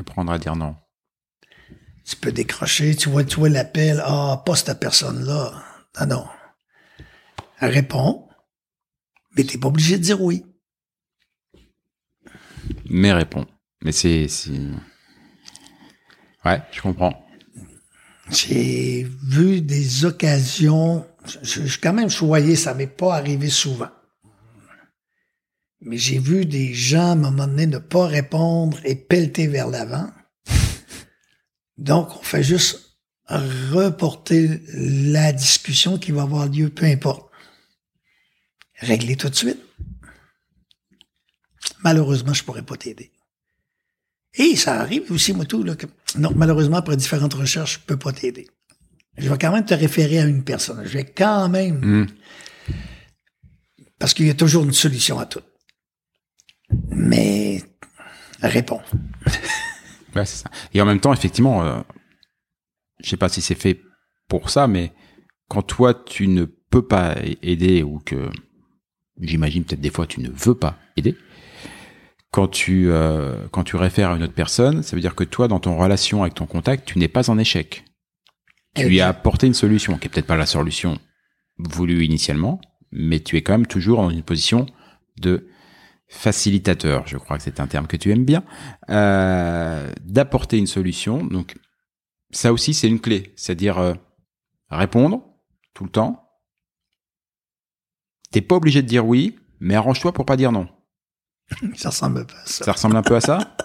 Apprendre 0.00 0.32
à 0.32 0.38
dire 0.38 0.56
non 0.56 0.76
Tu 2.04 2.16
peux 2.16 2.32
décrocher, 2.32 2.96
tu 2.96 3.08
vois, 3.08 3.24
tu 3.24 3.36
vois 3.36 3.48
l'appel, 3.48 4.02
ah, 4.04 4.42
pas 4.44 4.56
cette 4.56 4.80
personne-là. 4.80 5.62
Ah 5.96 6.06
non. 6.06 6.26
Elle 7.60 7.70
répond, 7.70 8.28
mais 9.36 9.44
t'es 9.44 9.58
pas 9.58 9.68
obligé 9.68 9.98
de 9.98 10.02
dire 10.02 10.20
oui. 10.20 10.44
mais 12.88 13.12
réponds 13.12 13.46
mais 13.82 13.92
c'est 13.92 14.26
ouais 16.44 16.60
je 16.72 16.80
comprends 16.80 17.26
J'ai 18.30 19.06
vu 19.22 19.60
des 19.60 20.04
occasions, 20.04 21.06
je, 21.24 21.66
je 21.66 21.78
quand 21.80 21.92
même 21.92 22.10
choyé, 22.10 22.56
ça 22.56 22.74
m'est 22.74 22.86
pas 22.86 23.14
arrivé 23.14 23.48
souvent. 23.48 23.90
Mais 25.82 25.96
j'ai 25.96 26.18
vu 26.18 26.44
des 26.44 26.74
gens, 26.74 27.08
à 27.08 27.12
un 27.12 27.14
moment 27.14 27.46
donné, 27.46 27.66
ne 27.66 27.78
pas 27.78 28.06
répondre 28.06 28.78
et 28.84 28.94
pelleter 28.94 29.46
vers 29.46 29.68
l'avant. 29.68 30.10
Donc, 31.78 32.14
on 32.18 32.22
fait 32.22 32.42
juste 32.42 32.96
reporter 33.26 34.60
la 34.74 35.32
discussion 35.32 35.98
qui 35.98 36.12
va 36.12 36.22
avoir 36.22 36.48
lieu, 36.48 36.68
peu 36.68 36.84
importe. 36.86 37.30
Régler 38.80 39.16
tout 39.16 39.28
de 39.28 39.34
suite. 39.34 39.58
Malheureusement, 41.82 42.34
je 42.34 42.44
pourrais 42.44 42.62
pas 42.62 42.76
t'aider. 42.76 43.10
Et 44.34 44.56
ça 44.56 44.80
arrive 44.80 45.10
aussi, 45.10 45.32
moi, 45.32 45.44
tout, 45.46 45.62
là, 45.62 45.74
que, 45.76 45.86
non, 46.16 46.32
malheureusement, 46.36 46.76
après 46.76 46.96
différentes 46.96 47.34
recherches, 47.34 47.74
je 47.74 47.86
peux 47.86 47.98
pas 47.98 48.12
t'aider. 48.12 48.48
Je 49.16 49.28
vais 49.28 49.38
quand 49.38 49.52
même 49.52 49.64
te 49.64 49.74
référer 49.74 50.20
à 50.20 50.24
une 50.24 50.44
personne. 50.44 50.82
Je 50.84 50.90
vais 50.90 51.04
quand 51.04 51.48
même, 51.48 51.80
Hmm. 51.80 52.06
parce 53.98 54.12
qu'il 54.14 54.26
y 54.26 54.30
a 54.30 54.34
toujours 54.34 54.64
une 54.64 54.72
solution 54.72 55.18
à 55.18 55.26
tout. 55.26 55.40
Mais, 56.90 57.62
réponds. 58.42 58.80
Ouais, 60.16 60.26
c'est 60.26 60.42
ça. 60.42 60.50
Et 60.74 60.80
en 60.80 60.86
même 60.86 60.98
temps, 60.98 61.12
effectivement, 61.12 61.62
euh, 61.62 61.80
je 63.00 63.08
sais 63.08 63.16
pas 63.16 63.28
si 63.28 63.40
c'est 63.40 63.54
fait 63.54 63.80
pour 64.28 64.50
ça, 64.50 64.66
mais 64.66 64.92
quand 65.48 65.62
toi 65.62 65.94
tu 65.94 66.26
ne 66.28 66.44
peux 66.44 66.86
pas 66.86 67.14
aider 67.42 67.82
ou 67.82 67.98
que 68.00 68.30
j'imagine 69.20 69.64
peut-être 69.64 69.80
des 69.80 69.90
fois 69.90 70.06
tu 70.06 70.20
ne 70.20 70.28
veux 70.28 70.54
pas 70.54 70.78
aider, 70.96 71.16
quand 72.32 72.48
tu 72.48 72.90
euh, 72.90 73.46
quand 73.50 73.64
tu 73.64 73.76
réfères 73.76 74.10
à 74.10 74.16
une 74.16 74.22
autre 74.22 74.34
personne, 74.34 74.82
ça 74.82 74.96
veut 74.96 75.02
dire 75.02 75.14
que 75.14 75.24
toi 75.24 75.48
dans 75.48 75.60
ton 75.60 75.76
relation 75.76 76.22
avec 76.22 76.34
ton 76.34 76.46
contact, 76.46 76.86
tu 76.86 76.98
n'es 76.98 77.08
pas 77.08 77.30
en 77.30 77.38
échec. 77.38 77.84
Tu 78.74 78.88
lui 78.88 79.00
as 79.00 79.08
apporté 79.08 79.48
une 79.48 79.54
solution 79.54 79.98
qui 79.98 80.06
est 80.06 80.10
peut-être 80.10 80.26
pas 80.26 80.36
la 80.36 80.46
solution 80.46 80.98
voulue 81.58 82.04
initialement, 82.04 82.60
mais 82.92 83.18
tu 83.18 83.36
es 83.36 83.42
quand 83.42 83.52
même 83.52 83.66
toujours 83.66 84.02
dans 84.02 84.10
une 84.10 84.22
position 84.22 84.66
de 85.20 85.48
facilitateur, 86.10 87.06
je 87.06 87.16
crois 87.16 87.36
que 87.38 87.42
c'est 87.42 87.60
un 87.60 87.66
terme 87.66 87.86
que 87.86 87.96
tu 87.96 88.10
aimes 88.10 88.24
bien, 88.24 88.42
euh, 88.90 89.90
d'apporter 90.04 90.58
une 90.58 90.66
solution. 90.66 91.24
Donc 91.24 91.54
ça 92.32 92.52
aussi 92.52 92.74
c'est 92.74 92.88
une 92.88 93.00
clé, 93.00 93.32
c'est-à-dire 93.36 93.78
euh, 93.78 93.94
répondre 94.70 95.22
tout 95.72 95.84
le 95.84 95.90
temps. 95.90 96.26
T'es 98.32 98.40
pas 98.42 98.56
obligé 98.56 98.82
de 98.82 98.86
dire 98.88 99.06
oui, 99.06 99.38
mais 99.60 99.74
arrange-toi 99.74 100.12
pour 100.12 100.24
pas 100.26 100.36
dire 100.36 100.52
non. 100.52 100.68
Ça 101.76 101.90
ressemble 101.90 102.26
pas 102.26 102.34
à 102.34 102.46
ça. 102.46 102.64
Ça 102.64 102.72
ressemble 102.72 102.96
un 102.96 103.02
peu 103.02 103.16
à 103.16 103.20
ça? 103.20 103.56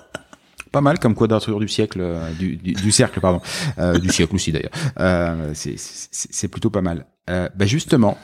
Pas 0.71 0.81
mal 0.81 0.99
comme 0.99 1.15
quadrature 1.15 1.59
du 1.59 1.67
siècle, 1.67 1.99
euh, 2.01 2.31
du, 2.33 2.57
du, 2.57 2.73
du 2.73 2.91
cercle, 2.91 3.21
pardon, 3.21 3.41
euh, 3.77 3.97
du 3.97 4.09
siècle 4.09 4.35
aussi 4.35 4.51
d'ailleurs. 4.51 4.71
Euh, 4.99 5.53
c'est- 5.53 6.47
plutôt 6.49 6.69
pas 6.69 6.81
mal. 6.81 7.05
Euh, 7.29 7.47
bah 7.55 7.65
justement, 7.65 8.17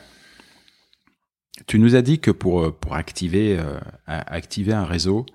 tu 1.68 1.80
nous 1.80 1.96
as 1.96 2.02
dit 2.02 2.20
que 2.20 2.32
pour 2.32 2.62
euh, 2.62 2.72
pour 2.72 2.96
activer 2.96 3.58
euh, 3.58 3.80
activer 4.08 4.74
un 4.74 4.86
réseau, 4.86 5.26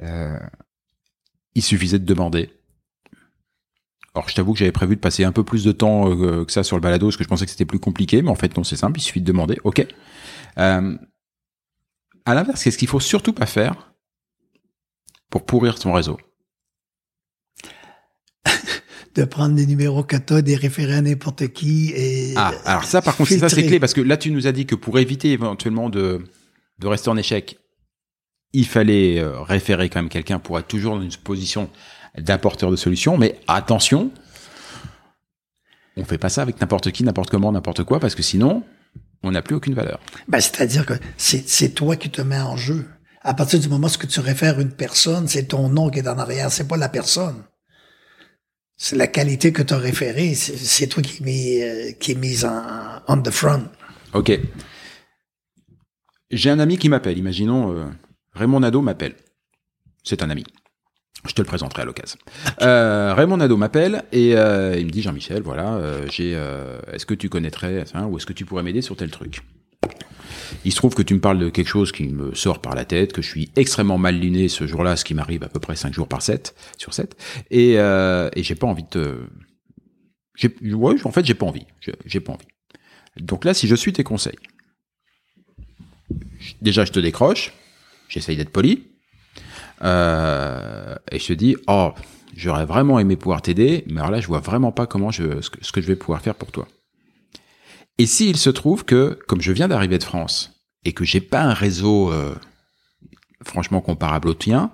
euh, 0.00 0.38
il 1.54 1.62
suffisait 1.62 1.98
de 1.98 2.04
demander. 2.04 2.50
Alors 4.14 4.28
je 4.28 4.34
t'avoue 4.34 4.52
que 4.52 4.58
j'avais 4.58 4.72
prévu 4.72 4.96
de 4.96 5.00
passer 5.00 5.24
un 5.24 5.32
peu 5.32 5.44
plus 5.44 5.64
de 5.64 5.72
temps 5.72 6.16
que 6.16 6.50
ça 6.50 6.64
sur 6.64 6.76
le 6.76 6.82
balado, 6.82 7.06
parce 7.06 7.16
que 7.16 7.22
je 7.22 7.28
pensais 7.28 7.44
que 7.44 7.50
c'était 7.50 7.64
plus 7.64 7.78
compliqué, 7.78 8.22
mais 8.22 8.30
en 8.30 8.34
fait 8.34 8.56
non, 8.56 8.64
c'est 8.64 8.76
simple, 8.76 8.98
il 8.98 9.02
suffit 9.02 9.20
de 9.20 9.26
demander. 9.26 9.58
Ok. 9.62 9.86
Euh, 10.58 10.98
à 12.24 12.34
l'inverse, 12.34 12.64
qu'est-ce 12.64 12.78
qu'il 12.78 12.88
faut 12.88 13.00
surtout 13.00 13.32
pas 13.32 13.46
faire 13.46 13.94
pour 15.30 15.46
pourrir 15.46 15.78
ton 15.78 15.92
réseau? 15.92 16.18
De 19.14 19.24
prendre 19.24 19.56
des 19.56 19.66
numéros 19.66 20.04
t'as, 20.04 20.40
des 20.40 20.54
référés 20.54 20.94
à 20.94 21.02
n'importe 21.02 21.48
qui 21.48 21.92
et... 21.96 22.34
Ah, 22.36 22.52
alors 22.64 22.84
ça, 22.84 23.02
par 23.02 23.16
contre, 23.16 23.30
c'est 23.30 23.38
ça, 23.38 23.48
c'est 23.48 23.66
clé, 23.66 23.80
parce 23.80 23.92
que 23.92 24.00
là, 24.00 24.16
tu 24.16 24.30
nous 24.30 24.46
as 24.46 24.52
dit 24.52 24.66
que 24.66 24.76
pour 24.76 24.98
éviter 25.00 25.32
éventuellement 25.32 25.90
de, 25.90 26.24
de 26.78 26.86
rester 26.86 27.10
en 27.10 27.16
échec, 27.16 27.58
il 28.52 28.66
fallait 28.66 29.18
euh, 29.18 29.40
référer 29.40 29.88
quand 29.88 30.00
même 30.00 30.08
quelqu'un 30.08 30.38
pour 30.38 30.58
être 30.58 30.68
toujours 30.68 30.96
dans 30.96 31.02
une 31.02 31.10
position 31.16 31.70
d'apporteur 32.18 32.70
de 32.70 32.76
solutions, 32.76 33.18
mais 33.18 33.38
attention, 33.46 34.10
on 35.96 36.04
fait 36.04 36.18
pas 36.18 36.28
ça 36.28 36.42
avec 36.42 36.60
n'importe 36.60 36.90
qui, 36.90 37.04
n'importe 37.04 37.30
comment, 37.30 37.52
n'importe 37.52 37.84
quoi, 37.84 38.00
parce 38.00 38.14
que 38.14 38.22
sinon, 38.22 38.62
on 39.22 39.32
n'a 39.32 39.42
plus 39.42 39.54
aucune 39.54 39.74
valeur. 39.74 40.00
Ben, 40.28 40.40
c'est-à-dire 40.40 40.86
que 40.86 40.94
c'est, 41.16 41.48
c'est 41.48 41.70
toi 41.70 41.96
qui 41.96 42.10
te 42.10 42.22
mets 42.22 42.40
en 42.40 42.56
jeu. 42.56 42.88
À 43.22 43.34
partir 43.34 43.60
du 43.60 43.68
moment 43.68 43.86
où 43.86 43.98
que 43.98 44.06
tu 44.06 44.20
réfères 44.20 44.60
une 44.60 44.72
personne, 44.72 45.28
c'est 45.28 45.44
ton 45.44 45.68
nom 45.68 45.90
qui 45.90 45.98
est 45.98 46.08
en 46.08 46.18
arrière, 46.18 46.50
c'est 46.50 46.66
pas 46.66 46.76
la 46.76 46.88
personne. 46.88 47.42
C'est 48.82 48.96
la 48.96 49.08
qualité 49.08 49.52
que 49.52 49.60
tu 49.60 49.74
as 49.74 49.76
référée, 49.76 50.32
c'est, 50.32 50.56
c'est 50.56 50.86
toi 50.86 51.02
qui 51.02 51.18
est 51.18 51.20
mis, 51.20 51.62
euh, 51.62 51.92
qui 52.00 52.12
est 52.12 52.14
mise 52.14 52.46
en 52.46 52.62
on 53.08 53.20
the 53.20 53.30
front. 53.30 53.64
Ok. 54.14 54.32
J'ai 56.30 56.48
un 56.48 56.58
ami 56.58 56.78
qui 56.78 56.88
m'appelle, 56.88 57.18
imaginons, 57.18 57.76
euh, 57.76 57.84
Raymond 58.32 58.60
Nadeau 58.60 58.80
m'appelle. 58.80 59.16
C'est 60.02 60.22
un 60.22 60.30
ami. 60.30 60.44
Je 61.28 61.34
te 61.34 61.42
le 61.42 61.46
présenterai 61.46 61.82
à 61.82 61.84
l'occasion. 61.84 62.18
Euh, 62.62 63.12
Raymond 63.12 63.36
Nadeau 63.36 63.58
m'appelle 63.58 64.02
et 64.12 64.34
euh, 64.34 64.74
il 64.78 64.86
me 64.86 64.90
dit 64.90 65.02
Jean-Michel, 65.02 65.42
voilà, 65.42 65.74
euh, 65.74 66.06
j'ai, 66.10 66.32
euh, 66.34 66.80
est-ce 66.90 67.04
que 67.04 67.12
tu 67.12 67.28
connaîtrais 67.28 67.84
ça, 67.84 68.06
ou 68.06 68.16
est-ce 68.16 68.24
que 68.24 68.32
tu 68.32 68.46
pourrais 68.46 68.62
m'aider 68.62 68.80
sur 68.80 68.96
tel 68.96 69.10
truc? 69.10 69.42
Il 70.64 70.72
se 70.72 70.76
trouve 70.76 70.94
que 70.94 71.02
tu 71.02 71.14
me 71.14 71.20
parles 71.20 71.38
de 71.38 71.48
quelque 71.48 71.68
chose 71.68 71.92
qui 71.92 72.08
me 72.08 72.34
sort 72.34 72.60
par 72.60 72.74
la 72.74 72.84
tête, 72.84 73.12
que 73.12 73.22
je 73.22 73.28
suis 73.28 73.50
extrêmement 73.56 73.98
mal 73.98 74.18
luné 74.18 74.48
ce 74.48 74.66
jour-là, 74.66 74.96
ce 74.96 75.04
qui 75.04 75.14
m'arrive 75.14 75.42
à 75.42 75.48
peu 75.48 75.60
près 75.60 75.76
5 75.76 75.92
jours 75.92 76.08
par 76.08 76.22
7, 76.22 76.54
sur 76.78 76.94
7, 76.94 77.16
et, 77.50 77.74
euh, 77.78 78.28
et 78.34 78.42
j'ai 78.42 78.54
pas 78.54 78.66
envie 78.66 78.84
de 78.84 78.88
te... 78.88 79.16
Ouais, 80.74 80.94
en 81.04 81.10
fait, 81.10 81.24
j'ai 81.24 81.34
pas 81.34 81.46
envie. 81.46 81.66
J'ai- 82.06 82.20
pas 82.20 82.32
envie. 82.32 82.46
Donc 83.18 83.44
là, 83.44 83.52
si 83.54 83.66
je 83.66 83.74
suis 83.74 83.92
tes 83.92 84.04
conseils, 84.04 84.38
déjà 86.62 86.84
je 86.84 86.92
te 86.92 87.00
décroche, 87.00 87.52
j'essaye 88.08 88.36
d'être 88.36 88.50
poli, 88.50 88.84
euh, 89.82 90.94
et 91.12 91.18
je 91.18 91.26
te 91.26 91.32
dis, 91.32 91.56
oh, 91.66 91.92
j'aurais 92.34 92.64
vraiment 92.64 92.98
aimé 92.98 93.16
pouvoir 93.16 93.42
t'aider, 93.42 93.84
mais 93.86 94.00
alors 94.00 94.10
là, 94.12 94.20
je 94.20 94.26
vois 94.26 94.40
vraiment 94.40 94.72
pas 94.72 94.86
comment 94.86 95.10
je, 95.10 95.40
ce 95.42 95.72
que 95.72 95.80
je 95.80 95.86
vais 95.86 95.96
pouvoir 95.96 96.20
faire 96.22 96.34
pour 96.34 96.52
toi. 96.52 96.66
Et 98.00 98.06
s'il 98.06 98.38
se 98.38 98.48
trouve 98.48 98.86
que, 98.86 99.18
comme 99.28 99.42
je 99.42 99.52
viens 99.52 99.68
d'arriver 99.68 99.98
de 99.98 100.04
France, 100.04 100.64
et 100.86 100.94
que 100.94 101.04
j'ai 101.04 101.20
pas 101.20 101.42
un 101.42 101.52
réseau, 101.52 102.10
euh, 102.10 102.34
franchement 103.44 103.82
comparable 103.82 104.28
au 104.28 104.32
tien, 104.32 104.72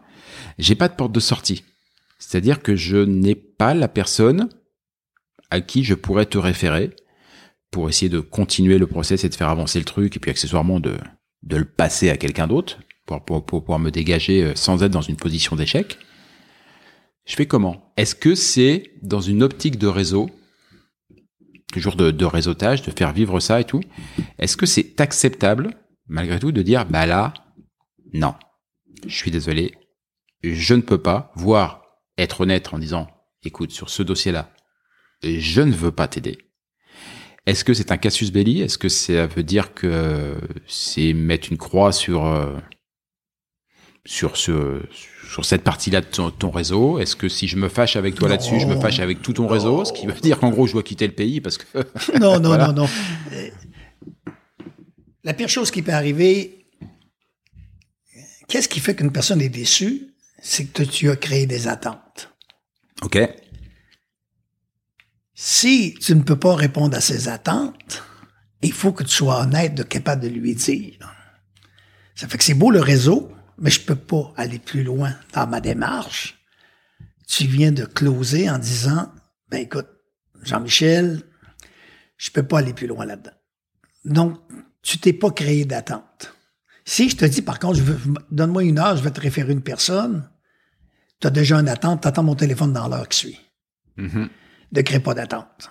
j'ai 0.61 0.77
pas 0.77 0.87
de 0.87 0.95
porte 0.95 1.11
de 1.11 1.19
sortie. 1.19 1.65
C'est-à-dire 2.21 2.63
que 2.63 2.77
je 2.77 2.99
n'ai 2.99 3.35
pas 3.35 3.75
la 3.75 3.89
personne 3.89 4.49
à 5.51 5.61
qui 5.61 5.83
je 5.83 5.95
pourrais 5.95 6.27
te 6.27 6.39
référer 6.39 6.95
pour 7.73 7.89
essayer 7.89 8.09
de 8.09 8.21
continuer 8.21 8.79
le 8.79 8.87
process 8.87 9.25
et 9.25 9.29
de 9.29 9.35
faire 9.35 9.49
avancer 9.49 9.81
le 9.81 9.85
truc, 9.85 10.15
et 10.15 10.21
puis 10.21 10.31
accessoirement 10.31 10.79
de, 10.79 10.97
de 11.43 11.57
le 11.57 11.65
passer 11.65 12.11
à 12.11 12.17
quelqu'un 12.17 12.47
d'autre 12.47 12.79
pour, 13.07 13.25
pour, 13.25 13.45
pour 13.45 13.63
pouvoir 13.63 13.81
me 13.81 13.91
dégager 13.91 14.45
euh, 14.45 14.55
sans 14.55 14.85
être 14.85 14.93
dans 14.93 15.01
une 15.01 15.17
position 15.17 15.57
d'échec. 15.57 15.99
Je 17.25 17.35
fais 17.35 17.47
comment? 17.47 17.93
Est-ce 17.97 18.15
que 18.15 18.37
c'est 18.37 18.93
dans 19.03 19.21
une 19.21 19.43
optique 19.43 19.79
de 19.79 19.89
réseau, 19.89 20.31
toujours 21.73 21.97
de, 21.97 22.11
de 22.11 22.25
réseautage, 22.25 22.83
de 22.83 22.91
faire 22.91 23.13
vivre 23.13 23.41
ça 23.41 23.61
et 23.61 23.65
tout. 23.65 23.83
Est-ce 24.39 24.57
que 24.57 24.67
c'est 24.67 25.01
acceptable, 25.01 25.77
malgré 26.09 26.39
tout, 26.39 26.53
de 26.53 26.63
dire, 26.63 26.87
bah 26.87 27.07
là, 27.07 27.35
non, 28.13 28.35
je 29.07 29.17
suis 29.17 29.31
désolé, 29.31 29.75
je 30.43 30.75
ne 30.75 30.83
peux 30.83 31.03
pas, 31.03 31.33
voire 31.35 31.83
être 32.19 32.43
honnête 32.43 32.73
en 32.73 32.79
disant, 32.79 33.09
écoute, 33.43 33.73
sur 33.73 33.91
ce 33.91 34.03
dossier-là, 34.03 34.53
je 35.23 35.63
ne 35.63 35.73
veux 35.73 35.93
pas 35.93 36.09
t'aider. 36.09 36.39
Est-ce 37.47 37.65
que 37.65 37.75
c'est 37.75 37.93
un 37.93 37.97
casus 37.97 38.33
belli? 38.33 38.61
Est-ce 38.61 38.79
que 38.79 38.89
ça 38.89 39.27
veut 39.27 39.45
dire 39.45 39.73
que 39.73 40.37
c'est 40.67 41.13
mettre 41.13 41.53
une 41.53 41.59
croix 41.59 41.93
sur 41.93 42.27
euh, 42.27 42.57
sur 44.07 44.37
ce 44.37 44.83
sur 45.31 45.45
cette 45.45 45.63
partie-là 45.65 46.01
de 46.01 46.07
ton, 46.07 46.31
ton 46.31 46.51
réseau 46.51 46.99
Est-ce 46.99 47.15
que 47.17 47.29
si 47.29 47.49
je 47.49 47.57
me 47.57 47.69
fâche 47.69 47.97
avec 47.97 48.15
toi 48.15 48.29
là-dessus, 48.29 48.61
je 48.61 48.67
me 48.67 48.81
fâche 48.81 49.01
avec 49.01 49.21
tout 49.23 49.33
ton 49.35 49.47
réseau 49.49 49.85
Ce 49.85 49.93
qui 49.93 50.07
veut 50.07 50.15
dire 50.15 50.39
qu'en 50.39 50.51
gros, 50.51 50.67
je 50.67 50.73
dois 50.73 50.83
quitter 50.85 51.07
le 51.07 51.13
pays 51.13 51.41
parce 51.41 51.59
que 51.59 51.65
Non, 52.21 52.39
non, 52.41 52.49
Voilà. 52.51 52.69
non, 52.69 52.85
non. 52.85 52.89
La 55.25 55.35
pire 55.35 55.49
chose 55.49 55.71
qui 55.73 55.83
peut 55.83 55.93
arriver, 55.93 56.67
qu'est-ce 58.49 58.69
qui 58.69 58.79
fait 58.81 58.95
qu'une 58.95 59.11
personne 59.13 59.41
est 59.43 59.49
déçue? 59.49 60.15
C'est 60.41 60.67
que 60.67 60.85
tu 60.85 61.11
as 61.11 61.17
créé 61.17 61.47
des 61.47 61.67
attentes. 61.67 62.31
ok, 63.03 63.19
Si 65.35 65.95
tu 66.01 66.15
ne 66.15 66.23
peux 66.23 66.39
pas 66.39 66.55
répondre 66.55 66.97
à 66.97 67.01
ses 67.01 67.29
attentes, 67.29 68.05
il 68.63 68.73
faut 68.73 68.93
que 68.93 69.03
tu 69.03 69.11
sois 69.11 69.41
honnête, 69.43 69.75
de 69.75 69.83
capable 69.83 70.23
de 70.23 70.29
lui 70.29 70.55
dire. 70.55 71.13
Ça 72.15 72.29
fait 72.29 72.39
que 72.39 72.45
c'est 72.45 72.55
beau 72.55 72.71
le 72.71 72.81
réseau, 72.81 73.31
mais 73.59 73.71
je 73.71 73.81
peux 73.81 73.97
pas 73.97 74.33
aller 74.37 74.59
plus 74.59 74.83
loin 74.83 75.15
dans 75.33 75.47
ma 75.47 75.61
démarche. 75.61 76.39
Tu 77.27 77.47
viens 77.47 77.73
de 77.73 77.85
closer 77.85 78.49
en 78.51 78.59
disant, 78.59 79.13
ben 79.49 79.59
écoute, 79.63 79.89
Jean-Michel, 80.43 81.23
je 82.17 82.31
peux 82.31 82.43
pas 82.43 82.59
aller 82.59 82.73
plus 82.75 82.87
loin 82.87 83.05
là-dedans. 83.05 83.33
Donc, 84.05 84.39
tu 84.83 84.99
t'es 84.99 85.13
pas 85.13 85.31
créé 85.31 85.65
d'attente. 85.65 86.33
Si 86.85 87.09
je 87.09 87.17
te 87.17 87.25
dis, 87.25 87.43
par 87.43 87.59
contre, 87.59 87.79
je 87.79 87.83
veux, 87.83 88.15
donne-moi 88.31 88.63
une 88.63 88.79
heure, 88.79 88.97
je 88.97 89.03
vais 89.03 89.11
te 89.11 89.21
référer 89.21 89.53
une 89.53 89.63
personne, 89.63 90.31
tu 91.21 91.27
as 91.27 91.31
déjà 91.31 91.59
une 91.59 91.69
attente, 91.69 92.03
tu 92.03 92.09
attends 92.09 92.23
mon 92.23 92.37
téléphone 92.37 92.73
dans 92.73 92.89
l'heure 92.89 93.09
qui 93.09 93.19
suit 93.19 93.41
Mhm. 93.97 94.29
ne 94.73 94.81
crée 94.83 95.01
pas 95.01 95.15
d'attente. 95.15 95.71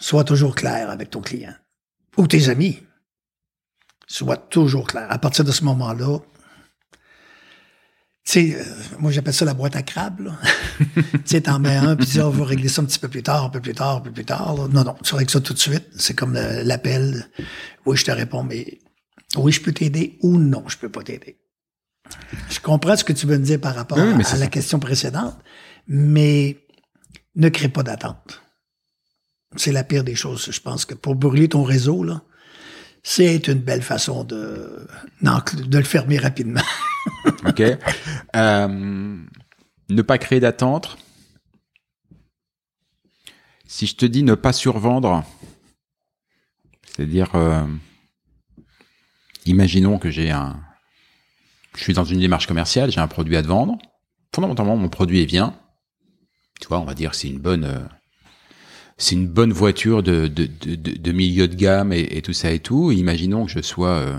Sois 0.00 0.24
toujours 0.24 0.54
clair 0.54 0.90
avec 0.90 1.10
ton 1.10 1.20
client 1.20 1.54
ou 2.16 2.26
tes 2.26 2.48
amis. 2.48 2.82
Sois 4.06 4.36
toujours 4.38 4.86
clair. 4.86 5.06
À 5.10 5.18
partir 5.18 5.44
de 5.44 5.52
ce 5.52 5.62
moment-là, 5.64 6.18
tu 8.26 8.32
sais, 8.32 8.56
euh, 8.60 8.64
moi 8.98 9.12
j'appelle 9.12 9.32
ça 9.34 9.44
la 9.44 9.54
boîte 9.54 9.76
à 9.76 9.82
crabes. 9.82 10.20
là. 10.20 10.38
tu 10.94 11.04
sais, 11.24 11.40
t'en 11.42 11.58
mets 11.60 11.76
un, 11.76 11.94
puis 11.96 12.06
tu 12.06 12.12
dis, 12.14 12.20
Ah, 12.20 12.26
on 12.26 12.30
va 12.30 12.44
régler 12.44 12.68
ça 12.68 12.82
un 12.82 12.84
petit 12.84 12.98
peu 12.98 13.08
plus 13.08 13.22
tard, 13.22 13.44
un 13.44 13.50
peu 13.50 13.60
plus 13.60 13.72
tard, 13.74 13.96
un 13.96 14.00
peu 14.00 14.10
plus 14.10 14.24
tard. 14.24 14.54
là. 14.56 14.68
Non, 14.68 14.84
non, 14.84 14.96
tu 15.04 15.14
règles 15.14 15.30
ça 15.30 15.40
tout 15.40 15.54
de 15.54 15.58
suite. 15.58 15.86
C'est 15.96 16.14
comme 16.14 16.34
le- 16.34 16.62
l'appel. 16.64 17.30
Oui, 17.86 17.96
je 17.96 18.04
te 18.04 18.10
réponds, 18.10 18.42
mais 18.42 18.78
oui, 19.36 19.52
je 19.52 19.60
peux 19.62 19.72
t'aider 19.72 20.18
ou 20.22 20.38
non, 20.38 20.64
je 20.68 20.76
peux 20.76 20.88
pas 20.90 21.02
t'aider. 21.02 21.38
Je 22.50 22.60
comprends 22.60 22.96
ce 22.96 23.04
que 23.04 23.12
tu 23.12 23.26
veux 23.26 23.38
me 23.38 23.44
dire 23.44 23.60
par 23.60 23.74
rapport 23.74 23.98
Oui, 23.98 24.24
à, 24.24 24.34
à 24.34 24.36
la 24.38 24.46
question 24.48 24.78
précédente, 24.80 25.36
mais 25.88 26.58
ne 27.36 27.48
crée 27.48 27.68
pas 27.68 27.82
d'attente. 27.84 28.42
C'est 29.56 29.72
la 29.72 29.84
pire 29.84 30.04
des 30.04 30.14
choses. 30.16 30.48
Je 30.50 30.60
pense 30.60 30.84
que 30.84 30.94
pour 30.94 31.14
brûler 31.14 31.48
ton 31.48 31.62
réseau, 31.62 32.02
là, 32.02 32.22
c'est 33.08 33.46
une 33.46 33.60
belle 33.60 33.82
façon 33.82 34.24
de, 34.24 34.84
le 35.22 35.82
fermer 35.84 36.18
rapidement. 36.18 36.60
ok. 37.46 37.62
Euh, 38.34 39.24
ne 39.88 40.02
pas 40.02 40.18
créer 40.18 40.40
d'attente. 40.40 40.98
Si 43.64 43.86
je 43.86 43.94
te 43.94 44.06
dis 44.06 44.24
ne 44.24 44.34
pas 44.34 44.52
survendre, 44.52 45.24
c'est-à-dire, 46.84 47.32
euh, 47.36 47.64
imaginons 49.44 50.00
que 50.00 50.10
j'ai 50.10 50.32
un, 50.32 50.60
je 51.76 51.84
suis 51.84 51.92
dans 51.92 52.04
une 52.04 52.18
démarche 52.18 52.48
commerciale, 52.48 52.90
j'ai 52.90 53.00
un 53.00 53.06
produit 53.06 53.36
à 53.36 53.42
te 53.42 53.46
vendre. 53.46 53.78
Fondamentalement, 54.34 54.76
mon 54.76 54.88
produit 54.88 55.22
est 55.22 55.26
bien. 55.26 55.56
Tu 56.60 56.66
vois, 56.66 56.80
on 56.80 56.84
va 56.84 56.94
dire 56.94 57.14
c'est 57.14 57.28
une 57.28 57.38
bonne, 57.38 57.66
euh, 57.66 57.84
c'est 58.98 59.14
une 59.14 59.28
bonne 59.28 59.52
voiture 59.52 60.02
de, 60.02 60.26
de, 60.26 60.46
de, 60.46 60.74
de, 60.74 61.12
milieu 61.12 61.48
de 61.48 61.54
gamme 61.54 61.92
et, 61.92 62.00
et 62.16 62.22
tout 62.22 62.32
ça 62.32 62.50
et 62.50 62.60
tout. 62.60 62.92
Imaginons 62.92 63.44
que 63.46 63.52
je 63.52 63.60
sois 63.60 63.88
euh, 63.88 64.18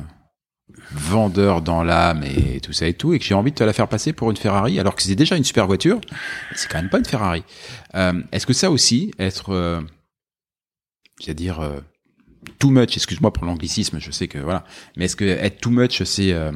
vendeur 0.92 1.62
dans 1.62 1.84
l'âme 1.84 2.24
et 2.24 2.60
tout 2.60 2.74
ça 2.74 2.88
et 2.88 2.94
tout, 2.94 3.14
et 3.14 3.20
que 3.20 3.26
j'ai 3.26 3.34
envie 3.34 3.52
de 3.52 3.56
te 3.56 3.64
la 3.64 3.74
faire 3.74 3.88
passer 3.88 4.14
pour 4.14 4.30
une 4.30 4.38
Ferrari, 4.38 4.80
alors 4.80 4.96
que 4.96 5.02
c'est 5.02 5.16
déjà 5.16 5.36
une 5.36 5.44
super 5.44 5.68
voiture, 5.68 6.00
c'est 6.56 6.70
quand 6.70 6.78
même 6.82 6.90
pas 6.90 7.00
une 7.00 7.06
Ferrari. 7.06 7.44
Euh, 7.96 8.22
Est-ce 8.32 8.46
que 8.46 8.54
ça 8.54 8.72
aussi, 8.72 9.12
être, 9.20 9.50
euh, 9.52 9.82
c'est-à-dire 11.20 11.60
euh, 11.60 11.80
too 12.60 12.70
much, 12.70 12.96
excuse-moi 12.96 13.34
pour 13.34 13.46
l'anglicisme, 13.46 14.00
je 14.00 14.12
sais 14.12 14.28
que 14.28 14.38
voilà, 14.38 14.64
mais 14.96 15.06
est-ce 15.06 15.16
que 15.16 15.26
être 15.26 15.60
too 15.60 15.72
much, 15.72 16.04
c'est 16.04 16.34
euh, 16.34 16.52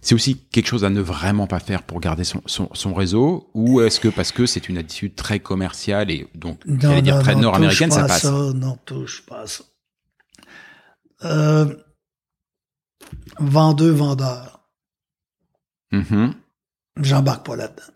c'est 0.00 0.14
aussi 0.14 0.36
quelque 0.36 0.66
chose 0.66 0.84
à 0.84 0.90
ne 0.90 1.00
vraiment 1.00 1.46
pas 1.46 1.60
faire 1.60 1.82
pour 1.82 2.00
garder 2.00 2.24
son, 2.24 2.40
son, 2.46 2.70
son 2.72 2.94
réseau 2.94 3.50
ou 3.54 3.80
est-ce 3.80 4.00
que 4.00 4.08
parce 4.08 4.32
que 4.32 4.46
c'est 4.46 4.68
une 4.68 4.78
attitude 4.78 5.14
très 5.14 5.40
commerciale 5.40 6.10
et 6.10 6.28
donc 6.34 6.64
Non, 6.66 7.00
dire 7.00 7.16
non, 7.16 7.22
très 7.22 7.34
nord-américaine 7.34 7.90
ça 7.90 8.04
passe 8.04 8.22
Ça, 8.22 8.30
non, 8.30 8.78
touche 8.84 9.24
pas 9.26 9.46
ça. 9.46 9.64
Euh, 11.24 11.74
vendeur, 13.38 13.94
vendeur. 13.94 14.60
Mhm. 15.92 16.34
J'embarque 16.96 17.46
pas 17.46 17.56
là-dedans. 17.56 17.92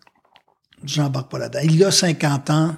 J'embarque 0.83 1.31
pas 1.31 1.39
là-dedans. 1.39 1.61
Il 1.63 1.75
y 1.75 1.83
a 1.83 1.91
50 1.91 2.49
ans, 2.51 2.75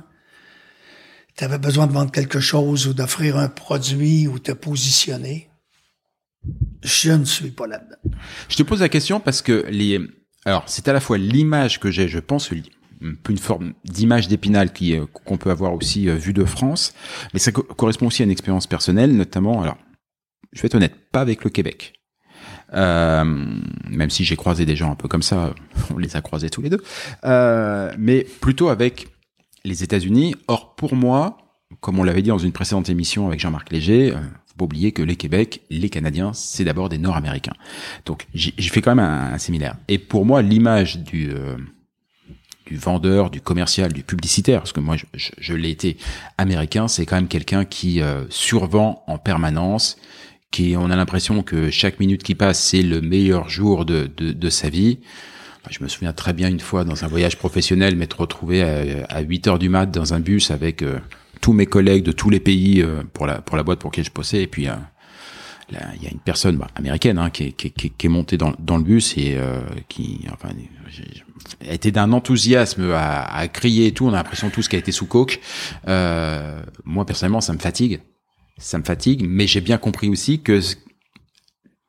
tu 1.35 1.43
avais 1.43 1.57
besoin 1.57 1.87
de 1.87 1.93
vendre 1.93 2.11
quelque 2.11 2.39
chose 2.39 2.87
ou 2.87 2.93
d'offrir 2.93 3.37
un 3.37 3.49
produit 3.49 4.27
ou 4.27 4.39
te 4.39 4.51
positionner. 4.51 5.46
Je 6.83 7.11
ne 7.11 7.25
suis 7.25 7.51
pas 7.51 7.67
là-dedans. 7.67 7.97
Je 8.49 8.55
te 8.55 8.63
pose 8.63 8.81
la 8.81 8.89
question 8.89 9.19
parce 9.19 9.41
que 9.41 9.65
les, 9.69 9.99
alors 10.45 10.63
c'est 10.67 10.87
à 10.87 10.93
la 10.93 10.99
fois 10.99 11.17
l'image 11.17 11.79
que 11.79 11.91
j'ai, 11.91 12.07
je 12.07 12.19
pense, 12.19 12.51
une 13.01 13.37
forme 13.37 13.73
d'image 13.85 14.27
d'épinal 14.27 14.71
euh, 14.81 15.05
qu'on 15.25 15.37
peut 15.37 15.51
avoir 15.51 15.73
aussi 15.73 16.09
euh, 16.09 16.15
vue 16.15 16.33
de 16.33 16.45
France, 16.45 16.93
mais 17.33 17.39
ça 17.39 17.51
co- 17.51 17.63
correspond 17.63 18.07
aussi 18.07 18.21
à 18.21 18.25
une 18.25 18.31
expérience 18.31 18.67
personnelle, 18.67 19.15
notamment. 19.15 19.61
Alors, 19.61 19.77
je 20.53 20.61
vais 20.61 20.67
être 20.67 20.75
honnête, 20.75 20.95
pas 21.11 21.21
avec 21.21 21.43
le 21.43 21.49
Québec. 21.49 21.93
Euh, 22.73 23.23
même 23.89 24.09
si 24.09 24.23
j'ai 24.25 24.35
croisé 24.35 24.65
des 24.65 24.75
gens 24.75 24.91
un 24.91 24.95
peu 24.95 25.07
comme 25.07 25.21
ça, 25.23 25.53
on 25.93 25.97
les 25.97 26.15
a 26.15 26.21
croisés 26.21 26.49
tous 26.49 26.61
les 26.61 26.69
deux, 26.69 26.81
mais 27.97 28.25
plutôt 28.41 28.69
avec 28.69 29.07
les 29.63 29.83
États-Unis. 29.83 30.35
Or, 30.47 30.75
pour 30.75 30.95
moi, 30.95 31.37
comme 31.81 31.99
on 31.99 32.03
l'avait 32.03 32.21
dit 32.21 32.29
dans 32.29 32.37
une 32.37 32.51
précédente 32.51 32.89
émission 32.89 33.27
avec 33.27 33.39
Jean-Marc 33.39 33.71
Léger, 33.71 34.13
faut 34.57 34.65
pas 34.65 34.65
oublier 34.65 34.91
que 34.91 35.01
les 35.01 35.15
Québec, 35.15 35.61
les 35.69 35.89
Canadiens, 35.89 36.33
c'est 36.33 36.63
d'abord 36.63 36.89
des 36.89 36.97
Nord-Américains. 36.97 37.53
Donc, 38.05 38.27
j'ai 38.33 38.51
fait 38.69 38.81
quand 38.81 38.95
même 38.95 39.05
un, 39.05 39.33
un 39.33 39.37
similaire. 39.37 39.75
Et 39.87 39.99
pour 39.99 40.25
moi, 40.25 40.41
l'image 40.41 40.99
du 40.99 41.29
euh, 41.31 41.57
du 42.65 42.75
vendeur, 42.75 43.29
du 43.29 43.39
commercial, 43.39 43.93
du 43.93 44.03
publicitaire, 44.03 44.59
parce 44.59 44.73
que 44.73 44.81
moi 44.81 44.97
je, 44.97 45.05
je, 45.13 45.31
je 45.37 45.53
l'ai 45.53 45.69
été 45.69 45.95
américain, 46.37 46.89
c'est 46.89 47.05
quand 47.05 47.15
même 47.15 47.29
quelqu'un 47.29 47.63
qui 47.63 48.01
euh, 48.01 48.25
survend 48.29 49.03
en 49.07 49.17
permanence, 49.17 49.97
qui 50.51 50.75
on 50.77 50.89
a 50.89 50.95
l'impression 50.97 51.43
que 51.43 51.69
chaque 51.69 51.99
minute 51.99 52.23
qui 52.23 52.35
passe 52.35 52.59
c'est 52.59 52.81
le 52.81 52.99
meilleur 52.99 53.47
jour 53.47 53.85
de, 53.85 54.09
de, 54.17 54.33
de 54.33 54.49
sa 54.49 54.69
vie. 54.69 54.99
Je 55.69 55.83
me 55.83 55.89
souviens 55.89 56.13
très 56.13 56.33
bien 56.33 56.47
une 56.49 56.59
fois 56.61 56.85
dans 56.85 57.03
un 57.03 57.07
voyage 57.07 57.37
professionnel 57.37 57.95
m'être 57.95 58.19
retrouvé 58.19 58.63
à, 58.63 59.05
à 59.09 59.21
8 59.21 59.47
heures 59.47 59.59
du 59.59 59.69
mat 59.69 59.85
dans 59.85 60.13
un 60.13 60.19
bus 60.19 60.51
avec 60.51 60.81
euh, 60.81 60.99
tous 61.41 61.53
mes 61.53 61.65
collègues 61.65 62.03
de 62.03 62.11
tous 62.11 62.29
les 62.29 62.39
pays 62.39 62.81
euh, 62.81 63.03
pour 63.13 63.27
la 63.27 63.41
pour 63.41 63.57
la 63.57 63.63
boîte 63.63 63.79
pour 63.79 63.91
laquelle 63.91 64.05
je 64.05 64.11
bossais. 64.11 64.43
Et 64.43 64.47
puis 64.47 64.67
euh, 64.67 64.73
il 65.69 66.03
y 66.03 66.07
a 66.07 66.11
une 66.11 66.19
personne 66.19 66.57
bah, 66.57 66.67
américaine 66.75 67.17
hein, 67.17 67.29
qui, 67.29 67.45
est, 67.45 67.51
qui, 67.51 67.71
qui, 67.71 67.89
qui 67.89 68.07
montée 68.07 68.37
dans, 68.37 68.77
le 68.77 68.83
bus 68.83 69.17
et 69.17 69.35
euh, 69.35 69.61
qui 69.89 70.25
enfin 70.31 70.49
a 71.67 71.73
été 71.73 71.91
d'un 71.91 72.13
enthousiasme 72.13 72.91
à, 72.93 73.47
crier 73.49 73.87
et 73.87 73.91
tout. 73.91 74.05
On 74.05 74.13
a 74.13 74.17
l'impression 74.17 74.49
tous 74.49 74.67
qu'elle 74.67 74.79
a 74.79 74.81
été 74.81 74.91
sous 74.91 75.07
coke. 75.07 75.39
Moi 75.85 77.05
personnellement 77.05 77.41
ça 77.41 77.53
me 77.53 77.59
fatigue. 77.59 78.01
Ça 78.57 78.77
me 78.77 78.83
fatigue 78.83 79.25
mais 79.27 79.45
j'ai 79.45 79.61
bien 79.61 79.77
compris 79.77 80.09
aussi 80.09 80.41
que 80.41 80.61
ce- 80.61 80.75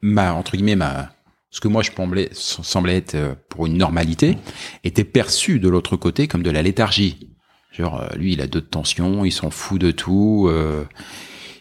ma 0.03 0.35
entre 0.35 0.53
guillemets 0.57 0.77
ma 0.77 1.13
ce 1.51 1.61
que 1.61 1.69
moi 1.69 1.83
je 1.83 1.91
semblais, 1.93 2.29
semblait 2.33 2.97
être 2.97 3.17
pour 3.49 3.67
une 3.67 3.79
normalité 3.79 4.37
était 4.85 5.05
perçu 5.05 5.59
de 5.61 5.69
l'autre 5.69 5.97
côté 5.97 6.29
comme 6.29 6.43
de 6.43 6.51
la 6.51 6.61
léthargie 6.61 7.38
genre 7.79 8.03
euh, 8.03 8.09
lui 8.17 8.33
il 8.35 8.41
a 8.41 8.47
deux 8.47 8.61
tensions 8.61 9.25
il 9.25 9.33
s'en 9.33 9.51
fout 9.51 9.81
de 9.81 9.91
tout 9.91 10.47
euh, 10.49 10.85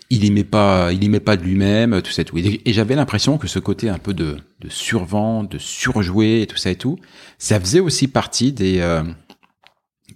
il 0.09 0.25
aimait 0.25 0.43
pas, 0.43 0.91
il 0.93 1.03
aimait 1.03 1.19
pas 1.19 1.35
de 1.35 1.43
lui-même, 1.43 2.01
tout 2.01 2.11
ça 2.11 2.21
et 2.21 2.25
tout. 2.25 2.37
Et, 2.37 2.61
et 2.63 2.73
j'avais 2.73 2.95
l'impression 2.95 3.37
que 3.37 3.47
ce 3.47 3.59
côté 3.59 3.89
un 3.89 3.97
peu 3.97 4.13
de, 4.13 4.37
de 4.59 4.69
survent, 4.69 5.47
de 5.47 5.57
surjouer 5.57 6.41
et 6.41 6.47
tout 6.47 6.57
ça 6.57 6.71
et 6.71 6.75
tout, 6.75 6.97
ça 7.37 7.59
faisait 7.59 7.81
aussi 7.81 8.07
partie 8.07 8.53
des, 8.53 8.79
euh, 8.79 9.03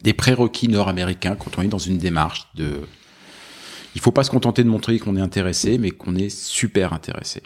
des 0.01 0.13
prérequis 0.13 0.69
nord-américains 0.69 1.35
quand 1.35 1.57
on 1.57 1.61
est 1.61 1.67
dans 1.67 1.77
une 1.77 1.97
démarche 1.97 2.47
de, 2.55 2.81
il 3.95 4.01
faut 4.01 4.11
pas 4.11 4.23
se 4.23 4.31
contenter 4.31 4.63
de 4.63 4.69
montrer 4.69 4.97
qu'on 4.99 5.17
est 5.17 5.21
intéressé, 5.21 5.77
mais 5.77 5.91
qu'on 5.91 6.15
est 6.15 6.29
super 6.29 6.93
intéressé. 6.93 7.43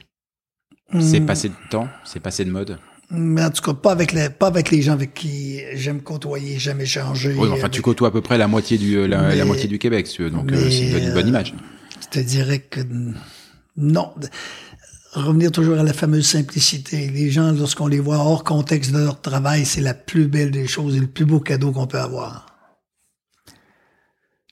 C'est 1.00 1.20
Hmm. 1.20 1.26
passé 1.26 1.50
de 1.50 1.56
temps, 1.72 1.88
c'est 2.04 2.20
passé 2.20 2.46
de 2.46 2.52
mode. 2.52 2.78
Mais 3.12 3.44
en 3.44 3.52
tout 3.52 3.62
cas, 3.62 3.74
pas 3.74 3.92
avec 3.92 4.14
les, 4.14 4.30
pas 4.30 4.48
avec 4.48 4.72
les 4.72 4.82
gens 4.82 4.94
avec 4.94 5.14
qui 5.14 5.62
j'aime 5.76 6.02
côtoyer, 6.02 6.58
j'aime 6.60 6.82
échanger. 6.82 7.36
Oui, 7.38 7.48
enfin, 7.52 7.70
tu 7.70 7.82
côtoies 7.82 8.08
à 8.08 8.12
peu 8.12 8.22
près 8.22 8.38
la 8.38 8.48
moitié 8.48 8.78
du, 8.78 8.96
euh, 8.98 9.08
la, 9.08 9.22
Mais- 9.22 9.36
la 9.36 9.46
moitié 9.46 9.68
du 9.68 9.78
Québec, 9.80 10.08
si 10.08 10.16
tu 10.16 10.24
veux, 10.24 10.30
donc 10.32 10.52
euh, 10.52 10.70
c'est 10.70 10.88
une 10.88 10.92
bonne- 10.94 11.04
une 11.04 11.14
bonne 11.14 11.26
euh, 11.26 11.30
image. 11.30 11.54
Je 12.02 12.08
te 12.08 12.20
dirais 12.20 12.60
que 12.60 12.82
non. 13.78 14.14
Revenir 15.14 15.52
toujours 15.52 15.78
à 15.80 15.84
la 15.84 15.94
fameuse 15.94 16.26
simplicité. 16.28 17.08
Les 17.10 17.30
gens, 17.32 17.52
lorsqu'on 17.54 17.88
les 17.88 18.00
voit 18.02 18.18
hors 18.18 18.44
contexte 18.44 18.92
de 18.92 18.98
leur 19.00 19.22
travail, 19.22 19.66
c'est 19.66 19.80
la 19.82 19.94
plus 19.94 20.28
belle 20.28 20.52
des 20.52 20.68
choses 20.68 20.98
et 20.98 21.00
le 21.00 21.08
plus 21.08 21.24
beau 21.26 21.40
cadeau 21.40 21.72
qu'on 21.72 21.88
peut 21.88 22.00
avoir. 22.00 22.48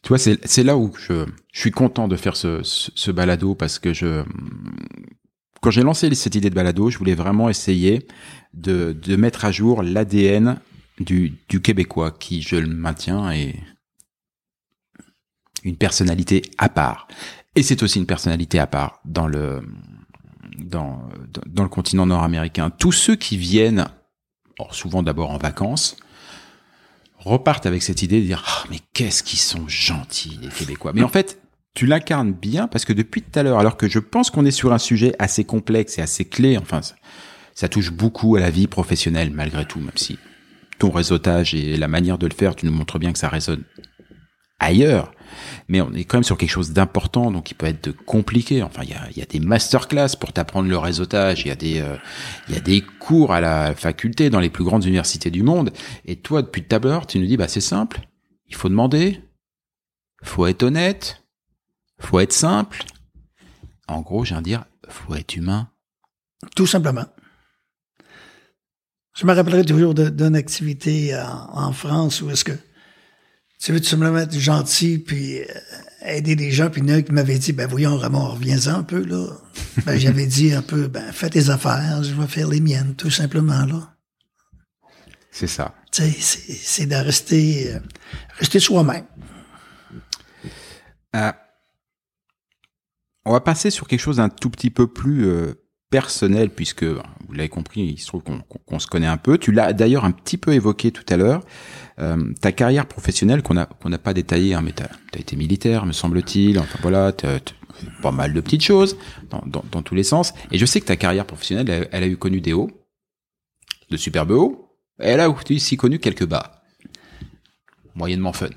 Tu 0.03 0.09
vois, 0.09 0.17
c'est 0.17 0.37
c'est 0.47 0.63
là 0.63 0.77
où 0.77 0.93
je, 0.97 1.25
je 1.51 1.59
suis 1.59 1.71
content 1.71 2.07
de 2.07 2.15
faire 2.15 2.35
ce, 2.35 2.61
ce, 2.63 2.91
ce 2.93 3.11
balado 3.11 3.55
parce 3.55 3.79
que 3.79 3.93
je, 3.93 4.23
quand 5.63 5.71
j'ai 5.71 5.81
lancé 5.81 6.13
cette 6.13 6.35
idée 6.35 6.49
de 6.49 6.55
balado, 6.55 6.89
je 6.89 6.97
voulais 6.97 7.15
vraiment 7.15 7.47
essayer 7.49 8.05
de, 8.53 8.91
de 8.91 9.15
mettre 9.15 9.45
à 9.45 9.51
jour 9.51 9.81
l'ADN 9.81 10.59
du, 10.99 11.33
du 11.47 11.61
Québécois 11.61 12.11
qui, 12.11 12.41
je 12.41 12.57
le 12.57 12.67
maintiens, 12.67 13.31
est 13.31 13.55
une 15.63 15.77
personnalité 15.77 16.41
à 16.57 16.67
part. 16.69 17.07
Et 17.55 17.63
c'est 17.63 17.81
aussi 17.81 17.99
une 17.99 18.05
personnalité 18.05 18.59
à 18.59 18.67
part 18.67 18.99
dans 19.05 19.27
le, 19.27 19.61
dans, 20.57 21.07
dans- 21.47 21.63
le 21.63 21.69
continent 21.69 22.05
nord-américain. 22.05 22.69
Tous 22.69 22.91
ceux 22.91 23.15
qui 23.15 23.37
viennent, 23.37 23.87
souvent 24.71 25.01
d'abord 25.01 25.31
en 25.31 25.37
vacances, 25.37 25.95
repartent 27.17 27.65
avec 27.65 27.83
cette 27.83 28.01
idée 28.01 28.19
de 28.19 28.25
dire 28.25 28.43
ah 28.45 28.65
mais 28.69 28.79
qu'est-ce 28.93 29.23
qu'ils 29.23 29.39
sont 29.39 29.65
gentils 29.69 30.37
les 30.41 30.49
Québécois. 30.49 30.91
Mais 30.93 31.03
en 31.03 31.07
fait, 31.09 31.39
tu 31.73 31.85
l'incarnes 31.85 32.33
bien 32.33 32.67
parce 32.67 32.85
que 32.85 32.93
depuis 32.93 33.21
tout 33.21 33.37
à 33.37 33.43
l'heure, 33.43 33.59
alors 33.59 33.77
que 33.77 33.87
je 33.89 33.99
pense 33.99 34.29
qu'on 34.29 34.45
est 34.45 34.51
sur 34.51 34.73
un 34.73 34.77
sujet 34.77 35.15
assez 35.19 35.43
complexe 35.43 35.97
et 35.97 36.01
assez 36.01 36.25
clé, 36.25 36.57
enfin 36.57 36.81
ça, 37.53 37.67
touche 37.67 37.91
beaucoup 37.91 38.35
à 38.35 38.39
la 38.39 38.49
vie 38.49 38.67
professionnelle 38.67 39.31
malgré 39.31 39.65
tout, 39.65 39.79
même 39.79 39.91
si 39.95 40.17
ton 40.79 40.91
réseautage 40.91 41.53
et 41.53 41.77
la 41.77 41.87
manière 41.87 42.17
de 42.17 42.27
le 42.27 42.33
faire, 42.33 42.55
tu 42.55 42.65
nous 42.65 42.71
montres 42.71 42.99
bien 42.99 43.11
que 43.11 43.19
ça 43.19 43.29
résonne 43.29 43.63
ailleurs. 44.59 45.13
Mais 45.67 45.81
on 45.81 45.93
est 45.93 46.03
quand 46.03 46.17
même 46.17 46.23
sur 46.23 46.37
quelque 46.37 46.49
chose 46.49 46.71
d'important, 46.71 47.31
donc 47.31 47.45
qui 47.45 47.53
peut 47.53 47.65
être 47.65 47.91
compliqué. 47.91 48.61
Enfin, 48.61 48.83
il 48.83 48.89
y 48.89 48.93
a, 48.93 49.07
il 49.11 49.17
y 49.17 49.21
a 49.21 49.25
des 49.25 49.39
masterclass 49.39 50.15
pour 50.19 50.31
t'apprendre 50.31 50.69
le 50.69 50.77
réseautage. 50.77 51.41
Il 51.41 51.47
y 51.47 51.51
a 51.51 51.55
des, 51.55 51.81
euh, 51.81 51.95
il 52.47 52.55
y 52.55 52.57
a 52.57 52.61
des 52.61 52.81
cours 52.81 53.33
à 53.33 53.41
la 53.41 53.73
faculté 53.75 54.29
dans 54.29 54.39
les 54.39 54.49
plus 54.49 54.63
grandes 54.63 54.85
universités 54.85 55.31
du 55.31 55.41
monde. 55.41 55.71
Et 56.05 56.17
toi, 56.17 56.41
depuis 56.41 56.63
tout 56.63 56.75
à 56.75 56.79
l'heure, 56.79 57.07
tu 57.07 57.19
nous 57.19 57.25
dis, 57.25 57.37
bah 57.37 57.47
c'est 57.47 57.61
simple. 57.61 58.01
Il 58.47 58.55
faut 58.55 58.69
demander. 58.69 59.21
Faut 60.21 60.45
être 60.45 60.63
honnête. 60.63 61.22
Faut 62.03 62.19
être 62.19 62.33
simple. 62.33 62.83
En 63.87 64.01
gros, 64.01 64.23
j'ai 64.25 64.35
à 64.35 64.41
dire, 64.41 64.65
faut 64.89 65.15
être 65.15 65.35
humain. 65.35 65.69
Tout 66.55 66.67
simplement. 66.67 67.05
Je 69.15 69.25
me 69.25 69.33
rappellerai 69.33 69.63
toujours 69.65 69.93
de- 69.93 70.09
d'une 70.09 70.35
activité 70.35 71.15
en, 71.15 71.67
en 71.67 71.71
France 71.73 72.21
où 72.21 72.29
est-ce 72.31 72.43
que 72.43 72.51
tu 73.59 73.71
veux 73.71 73.79
tout 73.79 73.87
simplement 73.87 74.17
être 74.17 74.37
gentil 74.37 74.97
puis 74.97 75.39
euh, 75.39 75.45
aider 76.01 76.35
des 76.35 76.51
gens 76.51 76.69
puis 76.69 76.81
il 76.81 76.89
y 76.89 76.93
en 76.93 76.97
a 76.97 77.01
qui 77.01 77.11
m'avait 77.11 77.37
dit 77.37 77.53
ben 77.53 77.67
voyons 77.67 77.95
Ramon 77.95 78.27
reviens-en 78.31 78.79
un 78.79 78.83
peu 78.83 79.03
là. 79.05 79.27
Ben 79.85 79.97
j'avais 79.99 80.25
dit 80.25 80.51
un 80.53 80.63
peu 80.63 80.87
ben 80.87 81.11
fais 81.13 81.29
tes 81.29 81.49
affaires, 81.49 82.03
je 82.03 82.13
vais 82.13 82.27
faire 82.27 82.49
les 82.49 82.59
miennes 82.59 82.95
tout 82.95 83.11
simplement 83.11 83.65
là. 83.65 83.95
C'est 85.31 85.47
ça. 85.47 85.75
C'est 85.91 86.85
de 86.87 86.95
rester 86.95 87.73
euh, 87.75 87.79
rester 88.39 88.59
soi-même. 88.59 89.05
Euh, 91.15 91.31
on 93.25 93.31
va 93.31 93.39
passer 93.39 93.69
sur 93.69 93.87
quelque 93.87 93.99
chose 93.99 94.17
d'un 94.17 94.29
tout 94.29 94.49
petit 94.49 94.69
peu 94.69 94.87
plus 94.87 95.25
euh, 95.25 95.53
personnel, 95.89 96.49
puisque 96.49 96.83
vous 96.83 97.33
l'avez 97.33 97.49
compris, 97.49 97.81
il 97.81 97.99
se 97.99 98.07
trouve 98.07 98.23
qu'on 98.23 98.79
se 98.79 98.87
connaît 98.87 99.07
un 99.07 99.17
peu. 99.17 99.37
Tu 99.37 99.51
l'as 99.51 99.73
d'ailleurs 99.73 100.05
un 100.05 100.11
petit 100.11 100.37
peu 100.37 100.53
évoqué 100.53 100.91
tout 100.91 101.05
à 101.07 101.17
l'heure. 101.17 101.43
Euh, 101.99 102.33
ta 102.41 102.51
carrière 102.51 102.87
professionnelle 102.87 103.43
qu'on 103.43 103.53
n'a 103.53 103.97
pas 103.99 104.13
détaillée, 104.13 104.55
hein, 104.55 104.61
mais 104.63 104.71
t'as 104.71 104.87
as 105.13 105.19
été 105.19 105.35
militaire, 105.35 105.85
me 105.85 105.91
semble-t-il. 105.91 106.57
Enfin 106.59 106.79
voilà, 106.81 107.11
t'as 107.11 107.39
fait 107.39 107.53
pas 108.01 108.11
mal 108.11 108.33
de 108.33 108.41
petites 108.41 108.63
choses 108.63 108.97
dans, 109.29 109.43
dans, 109.45 109.63
dans 109.71 109.81
tous 109.83 109.95
les 109.95 110.03
sens. 110.03 110.33
Et 110.51 110.57
je 110.57 110.65
sais 110.65 110.81
que 110.81 110.85
ta 110.85 110.95
carrière 110.95 111.25
professionnelle, 111.25 111.69
elle, 111.69 111.89
elle 111.91 112.03
a 112.03 112.07
eu 112.07 112.17
connu 112.17 112.41
des 112.41 112.53
hauts, 112.53 112.71
de 113.89 113.97
superbes 113.97 114.31
hauts. 114.31 114.69
Et 114.99 115.07
elle 115.07 115.19
a 115.19 115.29
aussi 115.29 115.77
connu 115.77 115.99
quelques 115.99 116.25
bas, 116.25 116.63
moyennement 117.95 118.33
fun. 118.33 118.49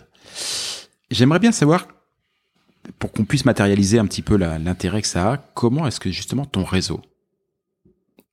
J'aimerais 1.10 1.38
bien 1.38 1.52
savoir 1.52 1.86
pour 2.98 3.12
qu'on 3.12 3.24
puisse 3.24 3.44
matérialiser 3.44 3.98
un 3.98 4.06
petit 4.06 4.22
peu 4.22 4.36
l'intérêt 4.36 5.02
que 5.02 5.08
ça 5.08 5.32
a, 5.32 5.36
comment 5.36 5.86
est-ce 5.86 6.00
que 6.00 6.10
justement 6.10 6.44
ton 6.44 6.64
réseau 6.64 7.00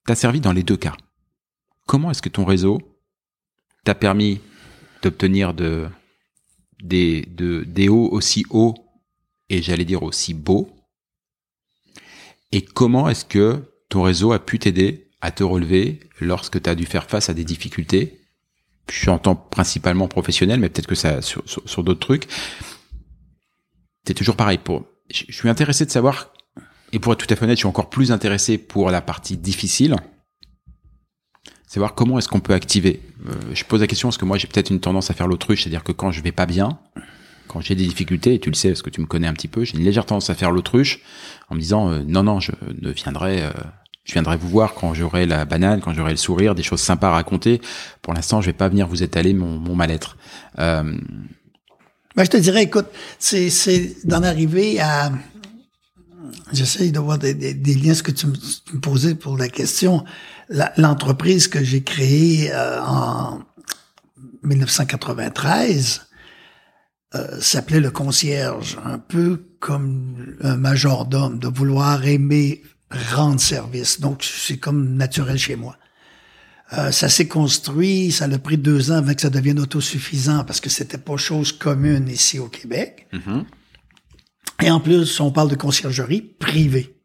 t'a 0.06 0.16
servi 0.16 0.39
dans 0.41 0.54
les 0.54 0.64
deux 0.64 0.78
cas? 0.78 0.95
Comment 1.86 2.12
est-ce 2.12 2.22
que 2.22 2.30
ton 2.30 2.45
réseau 2.45 2.80
t'a 3.84 3.95
permis 3.95 4.39
d'obtenir 5.01 5.54
de, 5.54 5.88
des, 6.82 7.24
de, 7.24 7.64
des 7.64 7.89
hauts 7.89 8.10
aussi 8.12 8.45
hauts 8.49 8.76
et 9.49 9.62
j'allais 9.62 9.86
dire 9.86 10.04
aussi 10.04 10.34
beaux? 10.34 10.70
Et 12.51 12.62
comment 12.62 13.10
est-ce 13.10 13.26
que 13.26 13.64
ton 13.89 14.04
réseau 14.04 14.32
a 14.32 14.39
pu 14.39 14.60
t'aider 14.60 15.10
à 15.22 15.32
te 15.32 15.43
relever 15.43 15.99
lorsque 16.20 16.62
tu 16.62 16.70
as 16.70 16.76
dû 16.76 16.86
faire 16.86 17.10
face 17.10 17.30
à 17.30 17.34
des 17.34 17.43
difficultés? 17.43 18.22
J'entends 18.91 19.36
principalement 19.36 20.08
professionnel, 20.08 20.60
mais 20.60 20.70
peut-être 20.70 20.88
que 20.88 20.95
ça 20.95 21.22
sur 21.22 21.84
d'autres 21.84 21.99
trucs. 21.99 22.28
C'est 24.06 24.14
toujours 24.14 24.36
pareil. 24.36 24.58
Pour, 24.58 24.86
je 25.12 25.32
suis 25.32 25.49
intéressé 25.49 25.86
de 25.86 25.91
savoir, 25.91 26.34
et 26.91 26.99
pour 26.99 27.14
être 27.14 27.26
tout 27.26 27.34
à 27.34 27.36
fait 27.36 27.43
honnête, 27.43 27.58
je 27.58 27.62
suis 27.62 27.68
encore 27.68 27.89
plus 27.89 28.12
intéressé 28.12 28.58
pour 28.58 28.91
la 28.91 29.01
partie 29.01 29.38
difficile. 29.38 29.95
Savoir 31.68 31.95
comment 31.95 32.20
est-ce 32.20 32.30
qu'on 32.30 32.39
peut 32.39 32.54
activer. 32.54 33.01
Euh, 33.28 33.34
je 33.54 33.64
pose 33.64 33.82
la 33.82 33.88
question 33.88 34.10
parce 34.10 34.18
que 34.18 34.26
moi 34.26 34.38
j'ai 34.38 34.47
peut-être 34.47 34.70
une 34.70 34.80
tendance 34.80 35.10
à 35.10 35.16
faire 35.16 35.28
l'autruche, 35.28 35.64
c'est-à-dire 35.64 35.84
que 35.84 35.91
quand 35.91 36.12
je 36.12 36.22
vais 36.22 36.32
pas 36.32 36.45
bien, 36.45 36.78
quand 37.47 37.62
j'ai 37.62 37.74
des 37.74 37.86
difficultés, 37.86 38.36
et 38.36 38.39
tu 38.39 38.49
le 38.49 38.56
sais 38.56 38.70
parce 38.70 38.84
que 38.84 38.91
tu 38.91 39.01
me 39.01 39.08
connais 39.08 39.26
un 39.26 39.34
petit 39.34 39.47
peu, 39.47 39.64
j'ai 39.64 39.76
une 39.76 39.84
légère 39.84 40.06
tendance 40.06 40.30
à 40.30 40.36
faire 40.36 40.51
l'autruche 40.51 40.99
en 41.49 41.56
me 41.56 41.60
disant 41.60 41.89
euh, 41.89 42.04
non 42.06 42.22
non 42.22 42.39
je 42.39 42.51
ne 42.80 42.91
viendrai 42.91 43.41
euh, 43.41 43.51
je 44.04 44.14
viendrai 44.14 44.38
vous 44.38 44.49
voir 44.49 44.76
quand 44.76 44.93
j'aurai 44.93 45.26
la 45.26 45.45
banane, 45.45 45.82
quand 45.82 45.93
j'aurai 45.93 46.12
le 46.12 46.18
sourire, 46.18 46.54
des 46.54 46.62
choses 46.62 46.82
sympas 46.82 47.08
à 47.08 47.12
raconter. 47.14 47.60
Pour 48.01 48.14
l'instant, 48.14 48.41
je 48.41 48.47
vais 48.47 48.54
pas 48.54 48.68
venir 48.68 48.86
vous 48.86 49.01
étaler 49.01 49.34
mon, 49.34 49.76
mal-être. 49.76 50.18
Ben, 52.16 52.24
je 52.24 52.30
te 52.30 52.38
dirais, 52.38 52.64
écoute, 52.64 52.88
c'est, 53.18 53.49
c'est 53.49 53.95
d'en 54.05 54.24
arriver 54.24 54.80
à... 54.80 55.11
J'essaye 56.51 56.91
de 56.91 56.99
voir 56.99 57.18
des, 57.18 57.34
des, 57.34 57.74
liens, 57.74 57.95
ce 57.95 58.03
que 58.03 58.11
tu 58.11 58.28
me, 58.28 58.80
posais 58.80 59.16
pour 59.16 59.38
la 59.38 59.49
question. 59.49 60.03
L'entreprise 60.78 61.47
que 61.47 61.64
j'ai 61.64 61.82
créée 61.82 62.51
euh, 62.51 62.80
en 62.82 63.39
1993 64.43 66.07
euh, 67.16 67.39
s'appelait 67.39 67.80
le 67.80 67.89
concierge, 67.89 68.78
un 68.86 68.99
peu 68.99 69.45
comme 69.59 70.36
un 70.41 70.57
majordome, 70.57 71.39
de 71.39 71.47
vouloir 71.47 72.05
aimer 72.05 72.61
rendre 72.91 73.39
service. 73.39 73.99
Donc, 73.99 74.24
c'est 74.24 74.57
comme 74.57 74.95
naturel 74.95 75.38
chez 75.38 75.55
moi. 75.55 75.78
Euh, 76.78 76.91
ça 76.91 77.09
s'est 77.09 77.28
construit, 77.28 78.11
ça 78.11 78.26
a 78.26 78.38
pris 78.39 78.57
deux 78.57 78.91
ans 78.91 78.95
avant 78.95 79.13
que 79.13 79.21
ça 79.21 79.30
devienne 79.30 79.59
autosuffisant 79.59 80.43
parce 80.43 80.59
que 80.59 80.69
c'était 80.69 80.97
pas 80.97 81.17
chose 81.17 81.51
commune 81.51 82.07
ici 82.07 82.39
au 82.39 82.47
Québec. 82.47 83.07
Mm-hmm. 83.13 83.43
Et 84.63 84.71
en 84.71 84.80
plus, 84.80 85.19
on 85.19 85.32
parle 85.32 85.49
de 85.49 85.55
conciergerie 85.55 86.21
privée. 86.21 86.95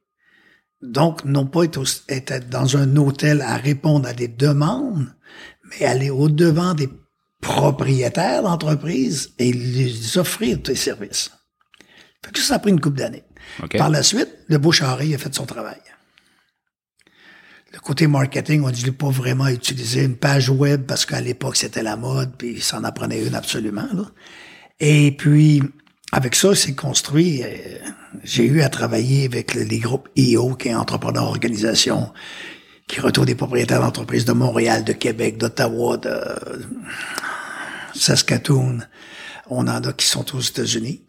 Donc, 0.80 1.24
non 1.24 1.46
pas 1.46 1.64
être, 1.64 1.82
être 2.08 2.48
dans 2.48 2.76
un 2.76 2.96
hôtel 2.96 3.42
à 3.42 3.56
répondre 3.56 4.08
à 4.08 4.12
des 4.12 4.28
demandes, 4.28 5.12
mais 5.70 5.86
aller 5.86 6.10
au-devant 6.10 6.74
des 6.74 6.88
propriétaires 7.40 8.42
d'entreprises 8.42 9.34
et 9.38 9.52
les 9.52 10.18
offrir 10.18 10.62
tes 10.62 10.76
services. 10.76 11.32
Fait 12.24 12.32
que 12.32 12.40
ça 12.40 12.54
a 12.54 12.58
pris 12.58 12.70
une 12.70 12.80
couple 12.80 12.98
d'années. 12.98 13.24
Okay. 13.62 13.78
Par 13.78 13.90
la 13.90 14.02
suite, 14.02 14.28
le 14.46 14.58
bouche 14.58 14.82
a 14.82 14.96
fait 14.96 15.34
son 15.34 15.46
travail. 15.46 15.80
Le 17.78 17.82
côté 17.82 18.08
marketing, 18.08 18.64
on 18.64 18.74
je 18.74 18.84
l'ai 18.84 18.92
pas 18.92 19.08
vraiment 19.08 19.46
utilisé. 19.46 20.02
Une 20.02 20.16
page 20.16 20.50
web, 20.50 20.82
parce 20.82 21.06
qu'à 21.06 21.20
l'époque, 21.20 21.54
c'était 21.54 21.84
la 21.84 21.96
mode, 21.96 22.32
puis 22.36 22.60
ça 22.60 22.78
en 22.78 22.84
apprenait 22.84 23.24
une 23.24 23.36
absolument. 23.36 23.86
Là. 23.92 24.02
Et 24.80 25.12
puis, 25.12 25.62
avec 26.10 26.34
ça, 26.34 26.56
c'est 26.56 26.74
construit. 26.74 27.44
Euh, 27.44 27.78
j'ai 28.24 28.44
eu 28.46 28.62
à 28.62 28.68
travailler 28.68 29.26
avec 29.26 29.54
les 29.54 29.78
groupes 29.78 30.08
IO, 30.16 30.56
qui 30.56 30.68
est 30.68 30.74
Entrepreneur 30.74 31.22
Organisation, 31.22 32.12
qui 32.88 33.00
retrouve 33.00 33.26
des 33.26 33.36
propriétaires 33.36 33.80
d'entreprises 33.80 34.24
de 34.24 34.32
Montréal, 34.32 34.82
de 34.82 34.92
Québec, 34.92 35.38
d'Ottawa, 35.38 35.98
de 35.98 36.18
Saskatoon. 37.94 38.80
On 39.50 39.68
en 39.68 39.84
a 39.84 39.92
qui 39.92 40.06
sont 40.06 40.34
aux 40.34 40.40
États-Unis. 40.40 41.04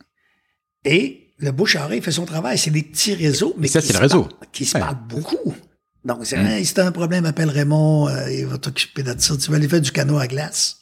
Et 0.85 1.33
le 1.39 1.51
bouche 1.51 1.77
fait 2.03 2.11
son 2.11 2.25
travail. 2.25 2.59
C'est 2.59 2.69
des 2.69 2.83
petits 2.83 3.15
réseaux, 3.15 3.55
mais 3.57 3.67
ça, 3.67 3.81
c'est 3.81 3.93
le 3.93 3.99
réseau. 3.99 4.25
Parlent, 4.25 4.51
qui 4.51 4.65
se 4.65 4.77
parlent 4.77 5.07
beaucoup. 5.07 5.55
Donc, 6.05 6.25
c'est, 6.25 6.37
hey, 6.37 6.65
si 6.65 6.73
t'as 6.73 6.85
un 6.85 6.91
problème, 6.91 7.25
appelle 7.25 7.49
Raymond, 7.49 8.07
euh, 8.07 8.31
il 8.31 8.45
va 8.45 8.57
t'occuper 8.57 9.03
de 9.03 9.13
ça. 9.17 9.35
Tu 9.37 9.51
vas 9.51 9.57
aller 9.57 9.67
faire 9.67 9.81
du 9.81 9.91
canot 9.91 10.17
à 10.17 10.27
glace 10.27 10.79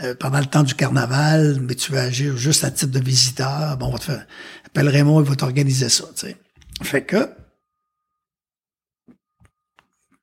euh, 0.00 0.14
pendant 0.14 0.38
le 0.38 0.46
temps 0.46 0.62
du 0.62 0.74
carnaval, 0.74 1.58
mais 1.60 1.74
tu 1.74 1.92
vas 1.92 2.02
agir 2.02 2.36
juste 2.36 2.64
à 2.64 2.70
titre 2.70 2.92
de 2.92 3.00
visiteur. 3.00 3.76
Bon, 3.76 3.86
on 3.86 3.92
va 3.92 3.98
te 3.98 4.04
faire, 4.04 4.26
appelle 4.64 4.88
Raymond, 4.88 5.22
il 5.22 5.28
va 5.28 5.36
t'organiser 5.36 5.88
ça, 5.88 6.04
tu 6.14 6.26
sais. 6.26 6.36
Fait 6.82 7.04
que, 7.04 7.30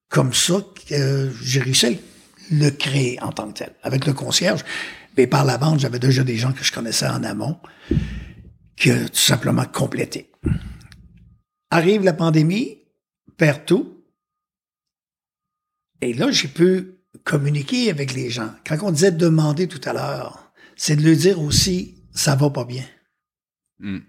comme 0.10 0.34
ça, 0.34 0.64
euh, 0.92 1.32
j'ai 1.42 1.60
réussi 1.60 1.86
à 1.88 1.92
le 2.52 2.70
créer 2.70 3.22
en 3.22 3.32
tant 3.32 3.52
que 3.52 3.60
tel. 3.60 3.74
Avec 3.82 4.06
le 4.06 4.14
concierge, 4.14 4.64
mais 5.18 5.28
par 5.28 5.44
la 5.44 5.58
bande, 5.58 5.80
j'avais 5.80 6.00
déjà 6.00 6.24
des 6.24 6.38
gens 6.38 6.54
que 6.54 6.64
je 6.64 6.72
connaissais 6.72 7.08
en 7.08 7.24
amont 7.24 7.58
qui 8.76 8.92
a 8.92 9.10
tout 9.10 9.16
simplement 9.16 9.66
complété. 9.66 10.32
Arrive 11.72 12.04
la 12.04 12.14
pandémie, 12.14 12.78
perd 13.38 13.66
tout. 13.66 13.93
Et 16.04 16.14
là, 16.14 16.30
j'ai 16.32 16.50
pu 16.50 16.98
communiquer 17.24 17.90
avec 17.90 18.14
les 18.14 18.30
gens. 18.30 18.54
Quand 18.66 18.78
on 18.84 18.92
disait 18.92 19.12
demander 19.12 19.70
tout 19.70 19.80
à 19.86 19.94
l'heure, 19.94 20.52
c'est 20.76 20.98
de 20.98 21.02
leur 21.02 21.16
dire 21.16 21.40
aussi, 21.40 22.04
ça 22.14 22.36
va 22.36 22.50
pas 22.50 22.66
bien. 22.66 22.86
Mm. 23.80 24.00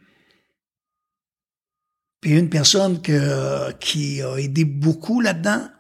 Puis 2.20 2.32
une 2.32 2.50
personne 2.50 3.00
que, 3.00 3.70
qui 3.74 4.20
a 4.22 4.36
aidé 4.38 4.64
beaucoup 4.64 5.20
là-dedans, 5.20 5.70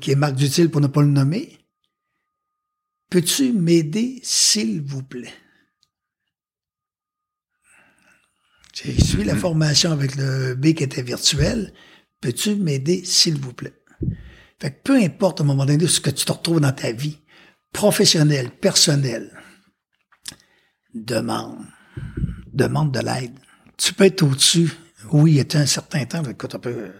qui 0.00 0.10
est 0.10 0.16
Marc 0.16 0.34
Dutil 0.34 0.68
pour 0.70 0.80
ne 0.80 0.88
pas 0.88 1.02
le 1.02 1.08
nommer, 1.08 1.56
peux-tu 3.08 3.52
m'aider, 3.52 4.18
s'il 4.24 4.82
vous 4.82 5.04
plaît? 5.04 5.34
J'ai 8.74 9.00
suivi 9.00 9.24
la 9.24 9.36
formation 9.36 9.92
avec 9.92 10.16
le 10.16 10.54
B 10.54 10.74
qui 10.74 10.82
était 10.82 11.02
virtuel. 11.02 11.72
Peux-tu 12.20 12.56
m'aider, 12.56 13.04
s'il 13.04 13.38
vous 13.38 13.52
plaît? 13.52 13.74
Fait 14.60 14.70
que 14.70 14.82
peu 14.82 15.02
importe 15.02 15.40
au 15.40 15.44
moment 15.44 15.66
donné 15.66 15.86
ce 15.86 16.00
que 16.00 16.10
tu 16.10 16.24
te 16.24 16.32
retrouves 16.32 16.60
dans 16.60 16.72
ta 16.72 16.92
vie, 16.92 17.18
professionnelle, 17.72 18.50
personnelle, 18.50 19.30
demande, 20.94 21.66
demande 22.52 22.92
de 22.92 23.00
l'aide. 23.00 23.38
Tu 23.76 23.92
peux 23.92 24.04
être 24.04 24.22
au-dessus. 24.22 24.70
Oui, 25.12 25.32
il 25.32 25.36
y 25.36 25.56
a 25.56 25.60
un 25.60 25.66
certain 25.66 26.04
temps, 26.06 26.24
écoute 26.24 26.54
un 26.54 26.58
peu, 26.58 26.92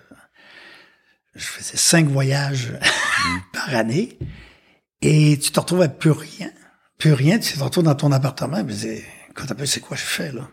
je 1.35 1.45
faisais 1.45 1.77
cinq 1.77 2.07
voyages 2.09 2.73
par 3.53 3.75
année, 3.75 4.19
et 5.01 5.39
tu 5.39 5.51
te 5.51 5.59
retrouves 5.59 5.81
avec 5.81 5.99
plus 5.99 6.11
rien. 6.11 6.51
Plus 6.99 7.13
rien, 7.13 7.39
tu 7.39 7.55
te 7.55 7.63
retrouves 7.63 7.85
dans 7.85 7.95
ton 7.95 8.13
appartement, 8.13 8.59
et 8.59 8.67
tu 8.67 8.75
dis, 8.75 9.03
écoute 9.31 9.51
un 9.51 9.55
peu, 9.55 9.67
c'est 9.67 9.81
quoi 9.81 9.97
je 9.97 10.03
fais, 10.03 10.31
là? 10.31 10.49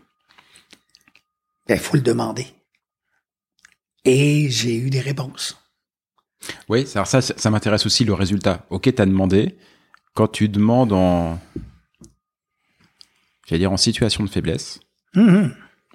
Il 1.68 1.78
faut 1.78 1.96
le 1.96 2.02
demander. 2.02 2.46
Et 4.04 4.50
j'ai 4.50 4.76
eu 4.76 4.90
des 4.90 5.00
réponses. 5.00 5.63
Oui, 6.68 6.86
alors 6.94 7.06
ça, 7.06 7.20
ça 7.20 7.50
m'intéresse 7.50 7.86
aussi 7.86 8.04
le 8.04 8.14
résultat. 8.14 8.66
Ok, 8.70 8.92
t'as 8.94 9.06
demandé. 9.06 9.56
Quand 10.14 10.28
tu 10.28 10.48
demandes 10.48 10.92
en, 10.92 11.40
j'allais 13.46 13.60
dire 13.60 13.72
en 13.72 13.76
situation 13.76 14.24
de 14.24 14.28
faiblesse, 14.28 14.80
mmh. 15.14 15.48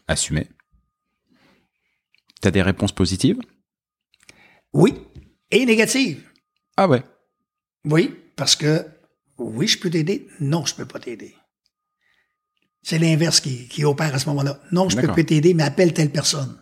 assumé. 0.07 0.47
T'as 2.41 2.51
des 2.51 2.61
réponses 2.61 2.91
positives? 2.91 3.39
Oui, 4.73 4.95
et 5.51 5.65
négatives. 5.65 6.23
Ah 6.77 6.87
ouais. 6.87 7.03
Oui, 7.85 8.15
parce 8.35 8.55
que 8.55 8.85
oui, 9.37 9.67
je 9.67 9.79
peux 9.79 9.89
t'aider. 9.89 10.27
Non, 10.39 10.65
je 10.65 10.75
peux 10.75 10.85
pas 10.85 10.99
t'aider. 10.99 11.35
C'est 12.81 12.99
l'inverse 12.99 13.41
qui, 13.41 13.67
qui, 13.67 13.83
opère 13.83 14.15
à 14.15 14.19
ce 14.19 14.29
moment-là. 14.29 14.59
Non, 14.71 14.89
je 14.89 14.97
peux 14.97 15.07
pas 15.07 15.23
t'aider, 15.23 15.53
mais 15.53 15.63
appelle 15.63 15.93
telle 15.93 16.11
personne. 16.11 16.61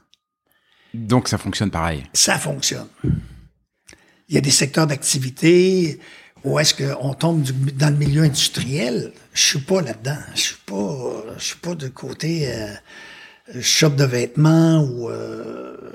Donc 0.94 1.28
ça 1.28 1.38
fonctionne 1.38 1.70
pareil. 1.70 2.04
Ça 2.14 2.40
fonctionne. 2.40 2.88
Il 4.28 4.36
y 4.36 4.38
a 4.38 4.42
des 4.42 4.52
secteurs 4.52 4.88
d'activité 4.88 6.00
où 6.44 6.60
est-ce 6.60 6.74
qu'on 6.74 7.14
tombe 7.14 7.42
du, 7.42 7.54
dans 7.74 7.90
le 7.90 7.98
milieu 7.98 8.24
industriel. 8.24 9.14
Je 9.34 9.44
suis 9.44 9.60
pas 9.60 9.82
là-dedans. 9.82 10.18
Je 10.36 10.42
suis 10.42 10.58
pas, 10.66 11.24
je 11.38 11.44
suis 11.44 11.58
pas 11.58 11.76
de 11.76 11.88
côté 11.88 12.54
euh, 12.54 12.74
shop 13.62 13.92
de 13.92 14.04
vêtements 14.04 14.84
ou 14.84 15.10
euh, 15.10 15.92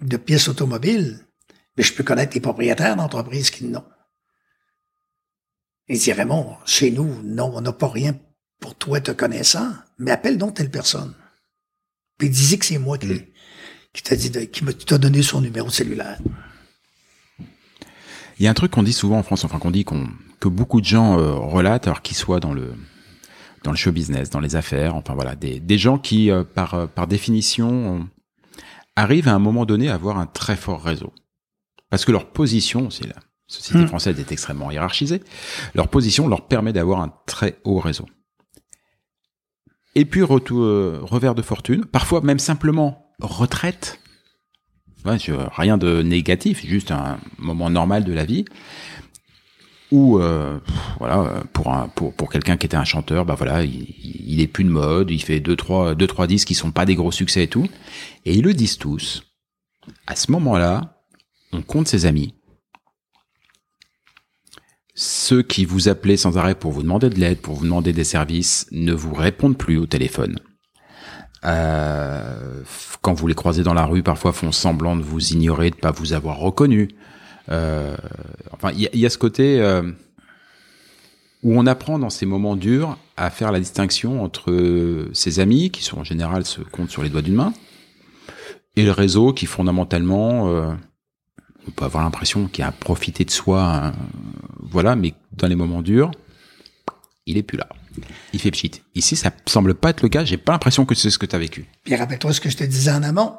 de 0.00 0.16
pièces 0.16 0.48
automobiles. 0.48 1.20
Mais 1.76 1.84
je 1.84 1.92
peux 1.92 2.04
connaître 2.04 2.34
les 2.34 2.40
propriétaires 2.40 2.96
d'entreprises 2.96 3.50
qui 3.50 3.64
n'ont. 3.64 3.84
Ils 5.88 5.98
diraient, 5.98 6.26
bon, 6.26 6.56
chez 6.66 6.90
nous, 6.90 7.22
non, 7.22 7.52
on 7.54 7.60
n'a 7.60 7.72
pas 7.72 7.88
rien 7.88 8.18
pour 8.60 8.74
toi 8.74 9.00
te 9.00 9.10
connaissant, 9.10 9.72
mais 9.98 10.10
appelle 10.10 10.36
donc 10.36 10.54
telle 10.54 10.70
personne. 10.70 11.14
Puis 12.18 12.28
dis 12.28 12.58
que 12.58 12.66
c'est 12.66 12.78
moi 12.78 12.98
qui, 12.98 13.06
mm. 13.06 13.26
qui 13.92 14.02
t'a 14.02 14.16
dit, 14.16 14.30
de, 14.30 14.40
qui 14.40 14.64
t'a 14.64 14.98
donné 14.98 15.22
son 15.22 15.40
numéro 15.40 15.68
de 15.68 15.72
cellulaire. 15.72 16.18
Il 18.38 18.44
y 18.44 18.46
a 18.46 18.50
un 18.50 18.54
truc 18.54 18.72
qu'on 18.72 18.82
dit 18.82 18.92
souvent 18.92 19.18
en 19.18 19.22
France, 19.22 19.44
enfin 19.44 19.58
qu'on 19.58 19.70
dit 19.70 19.84
qu'on 19.84 20.08
que 20.40 20.48
beaucoup 20.48 20.80
de 20.80 20.86
gens 20.86 21.18
euh, 21.18 21.32
relatent, 21.34 21.86
alors 21.88 22.02
qu'ils 22.02 22.16
soient 22.16 22.40
dans 22.40 22.52
le 22.52 22.72
dans 23.64 23.72
le 23.72 23.76
show 23.76 23.90
business, 23.90 24.30
dans 24.30 24.40
les 24.40 24.54
affaires, 24.54 24.94
enfin 24.94 25.14
voilà, 25.14 25.34
des, 25.34 25.58
des 25.58 25.78
gens 25.78 25.98
qui 25.98 26.30
euh, 26.30 26.44
par 26.44 26.74
euh, 26.74 26.86
par 26.86 27.06
définition 27.08 28.08
arrivent 28.94 29.28
à 29.28 29.34
un 29.34 29.40
moment 29.40 29.64
donné 29.64 29.88
à 29.88 29.94
avoir 29.94 30.18
un 30.18 30.26
très 30.26 30.56
fort 30.56 30.82
réseau, 30.82 31.12
parce 31.90 32.04
que 32.04 32.12
leur 32.12 32.30
position, 32.30 32.90
c'est 32.90 33.06
la 33.06 33.16
société 33.48 33.80
mmh. 33.80 33.88
française 33.88 34.20
est 34.20 34.30
extrêmement 34.30 34.70
hiérarchisée, 34.70 35.22
leur 35.74 35.88
position 35.88 36.28
leur 36.28 36.46
permet 36.46 36.72
d'avoir 36.72 37.00
un 37.00 37.12
très 37.26 37.58
haut 37.64 37.80
réseau. 37.80 38.06
Et 39.94 40.04
puis 40.04 40.22
retour, 40.22 40.62
euh, 40.62 41.00
revers 41.02 41.34
de 41.34 41.42
fortune, 41.42 41.84
parfois 41.84 42.20
même 42.20 42.38
simplement 42.38 43.12
retraite. 43.20 44.00
Rien 45.04 45.78
de 45.78 46.02
négatif, 46.02 46.66
juste 46.66 46.90
un 46.90 47.18
moment 47.38 47.70
normal 47.70 48.04
de 48.04 48.12
la 48.12 48.24
vie. 48.24 48.44
Ou 49.90 50.18
euh, 50.18 50.58
voilà, 50.98 51.42
pour 51.54 51.72
un 51.72 51.88
pour 51.88 52.12
pour 52.12 52.30
quelqu'un 52.30 52.58
qui 52.58 52.66
était 52.66 52.76
un 52.76 52.84
chanteur, 52.84 53.24
bah 53.24 53.36
voilà, 53.36 53.64
il, 53.64 53.94
il 54.02 54.40
est 54.40 54.46
plus 54.46 54.64
de 54.64 54.68
mode, 54.68 55.10
il 55.10 55.22
fait 55.22 55.40
deux 55.40 55.56
trois 55.56 55.94
deux 55.94 56.06
trois 56.06 56.26
disques 56.26 56.48
qui 56.48 56.54
sont 56.54 56.72
pas 56.72 56.84
des 56.84 56.94
gros 56.94 57.10
succès 57.10 57.44
et 57.44 57.48
tout, 57.48 57.66
et 58.26 58.34
ils 58.34 58.44
le 58.44 58.52
disent 58.52 58.76
tous. 58.76 59.22
À 60.06 60.14
ce 60.14 60.30
moment-là, 60.32 61.00
on 61.52 61.62
compte 61.62 61.88
ses 61.88 62.04
amis. 62.04 62.34
Ceux 64.94 65.42
qui 65.42 65.64
vous 65.64 65.88
appelaient 65.88 66.16
sans 66.16 66.36
arrêt 66.36 66.54
pour 66.54 66.72
vous 66.72 66.82
demander 66.82 67.08
de 67.08 67.18
l'aide, 67.18 67.40
pour 67.40 67.54
vous 67.54 67.64
demander 67.64 67.92
des 67.92 68.04
services, 68.04 68.66
ne 68.72 68.92
vous 68.92 69.14
répondent 69.14 69.56
plus 69.56 69.78
au 69.78 69.86
téléphone. 69.86 70.38
Euh, 71.44 72.62
quand 73.00 73.14
vous 73.14 73.26
les 73.26 73.34
croisez 73.34 73.62
dans 73.62 73.74
la 73.74 73.84
rue, 73.84 74.02
parfois 74.02 74.32
font 74.32 74.52
semblant 74.52 74.96
de 74.96 75.02
vous 75.02 75.32
ignorer, 75.32 75.70
de 75.70 75.76
pas 75.76 75.92
vous 75.92 76.12
avoir 76.12 76.38
reconnu. 76.38 76.88
Euh, 77.50 77.96
enfin, 78.52 78.72
il 78.72 78.88
y, 78.92 78.98
y 78.98 79.06
a 79.06 79.10
ce 79.10 79.18
côté 79.18 79.60
euh, 79.60 79.82
où 81.42 81.58
on 81.58 81.66
apprend 81.66 81.98
dans 81.98 82.10
ces 82.10 82.26
moments 82.26 82.56
durs 82.56 82.98
à 83.16 83.30
faire 83.30 83.52
la 83.52 83.60
distinction 83.60 84.22
entre 84.22 85.08
ses 85.12 85.40
amis, 85.40 85.70
qui 85.70 85.82
sont 85.82 85.98
en 85.98 86.04
général 86.04 86.44
se 86.44 86.60
comptent 86.60 86.90
sur 86.90 87.02
les 87.02 87.08
doigts 87.08 87.22
d'une 87.22 87.34
main, 87.34 87.52
et 88.76 88.84
le 88.84 88.92
réseau 88.92 89.32
qui 89.32 89.46
fondamentalement, 89.46 90.48
euh, 90.48 90.72
on 91.66 91.70
peut 91.70 91.84
avoir 91.84 92.04
l'impression 92.04 92.48
qu'il 92.48 92.64
a 92.64 92.72
profité 92.72 93.24
de 93.24 93.30
soi, 93.30 93.62
hein, 93.62 93.92
voilà, 94.60 94.96
mais 94.96 95.14
dans 95.32 95.48
les 95.48 95.56
moments 95.56 95.82
durs, 95.82 96.10
il 97.26 97.36
est 97.36 97.42
plus 97.42 97.58
là. 97.58 97.68
Il 98.32 98.40
fait 98.40 98.50
pchit. 98.50 98.82
Ici, 98.94 99.16
ça 99.16 99.30
semble 99.46 99.74
pas 99.74 99.90
être 99.90 100.02
le 100.02 100.08
cas. 100.08 100.24
J'ai 100.24 100.36
pas 100.36 100.52
l'impression 100.52 100.84
que 100.84 100.94
c'est 100.94 101.10
ce 101.10 101.18
que 101.18 101.26
tu 101.26 101.36
as 101.36 101.38
vécu. 101.38 101.66
Puis 101.84 101.96
rappelle-toi 101.96 102.32
ce 102.32 102.40
que 102.40 102.50
je 102.50 102.56
te 102.56 102.64
disais 102.64 102.90
en 102.90 103.02
amont. 103.02 103.36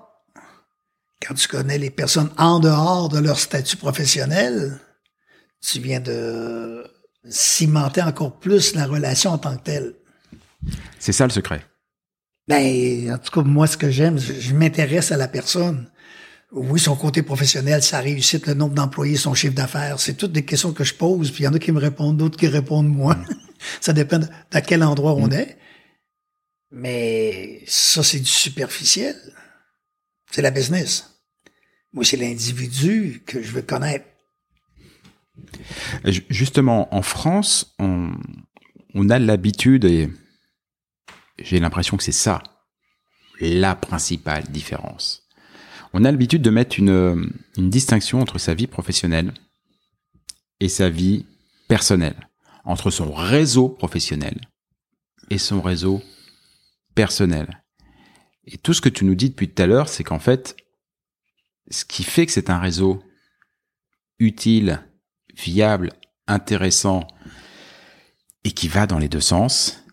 Quand 1.25 1.33
tu 1.33 1.47
connais 1.47 1.77
les 1.77 1.89
personnes 1.89 2.29
en 2.37 2.59
dehors 2.59 3.09
de 3.09 3.19
leur 3.19 3.39
statut 3.39 3.77
professionnel, 3.77 4.79
tu 5.61 5.79
viens 5.79 5.99
de 5.99 6.85
cimenter 7.27 8.01
encore 8.01 8.39
plus 8.39 8.73
la 8.73 8.85
relation 8.85 9.31
en 9.31 9.37
tant 9.37 9.57
que 9.57 9.63
telle. 9.63 9.95
C'est 10.97 11.11
ça 11.11 11.25
le 11.25 11.31
secret. 11.31 11.65
Ben, 12.47 13.13
en 13.13 13.17
tout 13.17 13.31
cas, 13.31 13.47
moi, 13.47 13.67
ce 13.67 13.77
que 13.77 13.91
j'aime, 13.91 14.17
je, 14.17 14.33
je 14.33 14.55
m'intéresse 14.55 15.11
à 15.11 15.17
la 15.17 15.27
personne. 15.27 15.89
Oui, 16.51 16.79
son 16.79 16.95
côté 16.95 17.21
professionnel, 17.21 17.83
sa 17.83 17.99
réussite, 17.99 18.47
le 18.47 18.55
nombre 18.55 18.73
d'employés, 18.73 19.17
son 19.17 19.35
chiffre 19.35 19.53
d'affaires, 19.53 19.99
c'est 19.99 20.15
toutes 20.15 20.31
des 20.31 20.45
questions 20.45 20.73
que 20.73 20.83
je 20.83 20.95
pose, 20.95 21.29
puis 21.31 21.43
il 21.43 21.45
y 21.45 21.47
en 21.47 21.53
a 21.53 21.59
qui 21.59 21.71
me 21.71 21.79
répondent, 21.79 22.17
d'autres 22.17 22.39
qui 22.39 22.47
répondent 22.47 22.89
moi. 22.89 23.15
ça 23.81 23.93
dépend 23.93 24.17
de, 24.19 24.27
à 24.51 24.61
quel 24.61 24.81
endroit 24.83 25.13
on 25.13 25.29
est. 25.29 25.59
Mais 26.71 27.63
ça, 27.67 28.01
c'est 28.03 28.19
du 28.19 28.25
superficiel. 28.25 29.15
C'est 30.31 30.41
la 30.41 30.51
business. 30.51 31.21
Moi, 31.93 32.03
c'est 32.03 32.17
l'individu 32.17 33.23
que 33.25 33.41
je 33.43 33.51
veux 33.51 33.61
connaître. 33.63 34.05
Ju- 36.05 36.25
Justement, 36.29 36.93
en 36.93 37.01
France, 37.01 37.75
on, 37.79 38.11
on 38.95 39.09
a 39.09 39.19
l'habitude, 39.19 39.85
et 39.85 40.09
j'ai 41.39 41.59
l'impression 41.59 41.95
que 41.97 42.03
c'est 42.03 42.11
ça, 42.11 42.41
la 43.39 43.75
principale 43.75 44.43
différence. 44.49 45.27
On 45.93 46.05
a 46.05 46.11
l'habitude 46.11 46.41
de 46.41 46.49
mettre 46.49 46.79
une, 46.79 47.31
une 47.57 47.69
distinction 47.69 48.21
entre 48.21 48.37
sa 48.37 48.53
vie 48.53 48.67
professionnelle 48.67 49.33
et 50.59 50.69
sa 50.69 50.89
vie 50.89 51.25
personnelle, 51.67 52.29
entre 52.63 52.91
son 52.91 53.11
réseau 53.11 53.69
professionnel 53.69 54.39
et 55.29 55.37
son 55.37 55.61
réseau 55.61 56.01
personnel. 56.95 57.63
Et 58.45 58.57
tout 58.57 58.73
ce 58.73 58.81
que 58.81 58.89
tu 58.89 59.05
nous 59.05 59.15
dis 59.15 59.29
depuis 59.29 59.49
tout 59.49 59.61
à 59.61 59.67
l'heure, 59.67 59.89
c'est 59.89 60.03
qu'en 60.03 60.19
fait, 60.19 60.55
ce 61.69 61.85
qui 61.85 62.03
fait 62.03 62.25
que 62.25 62.31
c'est 62.31 62.49
un 62.49 62.59
réseau 62.59 63.03
utile, 64.17 64.81
viable, 65.35 65.93
intéressant 66.27 67.07
et 68.43 68.51
qui 68.51 68.67
va 68.67 68.87
dans 68.87 68.99
les 68.99 69.09
deux 69.09 69.21
sens, 69.21 69.83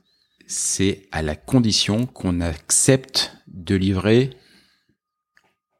c'est 0.46 1.08
à 1.12 1.22
la 1.22 1.36
condition 1.36 2.06
qu'on 2.06 2.40
accepte 2.40 3.36
de 3.46 3.74
livrer 3.74 4.30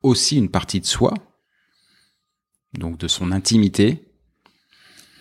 aussi 0.07 0.37
une 0.37 0.51
partie 0.51 0.81
de 0.81 0.87
soi, 0.87 1.13
donc 2.75 2.99
de 2.99 3.09
son 3.09 3.33
intimité, 3.33 4.03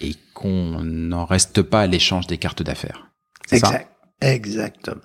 et 0.02 0.16
qu'on 0.34 0.82
n'en 0.84 1.26
reste 1.26 1.62
pas 1.62 1.82
à 1.82 1.88
l'échange 1.88 2.28
des 2.28 2.38
cartes 2.38 2.64
d'affaires. 2.64 3.08
Ça? 3.48 3.56
Exact. 3.56 3.92
Exactement. 4.22 5.02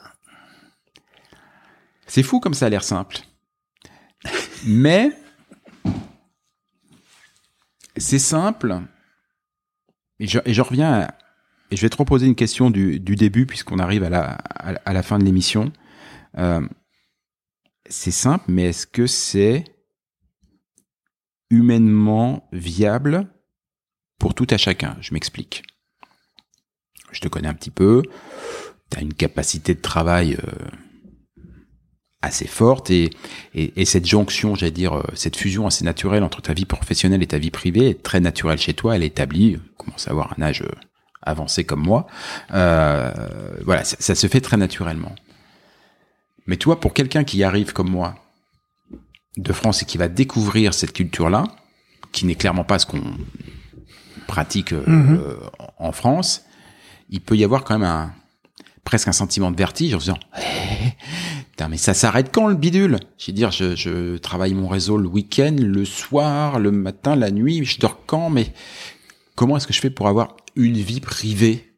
C'est 2.06 2.22
fou 2.22 2.40
comme 2.40 2.54
ça 2.54 2.66
a 2.66 2.68
l'air 2.68 2.82
simple. 2.84 3.18
Mais 4.64 5.10
c'est 7.96 8.18
simple. 8.18 8.80
Et 10.18 10.26
je, 10.26 10.38
et 10.44 10.54
je 10.54 10.62
reviens 10.62 11.02
à- 11.02 11.14
et 11.70 11.76
je 11.76 11.82
vais 11.82 11.88
te 11.88 11.96
reposer 11.96 12.26
une 12.26 12.34
question 12.34 12.70
du, 12.70 12.98
du 12.98 13.14
début 13.14 13.46
puisqu'on 13.46 13.78
arrive 13.78 14.02
à 14.02 14.10
la, 14.10 14.24
à, 14.32 14.70
à 14.84 14.92
la 14.92 15.02
fin 15.02 15.18
de 15.18 15.24
l'émission. 15.24 15.72
Euh, 16.36 16.66
c'est 17.90 18.10
simple, 18.10 18.44
mais 18.48 18.70
est-ce 18.70 18.86
que 18.86 19.06
c'est 19.06 19.64
humainement 21.50 22.48
viable 22.52 23.28
pour 24.18 24.34
tout 24.34 24.46
à 24.50 24.56
chacun? 24.56 24.96
Je 25.00 25.12
m'explique. 25.12 25.64
Je 27.12 27.20
te 27.20 27.28
connais 27.28 27.48
un 27.48 27.54
petit 27.54 27.70
peu. 27.70 28.02
Tu 28.90 28.98
as 28.98 29.02
une 29.02 29.14
capacité 29.14 29.74
de 29.74 29.80
travail 29.80 30.36
euh, 30.36 30.68
assez 32.22 32.46
forte 32.46 32.90
et, 32.90 33.10
et, 33.54 33.80
et 33.80 33.84
cette 33.84 34.06
jonction, 34.06 34.54
j'allais 34.54 34.70
dire, 34.70 34.96
euh, 34.96 35.02
cette 35.14 35.36
fusion 35.36 35.66
assez 35.66 35.84
naturelle 35.84 36.22
entre 36.22 36.40
ta 36.40 36.52
vie 36.52 36.66
professionnelle 36.66 37.22
et 37.22 37.26
ta 37.26 37.38
vie 37.38 37.50
privée 37.50 37.90
est 37.90 38.02
très 38.02 38.20
naturelle 38.20 38.58
chez 38.58 38.74
toi. 38.74 38.94
Elle 38.94 39.02
est 39.02 39.08
établie. 39.08 39.54
Tu 39.54 39.84
commences 39.84 40.06
à 40.06 40.12
avoir 40.12 40.32
un 40.38 40.42
âge 40.42 40.62
euh, 40.62 40.70
avancé 41.22 41.64
comme 41.64 41.82
moi. 41.82 42.06
Voilà, 42.48 43.84
ça 43.84 44.14
se 44.14 44.26
fait 44.28 44.40
très 44.40 44.56
naturellement. 44.56 45.14
Mais 46.50 46.56
toi, 46.56 46.80
pour 46.80 46.94
quelqu'un 46.94 47.22
qui 47.22 47.44
arrive 47.44 47.72
comme 47.72 47.88
moi 47.88 48.16
de 49.36 49.52
France 49.52 49.82
et 49.82 49.84
qui 49.84 49.98
va 49.98 50.08
découvrir 50.08 50.74
cette 50.74 50.92
culture-là, 50.92 51.44
qui 52.10 52.26
n'est 52.26 52.34
clairement 52.34 52.64
pas 52.64 52.80
ce 52.80 52.86
qu'on 52.86 53.04
pratique 54.26 54.72
euh, 54.72 54.82
euh, 54.88 55.36
en 55.78 55.92
France, 55.92 56.44
il 57.08 57.20
peut 57.20 57.36
y 57.36 57.44
avoir 57.44 57.62
quand 57.62 57.78
même 57.78 57.88
un 57.88 58.12
presque 58.82 59.06
un 59.06 59.12
sentiment 59.12 59.52
de 59.52 59.56
vertige 59.56 59.94
en 59.94 60.00
se 60.00 60.06
disant 60.06 60.18
putain, 61.52 61.68
mais 61.68 61.76
ça 61.76 61.94
s'arrête 61.94 62.30
quand 62.32 62.48
le 62.48 62.56
bidule? 62.56 62.98
Je 63.16 63.26
veux 63.28 63.32
dire, 63.32 63.52
je, 63.52 63.76
je 63.76 64.16
travaille 64.16 64.54
mon 64.54 64.66
réseau 64.66 64.96
le 64.96 65.06
week-end, 65.06 65.54
le 65.56 65.84
soir, 65.84 66.58
le 66.58 66.72
matin, 66.72 67.14
la 67.14 67.30
nuit, 67.30 67.64
je 67.64 67.78
dors 67.78 68.04
quand 68.06 68.28
Mais 68.28 68.52
comment 69.36 69.56
est-ce 69.56 69.68
que 69.68 69.72
je 69.72 69.80
fais 69.80 69.90
pour 69.90 70.08
avoir 70.08 70.36
une 70.56 70.78
vie 70.78 71.00
privée? 71.00 71.76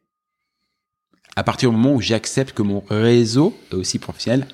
À 1.35 1.43
partir 1.43 1.69
du 1.69 1.77
moment 1.77 1.93
où 1.93 2.01
j'accepte 2.01 2.55
que 2.55 2.63
mon 2.63 2.83
réseau, 2.89 3.55
et 3.71 3.75
aussi 3.75 3.99
professionnel, 3.99 4.47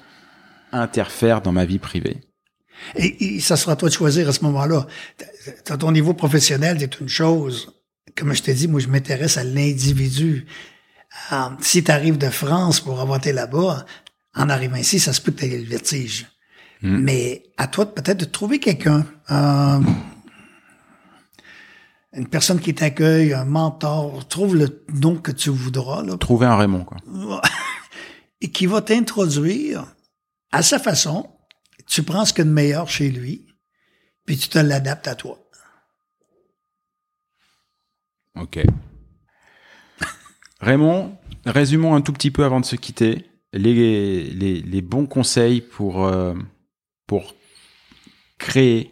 interfère 0.72 1.42
dans 1.42 1.52
ma 1.52 1.66
vie 1.66 1.80
privée 1.80 2.22
Et, 2.96 3.36
et 3.36 3.40
ça 3.40 3.58
sera 3.58 3.74
à 3.74 3.76
toi 3.76 3.90
de 3.90 3.94
choisir 3.94 4.28
à 4.30 4.34
ce 4.34 4.44
moment-là. 4.46 4.88
T'as 5.64 5.78
ton 5.78 5.92
niveau 5.92 6.14
professionnel, 6.14 6.78
c'est 6.80 7.00
une 7.00 7.10
chose. 7.10 7.74
Comme 8.16 8.34
je 8.34 8.42
t'ai 8.42 8.54
dit, 8.54 8.68
moi, 8.68 8.80
je 8.80 8.88
m'intéresse 8.88 9.38
à 9.38 9.44
l'individu. 9.44 10.46
Euh, 11.32 11.36
si 11.62 11.84
tu 11.84 11.92
arrives 11.92 12.18
de 12.18 12.30
France 12.30 12.80
pour 12.80 13.16
été 13.16 13.32
là-bas, 13.32 13.86
en 14.36 14.50
arrivant 14.50 14.78
ici, 14.78 15.00
ça 15.00 15.14
se 15.14 15.22
peut 15.22 15.32
que 15.32 15.46
tu 15.46 15.50
le 15.50 15.64
vertige. 15.64 16.28
Mais 16.82 17.44
à 17.58 17.68
toi 17.68 17.94
peut-être 17.94 18.22
de 18.22 18.26
trouver 18.26 18.60
quelqu'un, 18.60 19.06
euh, 19.32 19.80
une 22.14 22.28
personne 22.28 22.60
qui 22.60 22.74
t'accueille, 22.74 23.34
un 23.34 23.44
mentor, 23.44 24.26
trouve 24.28 24.56
le 24.56 24.86
nom 24.94 25.16
que 25.16 25.32
tu 25.32 25.50
voudras, 25.50 26.04
là, 26.04 26.16
Trouver 26.18 26.46
un 26.46 26.56
Raymond, 26.56 26.86
quoi. 26.86 26.98
et 28.42 28.50
qui 28.50 28.66
va 28.66 28.82
t'introduire 28.82 29.86
à 30.52 30.62
sa 30.62 30.80
façon. 30.80 31.30
Tu 31.88 32.04
prends 32.04 32.26
ce 32.26 32.34
qu'il 32.34 32.40
y 32.40 32.48
a 32.48 32.50
de 32.50 32.54
meilleur 32.54 32.90
chez 32.90 33.10
lui, 33.10 33.48
puis 34.26 34.38
tu 34.38 34.50
te 34.50 34.60
l'adaptes 34.60 35.08
à 35.08 35.16
toi. 35.16 35.40
Ok. 38.36 38.60
Raymond, 40.60 41.18
résumons 41.46 41.96
un 41.96 42.02
tout 42.02 42.14
petit 42.14 42.32
peu 42.32 42.44
avant 42.44 42.60
de 42.60 42.66
se 42.66 42.76
quitter 42.76 43.30
les, 43.54 44.30
les, 44.62 44.82
bons 44.82 45.08
conseils 45.08 45.62
pour, 45.62 46.06
euh, 46.06 46.36
pour 47.08 47.36
créer, 48.38 48.92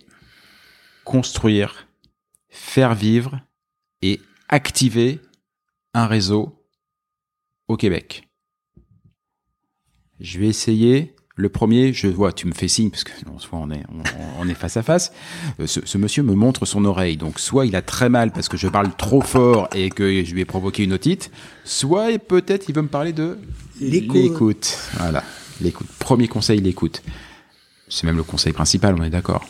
construire, 1.03 1.87
faire 2.49 2.95
vivre 2.95 3.39
et 4.01 4.21
activer 4.49 5.19
un 5.93 6.07
réseau 6.07 6.65
au 7.67 7.77
Québec. 7.77 8.27
Je 10.19 10.39
vais 10.39 10.47
essayer. 10.47 11.15
Le 11.39 11.49
premier, 11.49 11.93
je 11.93 12.07
vois, 12.07 12.33
tu 12.33 12.47
me 12.47 12.51
fais 12.51 12.67
signe 12.67 12.89
parce 12.89 13.03
que 13.03 13.11
on, 13.31 13.37
soit 13.37 13.59
on 13.59 13.69
est, 13.69 13.83
on, 13.89 14.01
on 14.41 14.49
est 14.49 14.55
face 14.55 14.75
à 14.75 14.81
face. 14.81 15.13
Euh, 15.59 15.67
Ce, 15.67 15.79
ce 15.85 15.97
monsieur 15.99 16.23
me 16.23 16.33
montre 16.33 16.65
son 16.65 16.83
oreille, 16.83 17.15
donc 17.15 17.39
soit 17.39 17.67
il 17.67 17.75
a 17.75 17.83
très 17.83 18.09
mal 18.09 18.31
parce 18.31 18.49
que 18.49 18.57
je 18.57 18.67
parle 18.67 18.89
trop 18.95 19.21
fort 19.21 19.69
et 19.75 19.91
que 19.91 20.23
je 20.25 20.33
lui 20.33 20.41
ai 20.41 20.45
provoqué 20.45 20.83
une 20.83 20.93
otite, 20.93 21.29
soit 21.63 22.17
peut-être 22.17 22.69
il 22.69 22.75
veut 22.75 22.81
me 22.81 22.87
parler 22.87 23.13
de 23.13 23.37
L'écoute. 23.79 24.79
Voilà, 24.97 25.23
l'écoute. 25.61 25.85
Premier 25.99 26.27
conseil, 26.27 26.59
l'écoute. 26.59 27.03
C'est 27.87 28.05
même 28.05 28.17
le 28.17 28.23
conseil 28.23 28.51
principal, 28.51 28.95
on 28.99 29.03
est 29.03 29.11
d'accord. 29.11 29.45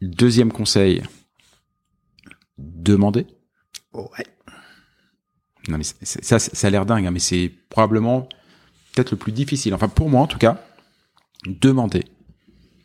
Deuxième 0.00 0.52
conseil, 0.52 1.02
demander. 2.58 3.26
Ouais. 3.92 4.26
Non 5.66 5.78
mais 5.78 5.84
ça, 5.84 6.38
ça 6.38 6.66
a 6.66 6.70
l'air 6.70 6.86
dingue, 6.86 7.06
hein, 7.06 7.10
mais 7.10 7.18
c'est 7.18 7.50
probablement 7.70 8.28
peut-être 8.96 9.12
le 9.12 9.16
plus 9.16 9.32
difficile. 9.32 9.74
Enfin 9.74 9.88
pour 9.88 10.10
moi 10.10 10.22
en 10.22 10.26
tout 10.26 10.38
cas, 10.38 10.64
demander, 11.46 12.04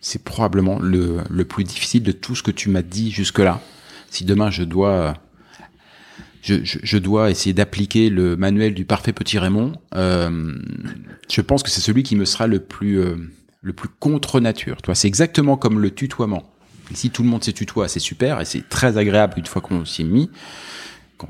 c'est 0.02 0.24
probablement 0.24 0.78
le, 0.78 1.22
le 1.30 1.46
plus 1.46 1.64
difficile 1.64 2.04
de 2.04 2.12
tout 2.12 2.36
ce 2.36 2.44
que 2.44 2.52
tu 2.52 2.70
m'as 2.70 2.84
dit 2.84 3.10
jusque-là. 3.10 3.62
Si 4.10 4.26
demain 4.26 4.52
je 4.52 4.64
dois, 4.64 5.16
je, 6.42 6.98
dois 6.98 7.32
essayer 7.32 7.54
d'appliquer 7.54 8.10
le 8.10 8.36
manuel 8.36 8.74
du 8.74 8.84
parfait 8.84 9.14
petit 9.14 9.40
Raymond, 9.40 9.74
euh, 9.96 10.54
je 11.32 11.42
pense 11.42 11.64
que 11.64 11.70
c'est 11.70 11.82
celui 11.82 12.04
qui 12.04 12.18
me 12.18 12.26
sera 12.26 12.46
le 12.46 12.60
plus, 12.60 13.00
euh, 13.00 13.16
le 13.62 13.74
plus 13.74 13.88
contre 13.88 14.42
nature. 14.42 14.82
Toi, 14.82 14.96
c'est 14.96 15.08
exactement 15.08 15.56
comme 15.56 15.80
le 15.80 15.92
tutoiement. 15.92 16.44
Ici, 16.92 17.10
tout 17.10 17.24
le 17.24 17.30
monde 17.30 17.42
s'est 17.42 17.54
tutoie, 17.54 17.88
c'est 17.88 18.02
super 18.02 18.42
et 18.42 18.46
c'est 18.46 18.68
très 18.68 18.98
agréable 18.98 19.36
une 19.38 19.46
fois 19.46 19.62
qu'on 19.62 19.86
s'y 19.86 20.02
est 20.02 20.06
mis 20.06 20.30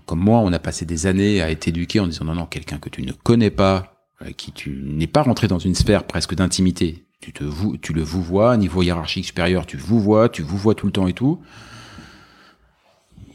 comme 0.05 0.19
moi, 0.19 0.39
on 0.39 0.53
a 0.53 0.59
passé 0.59 0.85
des 0.85 1.05
années 1.05 1.41
à 1.41 1.51
être 1.51 1.67
éduqué 1.67 1.99
en 1.99 2.07
disant 2.07 2.25
non, 2.25 2.35
non, 2.35 2.45
quelqu'un 2.45 2.77
que 2.77 2.89
tu 2.89 3.01
ne 3.01 3.11
connais 3.11 3.49
pas, 3.49 3.90
qui 4.37 4.51
tu 4.51 4.83
n'es 4.85 5.07
pas 5.07 5.23
rentré 5.23 5.47
dans 5.47 5.59
une 5.59 5.75
sphère 5.75 6.05
presque 6.05 6.35
d'intimité, 6.35 7.05
tu 7.19 7.33
te 7.33 7.43
vous, 7.43 7.77
tu 7.77 7.93
le 7.93 8.01
vous 8.01 8.21
vois, 8.21 8.57
niveau 8.57 8.81
hiérarchique 8.81 9.25
supérieur, 9.25 9.65
tu 9.65 9.77
vous 9.77 9.99
vois, 9.99 10.29
tu 10.29 10.41
vous 10.41 10.57
vois 10.57 10.75
tout 10.75 10.85
le 10.85 10.91
temps 10.91 11.07
et 11.07 11.13
tout. 11.13 11.41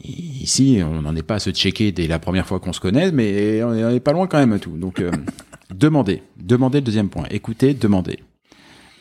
Ici, 0.03 0.79
on 0.83 1.01
n'en 1.01 1.15
est 1.15 1.23
pas 1.23 1.35
à 1.35 1.39
se 1.39 1.49
checker 1.49 1.91
dès 1.91 2.07
la 2.07 2.19
première 2.19 2.47
fois 2.47 2.59
qu'on 2.59 2.73
se 2.73 2.79
connaît, 2.79 3.11
mais 3.11 3.63
on 3.63 3.73
est, 3.73 3.83
on 3.83 3.89
est 3.89 3.99
pas 3.99 4.13
loin 4.13 4.27
quand 4.27 4.37
même 4.37 4.53
à 4.53 4.59
tout. 4.59 4.77
Donc, 4.77 4.99
euh, 4.99 5.11
demandez, 5.73 6.23
demandez 6.37 6.79
le 6.79 6.85
deuxième 6.85 7.09
point. 7.09 7.25
Écoutez, 7.29 7.73
demandez. 7.73 8.19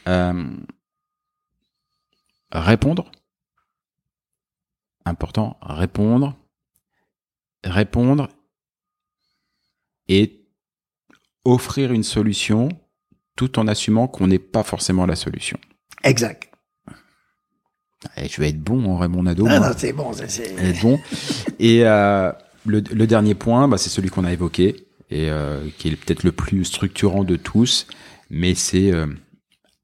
Euh, 0.09 0.51
répondre. 2.53 3.11
Important, 5.05 5.57
répondre 5.63 6.35
répondre 7.67 8.29
et 10.09 10.36
offrir 11.47 11.93
une 11.93 12.03
solution 12.03 12.69
tout 13.37 13.59
en 13.59 13.67
assumant 13.69 14.09
qu'on 14.09 14.27
n'est 14.27 14.39
pas 14.39 14.63
forcément 14.63 15.07
la 15.07 15.17
solution. 15.17 15.59
Exact. 16.05 16.51
Et 18.17 18.29
je 18.29 18.41
vais 18.41 18.51
être 18.51 18.61
bon 18.61 18.85
en 18.87 18.99
Raymond 18.99 19.25
Nadeau. 19.25 19.47
Ah 19.49 19.59
non, 19.61 19.75
c'est 19.77 19.93
bon, 19.93 20.13
c'est- 20.13 20.81
bon. 20.83 20.99
Et 21.59 21.85
euh, 21.85 22.31
le, 22.65 22.81
le 22.81 23.07
dernier 23.07 23.35
point, 23.35 23.69
bah, 23.69 23.79
c'est 23.79 23.91
celui 23.91 24.11
qu'on 24.11 24.25
a 24.25 24.33
évoqué 24.33 24.87
et 25.11 25.31
euh, 25.31 25.67
qui 25.79 25.89
est 25.89 25.97
peut-être 25.97 26.25
le 26.25 26.33
plus 26.33 26.65
structurant 26.65 27.25
de 27.25 27.37
tous, 27.37 27.87
mais 28.31 28.55
c'est 28.55 28.93
euh, 28.93 29.07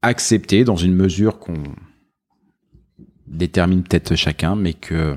accepter 0.01 0.63
dans 0.63 0.75
une 0.75 0.93
mesure 0.95 1.39
qu'on 1.39 1.63
détermine 3.27 3.83
peut-être 3.83 4.15
chacun, 4.15 4.55
mais 4.55 4.73
que 4.73 5.15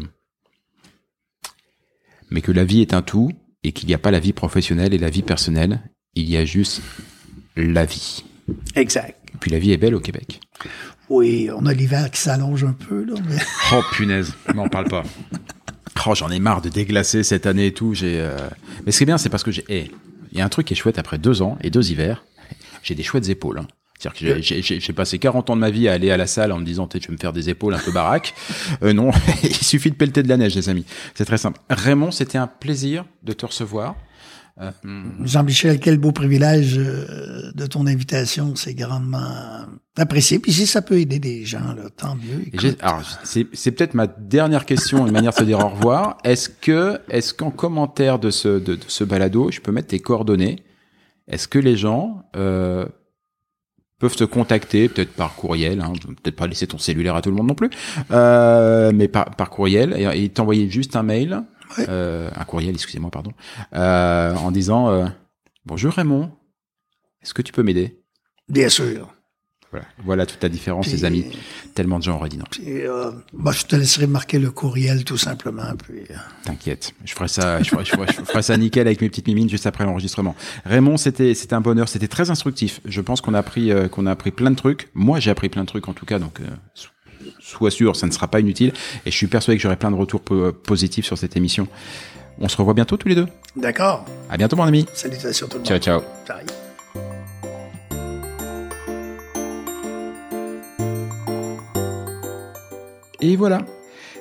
mais 2.30 2.40
que 2.40 2.53
la 2.53 2.64
vie 2.64 2.80
est 2.80 2.94
un 2.94 3.03
tout 3.03 3.30
et 3.62 3.72
qu'il 3.72 3.88
n'y 3.88 3.94
a 3.94 3.99
pas 3.99 4.11
la 4.11 4.20
vie 4.20 4.32
professionnelle 4.32 4.94
et 4.94 4.99
la 4.99 5.11
vie 5.11 5.22
personnelle, 5.22 5.80
il 6.16 6.28
y 6.28 6.36
a 6.36 6.44
juste 6.44 6.82
la 7.56 7.84
vie. 7.84 8.24
Exact. 8.74 9.16
Et 9.34 9.38
puis 9.38 9.50
la 9.50 9.58
vie 9.58 9.72
est 9.72 9.76
belle 9.76 9.94
au 9.94 10.00
Québec. 10.00 10.40
Oui, 11.08 11.48
on 11.54 11.66
a 11.66 11.72
l'hiver 11.72 12.10
qui 12.10 12.20
s'allonge 12.20 12.64
un 12.64 12.72
peu, 12.72 13.04
là, 13.04 13.14
mais... 13.28 13.36
Oh 13.72 13.82
punaise, 13.92 14.32
n'en 14.54 14.68
parle 14.68 14.88
pas. 14.88 15.04
Oh, 16.06 16.14
j'en 16.14 16.30
ai 16.30 16.40
marre 16.40 16.62
de 16.62 16.68
déglacer 16.68 17.22
cette 17.22 17.46
année 17.46 17.66
et 17.66 17.72
tout. 17.72 17.94
J'ai, 17.94 18.20
euh, 18.20 18.36
mais 18.84 18.92
ce 18.92 18.98
qui 18.98 19.04
est 19.04 19.06
bien, 19.06 19.18
c'est 19.18 19.28
parce 19.28 19.42
que 19.42 19.50
j'ai, 19.50 19.64
eh, 19.68 19.90
il 20.32 20.38
y 20.38 20.40
a 20.40 20.44
un 20.44 20.48
truc 20.48 20.66
qui 20.66 20.74
est 20.74 20.76
chouette 20.76 20.98
après 20.98 21.18
deux 21.18 21.42
ans 21.42 21.58
et 21.62 21.70
deux 21.70 21.90
hivers. 21.90 22.24
J'ai 22.82 22.94
des 22.94 23.02
chouettes 23.02 23.28
épaules. 23.28 23.58
Hein. 23.58 23.66
C'est-à-dire 23.98 24.36
que 24.36 24.42
j'ai- 24.42 24.92
passé 24.92 25.18
40 25.18 25.50
ans 25.50 25.56
de 25.56 25.60
ma 25.60 25.70
vie 25.70 25.88
à 25.88 25.94
aller 25.94 26.10
à 26.10 26.16
la 26.16 26.26
salle 26.26 26.52
en 26.52 26.58
me 26.58 26.64
disant, 26.64 26.88
je 26.92 26.98
vais 26.98 27.12
me 27.12 27.16
faire 27.18 27.32
des 27.32 27.48
épaules 27.48 27.74
un 27.74 27.78
peu 27.78 27.92
baraque. 27.92 28.34
Euh, 28.82 28.92
non, 28.92 29.10
il 29.42 29.54
suffit 29.54 29.90
de 29.90 29.96
pelleter 29.96 30.22
de 30.22 30.28
la 30.28 30.36
neige, 30.36 30.54
les 30.54 30.68
amis. 30.68 30.84
C'est 31.14 31.24
très 31.24 31.38
simple. 31.38 31.60
Raymond, 31.70 32.10
c'était 32.10 32.36
un 32.36 32.46
plaisir 32.46 33.04
de 33.22 33.32
te 33.32 33.46
recevoir. 33.46 33.94
Euh, 34.59 34.70
Jean-Michel, 35.22 35.78
quel 35.80 35.98
beau 35.98 36.12
privilège 36.12 36.78
euh, 36.78 37.52
de 37.54 37.66
ton 37.66 37.86
invitation. 37.86 38.54
C'est 38.57 38.74
grandement 38.74 39.66
apprécié. 39.98 40.38
Puis 40.38 40.52
si 40.52 40.66
ça 40.66 40.80
peut 40.80 40.98
aider 40.98 41.18
des 41.18 41.44
gens, 41.44 41.74
là, 41.74 41.90
tant 41.94 42.16
mieux. 42.16 42.74
Alors, 42.80 43.02
c'est, 43.22 43.44
peut-être 43.44 43.94
ma 43.94 44.07
dernière 44.07 44.64
question, 44.64 45.07
une 45.07 45.12
manière 45.12 45.32
de 45.32 45.38
se 45.38 45.44
dire 45.44 45.59
au 45.59 45.68
revoir. 45.68 46.16
Est-ce 46.24 46.48
que, 46.48 46.98
est-ce 47.11 47.34
qu'en 47.34 47.50
commentaire 47.50 48.18
de 48.18 48.30
ce, 48.30 48.48
de, 48.48 48.76
de 48.76 48.84
ce 48.86 49.04
balado, 49.04 49.50
je 49.50 49.61
peux 49.61 49.72
mettre 49.72 49.88
tes 49.88 50.00
coordonnées? 50.00 50.64
Est-ce 51.28 51.48
que 51.48 51.59
les 51.59 51.76
gens 51.76 52.24
euh, 52.34 52.86
peuvent 53.98 54.16
te 54.16 54.24
contacter, 54.24 54.88
peut-être 54.88 55.12
par 55.12 55.34
courriel, 55.34 55.80
hein, 55.80 55.92
peut-être 56.22 56.36
pas 56.36 56.46
laisser 56.46 56.66
ton 56.66 56.78
cellulaire 56.78 57.16
à 57.16 57.22
tout 57.22 57.30
le 57.30 57.36
monde 57.36 57.48
non 57.48 57.54
plus, 57.54 57.70
euh, 58.11 58.92
mais 58.94 59.09
par, 59.09 59.36
par 59.36 59.50
courriel, 59.50 59.94
et, 59.98 60.24
et 60.24 60.28
t'envoyer 60.28 60.70
juste 60.70 60.96
un 60.96 61.02
mail, 61.02 61.42
Ouais. 61.78 61.86
euh, 61.88 62.30
un 62.34 62.44
courriel, 62.44 62.74
excusez-moi, 62.74 63.10
pardon, 63.10 63.32
euh, 63.74 64.34
en 64.34 64.50
disant 64.50 64.88
euh, 64.90 65.06
Bonjour 65.64 65.92
Raymond, 65.92 66.30
est-ce 67.22 67.34
que 67.34 67.42
tu 67.42 67.52
peux 67.52 67.62
m'aider? 67.62 68.00
Bien 68.48 68.68
sûr. 68.68 69.08
voilà. 69.72 69.84
voilà 70.04 70.26
toute 70.26 70.42
la 70.42 70.48
différence, 70.48 70.86
Puis- 70.86 70.96
les 70.96 71.04
amis. 71.04 71.26
Tellement 71.74 71.98
de 71.98 72.04
gens 72.04 72.16
auraient 72.16 72.28
dit 72.30 72.38
non. 72.38 72.44
Puis, 72.50 72.62
euh, 72.86 73.10
bah, 73.34 73.50
je 73.52 73.64
te 73.64 73.76
laisserai 73.76 74.06
marquer 74.06 74.38
le 74.38 74.50
courriel, 74.50 75.04
tout 75.04 75.18
simplement. 75.18 75.74
Puis, 75.76 76.04
T'inquiète, 76.44 76.94
je 77.04 77.12
ferai 77.12 77.28
ça, 77.28 77.62
je 77.62 77.68
ferai, 77.68 77.84
je 77.84 77.90
ferai- 77.90 78.06
je 78.06 78.22
ferai 78.24 78.42
ça 78.42 78.56
nickel 78.56 78.86
avec 78.86 79.00
mes 79.02 79.08
petites 79.10 79.26
mimines 79.26 79.50
juste 79.50 79.66
après 79.66 79.84
l'enregistrement. 79.84 80.34
Raymond, 80.64 80.96
c'était 80.96 81.34
c'était 81.34 81.54
un 81.54 81.60
bonheur, 81.60 81.88
c'était 81.88 82.08
très 82.08 82.30
instructif. 82.30 82.80
Je 82.86 83.00
pense 83.02 83.20
qu'on 83.20 83.34
a 83.34 83.38
appris 83.40 83.70
euh, 83.72 83.88
qu'on 83.88 84.06
a 84.06 84.12
appris 84.12 84.30
plein 84.30 84.50
de 84.50 84.56
trucs. 84.56 84.88
Moi, 84.94 85.20
j'ai 85.20 85.30
appris 85.30 85.48
plein 85.50 85.62
de 85.62 85.68
trucs 85.68 85.88
en 85.88 85.92
tout 85.92 86.06
cas, 86.06 86.18
donc 86.18 86.40
euh, 86.40 86.44
sois 87.51 87.70
sûr, 87.70 87.97
ça 87.97 88.07
ne 88.07 88.12
sera 88.12 88.28
pas 88.28 88.40
inutile. 88.40 88.72
Et 89.05 89.11
je 89.11 89.16
suis 89.16 89.26
persuadé 89.26 89.57
que 89.57 89.62
j'aurai 89.62 89.76
plein 89.76 89.90
de 89.90 89.97
retours 89.97 90.20
po- 90.20 90.53
positifs 90.53 91.07
sur 91.07 91.16
cette 91.18 91.36
émission. 91.36 91.68
On 92.40 92.49
se 92.49 92.57
revoit 92.57 92.74
bientôt 92.74 92.97
tous 92.97 93.09
les 93.09 93.14
deux. 93.14 93.26
D'accord. 93.57 94.05
À 94.28 94.36
bientôt, 94.36 94.57
mon 94.57 94.64
ami. 94.64 94.86
Salutations 94.92 95.49
tout 95.49 95.59
le 95.59 95.64
Ciao, 95.64 95.74
monde. 95.76 95.82
ciao. 95.82 96.01
Bye. 96.28 96.44
Et 103.20 103.36
voilà, 103.36 103.64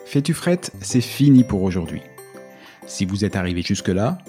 Fais-tu 0.05 0.33
frette, 0.33 0.71
c'est 0.81 1.01
fini 1.01 1.43
pour 1.43 1.63
aujourd'hui. 1.63 2.01
Si 2.85 3.05
vous 3.05 3.25
êtes 3.25 3.35
arrivé 3.35 3.63
jusque-là, 3.63 4.19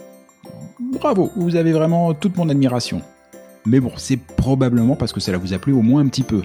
bravo, 0.80 1.30
vous 1.36 1.55
avez 1.55 1.72
vraiment 1.72 2.14
toute 2.14 2.36
mon 2.36 2.49
admiration. 2.49 3.03
Mais 3.66 3.78
bon, 3.78 3.92
c'est 3.97 4.16
probablement 4.16 4.97
parce 4.97 5.12
que 5.12 5.20
cela 5.20 5.36
vous 5.38 5.53
a 5.53 5.59
plu 5.59 5.72
au 5.74 5.82
moins 5.82 6.01
un 6.01 6.09
petit 6.09 6.22
peu. 6.22 6.42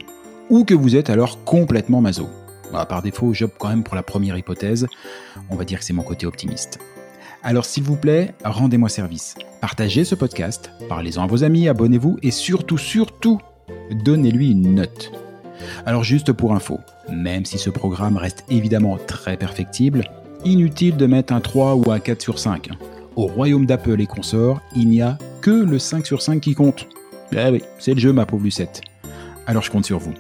Ou 0.50 0.66
que 0.66 0.74
vous 0.74 0.98
êtes 0.98 1.10
alors 1.10 1.44
complètement 1.46 2.02
maso. 2.02 2.28
Bah, 2.72 2.86
par 2.86 3.02
défaut, 3.02 3.34
j'opte 3.34 3.56
quand 3.58 3.70
même 3.70 3.84
pour 3.84 3.96
la 3.96 4.04
première 4.04 4.38
hypothèse. 4.38 4.88
On 5.50 5.56
va 5.56 5.66
dire 5.66 5.80
que 5.80 5.86
c'est 5.86 5.94
mon 5.94 6.04
côté 6.04 6.26
optimiste. 6.26 6.80
Alors 7.44 7.66
s'il 7.66 7.84
vous 7.84 7.96
plaît, 7.96 8.36
rendez-moi 8.46 8.88
service. 8.88 9.36
Partagez 9.62 10.04
ce 10.04 10.14
podcast, 10.14 10.72
parlez-en 10.88 11.24
à 11.24 11.28
vos 11.28 11.44
amis, 11.44 11.68
abonnez-vous 11.68 12.20
et 12.22 12.30
surtout, 12.30 12.78
surtout, 12.78 13.40
donnez-lui 13.92 14.52
une 14.52 14.76
note. 14.76 15.12
Alors 15.88 16.04
juste 16.04 16.32
pour 16.34 16.54
info, 16.54 16.80
même 17.12 17.46
si 17.46 17.58
ce 17.58 17.72
programme 17.72 18.18
reste 18.18 18.46
évidemment 18.50 18.98
très 18.98 19.38
perfectible, 19.38 20.04
inutile 20.46 20.98
de 20.98 21.06
mettre 21.08 21.34
un 21.34 21.42
3 21.42 21.76
ou 21.76 21.92
un 21.92 22.00
4 22.00 22.22
sur 22.22 22.38
5. 22.38 22.70
Au 23.16 23.26
royaume 23.26 23.66
d'Apple 23.66 24.02
et 24.02 24.08
consorts, 24.08 24.62
il 24.76 24.90
n'y 24.90 25.02
a 25.02 25.18
que 25.42 25.52
le 25.52 25.80
5 25.80 26.06
sur 26.06 26.22
5 26.22 26.40
qui 26.40 26.54
compte. 26.54 26.88
Eh 27.32 27.50
oui, 27.50 27.64
c'est 27.80 27.96
le 27.96 28.00
jeu 28.00 28.14
ma 28.14 28.28
pauvre 28.28 28.44
Lucette. 28.44 28.82
Alors 29.48 29.64
je 29.64 29.72
compte 29.72 29.86
sur 29.86 29.98
vous. 29.98 30.14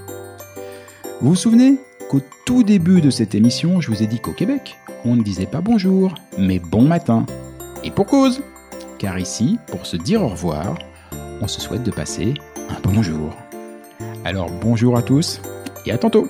Vous 1.22 1.30
vous 1.30 1.36
souvenez 1.36 1.78
qu'au 2.10 2.20
tout 2.46 2.64
début 2.64 3.02
de 3.02 3.10
cette 3.10 3.34
émission, 3.34 3.82
je 3.82 3.90
vous 3.90 4.04
ai 4.04 4.08
dit 4.08 4.20
qu'au 4.20 4.34
Québec, 4.34 4.76
on 5.06 5.16
ne 5.16 5.24
disait 5.24 5.46
pas 5.46 5.62
bonjour, 5.62 6.14
mais 6.38 6.60
bon 6.60 6.84
matin. 6.84 7.26
Et 7.84 7.92
pour 7.92 8.06
cause 8.06 8.42
Car 8.98 9.20
ici, 9.20 9.60
pour 9.68 9.86
se 9.86 9.98
dire 9.98 10.24
au 10.24 10.30
revoir, 10.30 10.78
on 11.42 11.48
se 11.48 11.60
souhaite 11.60 11.84
de 11.84 11.92
passer 11.92 12.34
un 12.70 12.80
bonjour. 12.84 13.36
Alors 14.24 14.50
bonjour 14.50 14.98
à 14.98 15.02
tous 15.02 15.42
et 15.86 15.92
à 15.92 15.98
tantôt 15.98 16.30